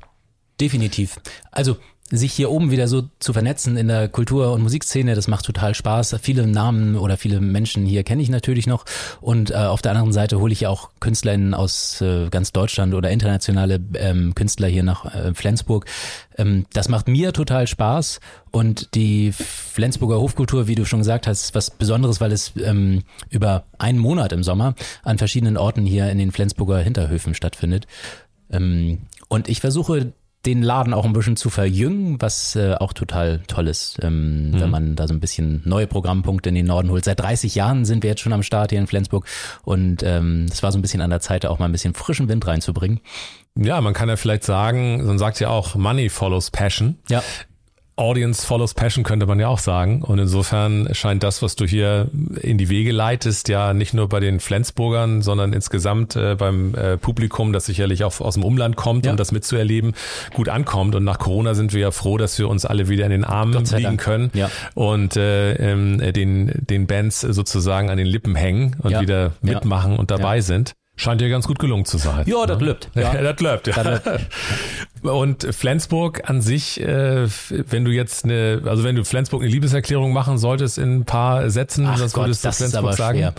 Definitiv. 0.60 1.20
Also 1.52 1.76
sich 2.11 2.33
hier 2.33 2.51
oben 2.51 2.70
wieder 2.70 2.88
so 2.88 3.09
zu 3.20 3.33
vernetzen 3.33 3.77
in 3.77 3.88
der 3.88 4.09
Kultur- 4.09 4.53
und 4.53 4.62
Musikszene, 4.62 5.14
das 5.14 5.29
macht 5.29 5.44
total 5.44 5.75
Spaß. 5.75 6.16
Viele 6.20 6.46
Namen 6.46 6.96
oder 6.96 7.16
viele 7.16 7.40
Menschen 7.40 7.87
hier 7.87 8.03
kenne 8.03 8.23
ich 8.23 8.31
natürlich 8.31 8.66
noch. 8.66 8.85
Und 9.20 9.51
äh, 9.51 9.55
auf 9.55 9.81
der 9.81 9.92
anderen 9.92 10.12
Seite 10.12 10.40
hole 10.40 10.53
ich 10.53 10.61
ja 10.61 10.70
auch 10.70 10.90
KünstlerInnen 10.99 11.55
aus 11.55 12.01
äh, 12.01 12.29
ganz 12.29 12.53
Deutschland 12.53 12.94
oder 12.94 13.11
internationale 13.11 13.81
ähm, 13.94 14.35
Künstler 14.35 14.68
hier 14.68 14.83
nach 14.83 15.05
äh, 15.14 15.35
Flensburg. 15.35 15.87
Ähm, 16.37 16.66
das 16.73 16.88
macht 16.88 17.07
mir 17.07 17.33
total 17.33 17.66
Spaß. 17.66 18.20
Und 18.51 18.94
die 18.96 19.31
Flensburger 19.33 20.20
Hofkultur, 20.20 20.66
wie 20.66 20.75
du 20.75 20.85
schon 20.85 21.01
gesagt 21.01 21.29
hast, 21.29 21.44
ist 21.44 21.55
was 21.55 21.70
Besonderes, 21.70 22.20
weil 22.20 22.33
es 22.33 22.53
ähm, 22.61 23.05
über 23.29 23.64
einen 23.79 23.99
Monat 23.99 24.33
im 24.33 24.42
Sommer 24.42 24.75
an 25.05 25.18
verschiedenen 25.18 25.57
Orten 25.57 25.87
hier 25.87 26.11
in 26.11 26.18
den 26.18 26.33
Flensburger 26.33 26.79
Hinterhöfen 26.79 27.35
stattfindet. 27.35 27.87
Ähm, 28.51 28.99
und 29.29 29.49
ich 29.49 29.61
versuche 29.61 30.12
den 30.46 30.62
Laden 30.62 30.94
auch 30.94 31.05
ein 31.05 31.12
bisschen 31.12 31.37
zu 31.37 31.50
verjüngen, 31.50 32.20
was 32.20 32.57
äh, 32.57 32.74
auch 32.74 32.92
total 32.92 33.40
toll 33.46 33.68
ist, 33.68 33.98
ähm, 34.03 34.50
mhm. 34.50 34.61
wenn 34.61 34.70
man 34.70 34.96
da 34.96 35.07
so 35.07 35.12
ein 35.12 35.20
bisschen 35.20 35.62
neue 35.64 35.87
Programmpunkte 35.87 36.48
in 36.48 36.55
den 36.55 36.66
Norden 36.66 36.90
holt. 36.90 37.05
Seit 37.05 37.20
30 37.20 37.55
Jahren 37.55 37.85
sind 37.85 38.03
wir 38.03 38.11
jetzt 38.11 38.20
schon 38.20 38.33
am 38.33 38.42
Start 38.42 38.70
hier 38.70 38.79
in 38.79 38.87
Flensburg 38.87 39.26
und 39.62 40.03
ähm, 40.03 40.46
es 40.50 40.62
war 40.62 40.72
so 40.72 40.79
ein 40.79 40.83
bisschen 40.83 41.03
an 41.03 41.11
der 41.11 41.20
Zeit, 41.20 41.44
auch 41.44 41.59
mal 41.59 41.66
ein 41.66 41.72
bisschen 41.72 41.94
frischen 41.94 42.29
Wind 42.29 42.46
reinzubringen. 42.46 43.00
Ja, 43.57 43.81
man 43.81 43.92
kann 43.92 44.09
ja 44.09 44.16
vielleicht 44.16 44.44
sagen, 44.44 45.05
man 45.05 45.18
sagt 45.18 45.40
ja 45.40 45.48
auch, 45.48 45.74
Money 45.74 46.09
follows 46.09 46.50
Passion. 46.50 46.98
Ja. 47.09 47.22
Audience 48.00 48.46
follows 48.46 48.72
Passion 48.72 49.04
könnte 49.04 49.26
man 49.26 49.38
ja 49.38 49.48
auch 49.48 49.58
sagen. 49.58 50.02
Und 50.02 50.18
insofern 50.18 50.88
scheint 50.92 51.22
das, 51.22 51.42
was 51.42 51.54
du 51.54 51.66
hier 51.66 52.08
in 52.40 52.56
die 52.56 52.70
Wege 52.70 52.92
leitest, 52.92 53.48
ja 53.48 53.74
nicht 53.74 53.92
nur 53.92 54.08
bei 54.08 54.20
den 54.20 54.40
Flensburgern, 54.40 55.20
sondern 55.20 55.52
insgesamt 55.52 56.16
äh, 56.16 56.34
beim 56.34 56.74
äh, 56.74 56.96
Publikum, 56.96 57.52
das 57.52 57.66
sicherlich 57.66 58.02
auch 58.02 58.20
aus 58.20 58.34
dem 58.34 58.44
Umland 58.44 58.76
kommt, 58.76 59.04
ja. 59.04 59.12
um 59.12 59.18
das 59.18 59.32
mitzuerleben, 59.32 59.94
gut 60.32 60.48
ankommt. 60.48 60.94
Und 60.94 61.04
nach 61.04 61.18
Corona 61.18 61.52
sind 61.54 61.74
wir 61.74 61.80
ja 61.80 61.90
froh, 61.90 62.16
dass 62.16 62.38
wir 62.38 62.48
uns 62.48 62.64
alle 62.64 62.88
wieder 62.88 63.04
in 63.04 63.10
den 63.10 63.24
Armen 63.24 63.52
liegen 63.52 63.82
Dank. 63.82 64.00
können 64.00 64.30
ja. 64.32 64.50
und 64.74 65.16
äh, 65.16 65.52
ähm, 65.56 65.98
den, 66.14 66.52
den 66.54 66.86
Bands 66.86 67.20
sozusagen 67.20 67.90
an 67.90 67.98
den 67.98 68.06
Lippen 68.06 68.34
hängen 68.34 68.76
und 68.82 68.92
ja. 68.92 69.00
wieder 69.02 69.32
mitmachen 69.42 69.98
und 69.98 70.10
dabei 70.10 70.40
sind. 70.40 70.74
Scheint 70.96 71.22
dir 71.22 71.30
ganz 71.30 71.46
gut 71.46 71.58
gelungen 71.58 71.86
zu 71.86 71.96
sein. 71.96 72.24
Ja, 72.26 72.44
das 72.44 72.60
ne? 72.60 72.66
läuft. 72.66 72.90
Ja, 72.94 73.14
das 73.22 73.40
läuft. 73.40 73.66
Ja. 73.68 73.74
Und 75.02 75.46
Flensburg 75.54 76.28
an 76.28 76.42
sich, 76.42 76.80
äh, 76.80 77.26
wenn 77.48 77.84
du 77.84 77.90
jetzt 77.90 78.24
eine, 78.24 78.62
also 78.66 78.84
wenn 78.84 78.96
du 78.96 79.04
Flensburg 79.04 79.42
eine 79.42 79.50
Liebeserklärung 79.50 80.12
machen 80.12 80.36
solltest 80.36 80.78
in 80.78 80.98
ein 81.00 81.04
paar 81.04 81.48
Sätzen, 81.48 81.86
Ach 81.86 82.00
was 82.00 82.12
Gott, 82.12 82.24
würdest 82.26 82.44
du 82.44 82.48
das 82.48 82.56
Flensburg 82.58 82.94
sagen? 82.94 83.18
Schwer. 83.18 83.34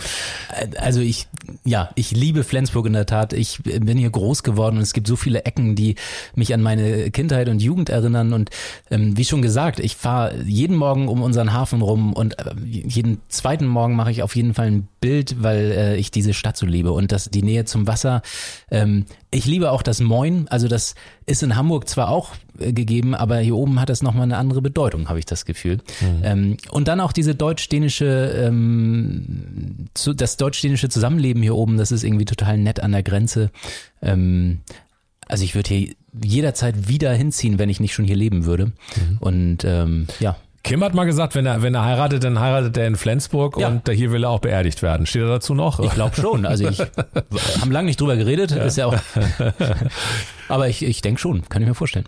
Also 0.78 1.00
ich, 1.00 1.28
ja, 1.64 1.90
ich 1.94 2.10
liebe 2.10 2.42
Flensburg 2.42 2.86
in 2.86 2.94
der 2.94 3.06
Tat. 3.06 3.32
Ich 3.32 3.62
bin 3.62 3.96
hier 3.96 4.10
groß 4.10 4.42
geworden 4.42 4.76
und 4.76 4.82
es 4.82 4.92
gibt 4.92 5.06
so 5.06 5.14
viele 5.14 5.44
Ecken, 5.44 5.76
die 5.76 5.94
mich 6.34 6.52
an 6.52 6.62
meine 6.62 7.10
Kindheit 7.10 7.48
und 7.48 7.62
Jugend 7.62 7.90
erinnern. 7.90 8.32
Und 8.32 8.50
ähm, 8.90 9.16
wie 9.16 9.24
schon 9.24 9.42
gesagt, 9.42 9.78
ich 9.78 9.94
fahre 9.96 10.42
jeden 10.42 10.76
Morgen 10.76 11.06
um 11.06 11.22
unseren 11.22 11.52
Hafen 11.52 11.80
rum 11.80 12.12
und 12.12 12.38
äh, 12.38 12.54
jeden 12.64 13.20
zweiten 13.28 13.66
Morgen 13.66 13.94
mache 13.94 14.10
ich 14.10 14.22
auf 14.22 14.34
jeden 14.34 14.54
Fall 14.54 14.66
ein 14.66 14.88
Bild, 15.00 15.42
weil 15.42 15.72
äh, 15.72 15.96
ich 15.96 16.10
diese 16.10 16.34
Stadt 16.34 16.56
so 16.56 16.66
liebe 16.66 16.92
und 16.92 17.12
das 17.12 17.30
die 17.30 17.42
Nähe 17.42 17.64
zum 17.64 17.86
Wasser. 17.86 18.22
Ähm, 18.70 19.06
ich 19.30 19.46
liebe 19.46 19.70
auch 19.70 19.82
das 19.82 20.00
Moin, 20.00 20.46
also 20.48 20.68
das 20.68 20.94
ist 21.26 21.42
in 21.42 21.51
Hamburg 21.56 21.88
zwar 21.88 22.08
auch 22.08 22.30
äh, 22.58 22.72
gegeben, 22.72 23.14
aber 23.14 23.38
hier 23.38 23.56
oben 23.56 23.80
hat 23.80 23.88
das 23.88 24.02
nochmal 24.02 24.24
eine 24.24 24.36
andere 24.36 24.62
Bedeutung, 24.62 25.08
habe 25.08 25.18
ich 25.18 25.26
das 25.26 25.44
Gefühl. 25.44 25.78
Mhm. 26.00 26.20
Ähm, 26.22 26.56
und 26.70 26.88
dann 26.88 27.00
auch 27.00 27.12
diese 27.12 27.34
deutsch-dänische, 27.34 28.44
ähm, 28.46 29.88
zu, 29.94 30.14
das 30.14 30.36
deutsch-dänische 30.36 30.88
Zusammenleben 30.88 31.42
hier 31.42 31.54
oben, 31.54 31.76
das 31.76 31.92
ist 31.92 32.04
irgendwie 32.04 32.24
total 32.24 32.58
nett 32.58 32.80
an 32.80 32.92
der 32.92 33.02
Grenze. 33.02 33.50
Ähm, 34.00 34.60
also 35.28 35.44
ich 35.44 35.54
würde 35.54 35.68
hier 35.68 35.94
jederzeit 36.22 36.88
wieder 36.88 37.12
hinziehen, 37.14 37.58
wenn 37.58 37.70
ich 37.70 37.80
nicht 37.80 37.94
schon 37.94 38.04
hier 38.04 38.16
leben 38.16 38.44
würde. 38.44 38.66
Mhm. 38.66 39.18
Und 39.20 39.58
ähm, 39.64 40.06
ja. 40.20 40.36
Kim 40.62 40.84
hat 40.84 40.94
mal 40.94 41.04
gesagt, 41.04 41.34
wenn 41.34 41.44
er, 41.44 41.62
wenn 41.62 41.74
er 41.74 41.84
heiratet, 41.84 42.22
dann 42.22 42.38
heiratet 42.38 42.76
er 42.76 42.86
in 42.86 42.96
Flensburg 42.96 43.58
ja. 43.58 43.68
und 43.68 43.88
hier 43.88 44.12
will 44.12 44.24
er 44.24 44.30
auch 44.30 44.38
beerdigt 44.38 44.82
werden. 44.82 45.06
Steht 45.06 45.22
er 45.22 45.28
dazu 45.28 45.54
noch? 45.54 45.80
Ich 45.80 45.92
glaube 45.92 46.14
schon. 46.14 46.46
Also 46.46 46.68
ich 46.68 46.78
haben 47.60 47.72
lange 47.72 47.86
nicht 47.86 48.00
drüber 48.00 48.16
geredet, 48.16 48.52
ja. 48.52 48.62
ist 48.62 48.76
ja 48.76 48.86
auch. 48.86 48.96
Aber 50.48 50.68
ich, 50.68 50.84
ich 50.84 51.00
denke 51.00 51.20
schon, 51.20 51.48
kann 51.48 51.62
ich 51.62 51.68
mir 51.68 51.74
vorstellen. 51.74 52.06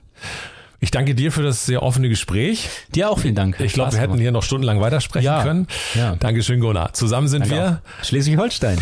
Ich 0.78 0.90
danke 0.90 1.14
dir 1.14 1.32
für 1.32 1.42
das 1.42 1.66
sehr 1.66 1.82
offene 1.82 2.08
Gespräch. 2.08 2.68
Dir 2.94 3.10
auch 3.10 3.18
vielen 3.18 3.34
Dank. 3.34 3.58
Ich 3.58 3.72
glaube, 3.72 3.92
wir 3.92 4.00
hätten 4.00 4.18
hier 4.18 4.32
noch 4.32 4.42
stundenlang 4.42 4.80
weitersprechen 4.80 5.24
ja. 5.24 5.42
können. 5.42 5.66
Ja. 5.94 6.14
Dankeschön, 6.16 6.60
Gunnar. 6.60 6.92
Zusammen 6.92 7.26
sind 7.26 7.42
danke 7.42 7.56
wir 7.56 7.82
Schleswig-Holstein. 8.02 8.78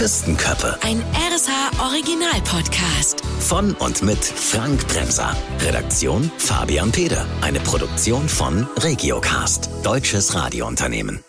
Küstenköppe. 0.00 0.78
Ein 0.80 1.02
RSH 1.14 1.78
Original 1.78 2.40
Podcast. 2.48 3.22
Von 3.38 3.74
und 3.74 4.02
mit 4.02 4.24
Frank 4.24 4.88
Bremser. 4.88 5.36
Redaktion 5.60 6.32
Fabian 6.38 6.90
Peder. 6.90 7.26
Eine 7.42 7.60
Produktion 7.60 8.26
von 8.26 8.66
Regiocast. 8.78 9.68
Deutsches 9.82 10.34
Radiounternehmen. 10.34 11.22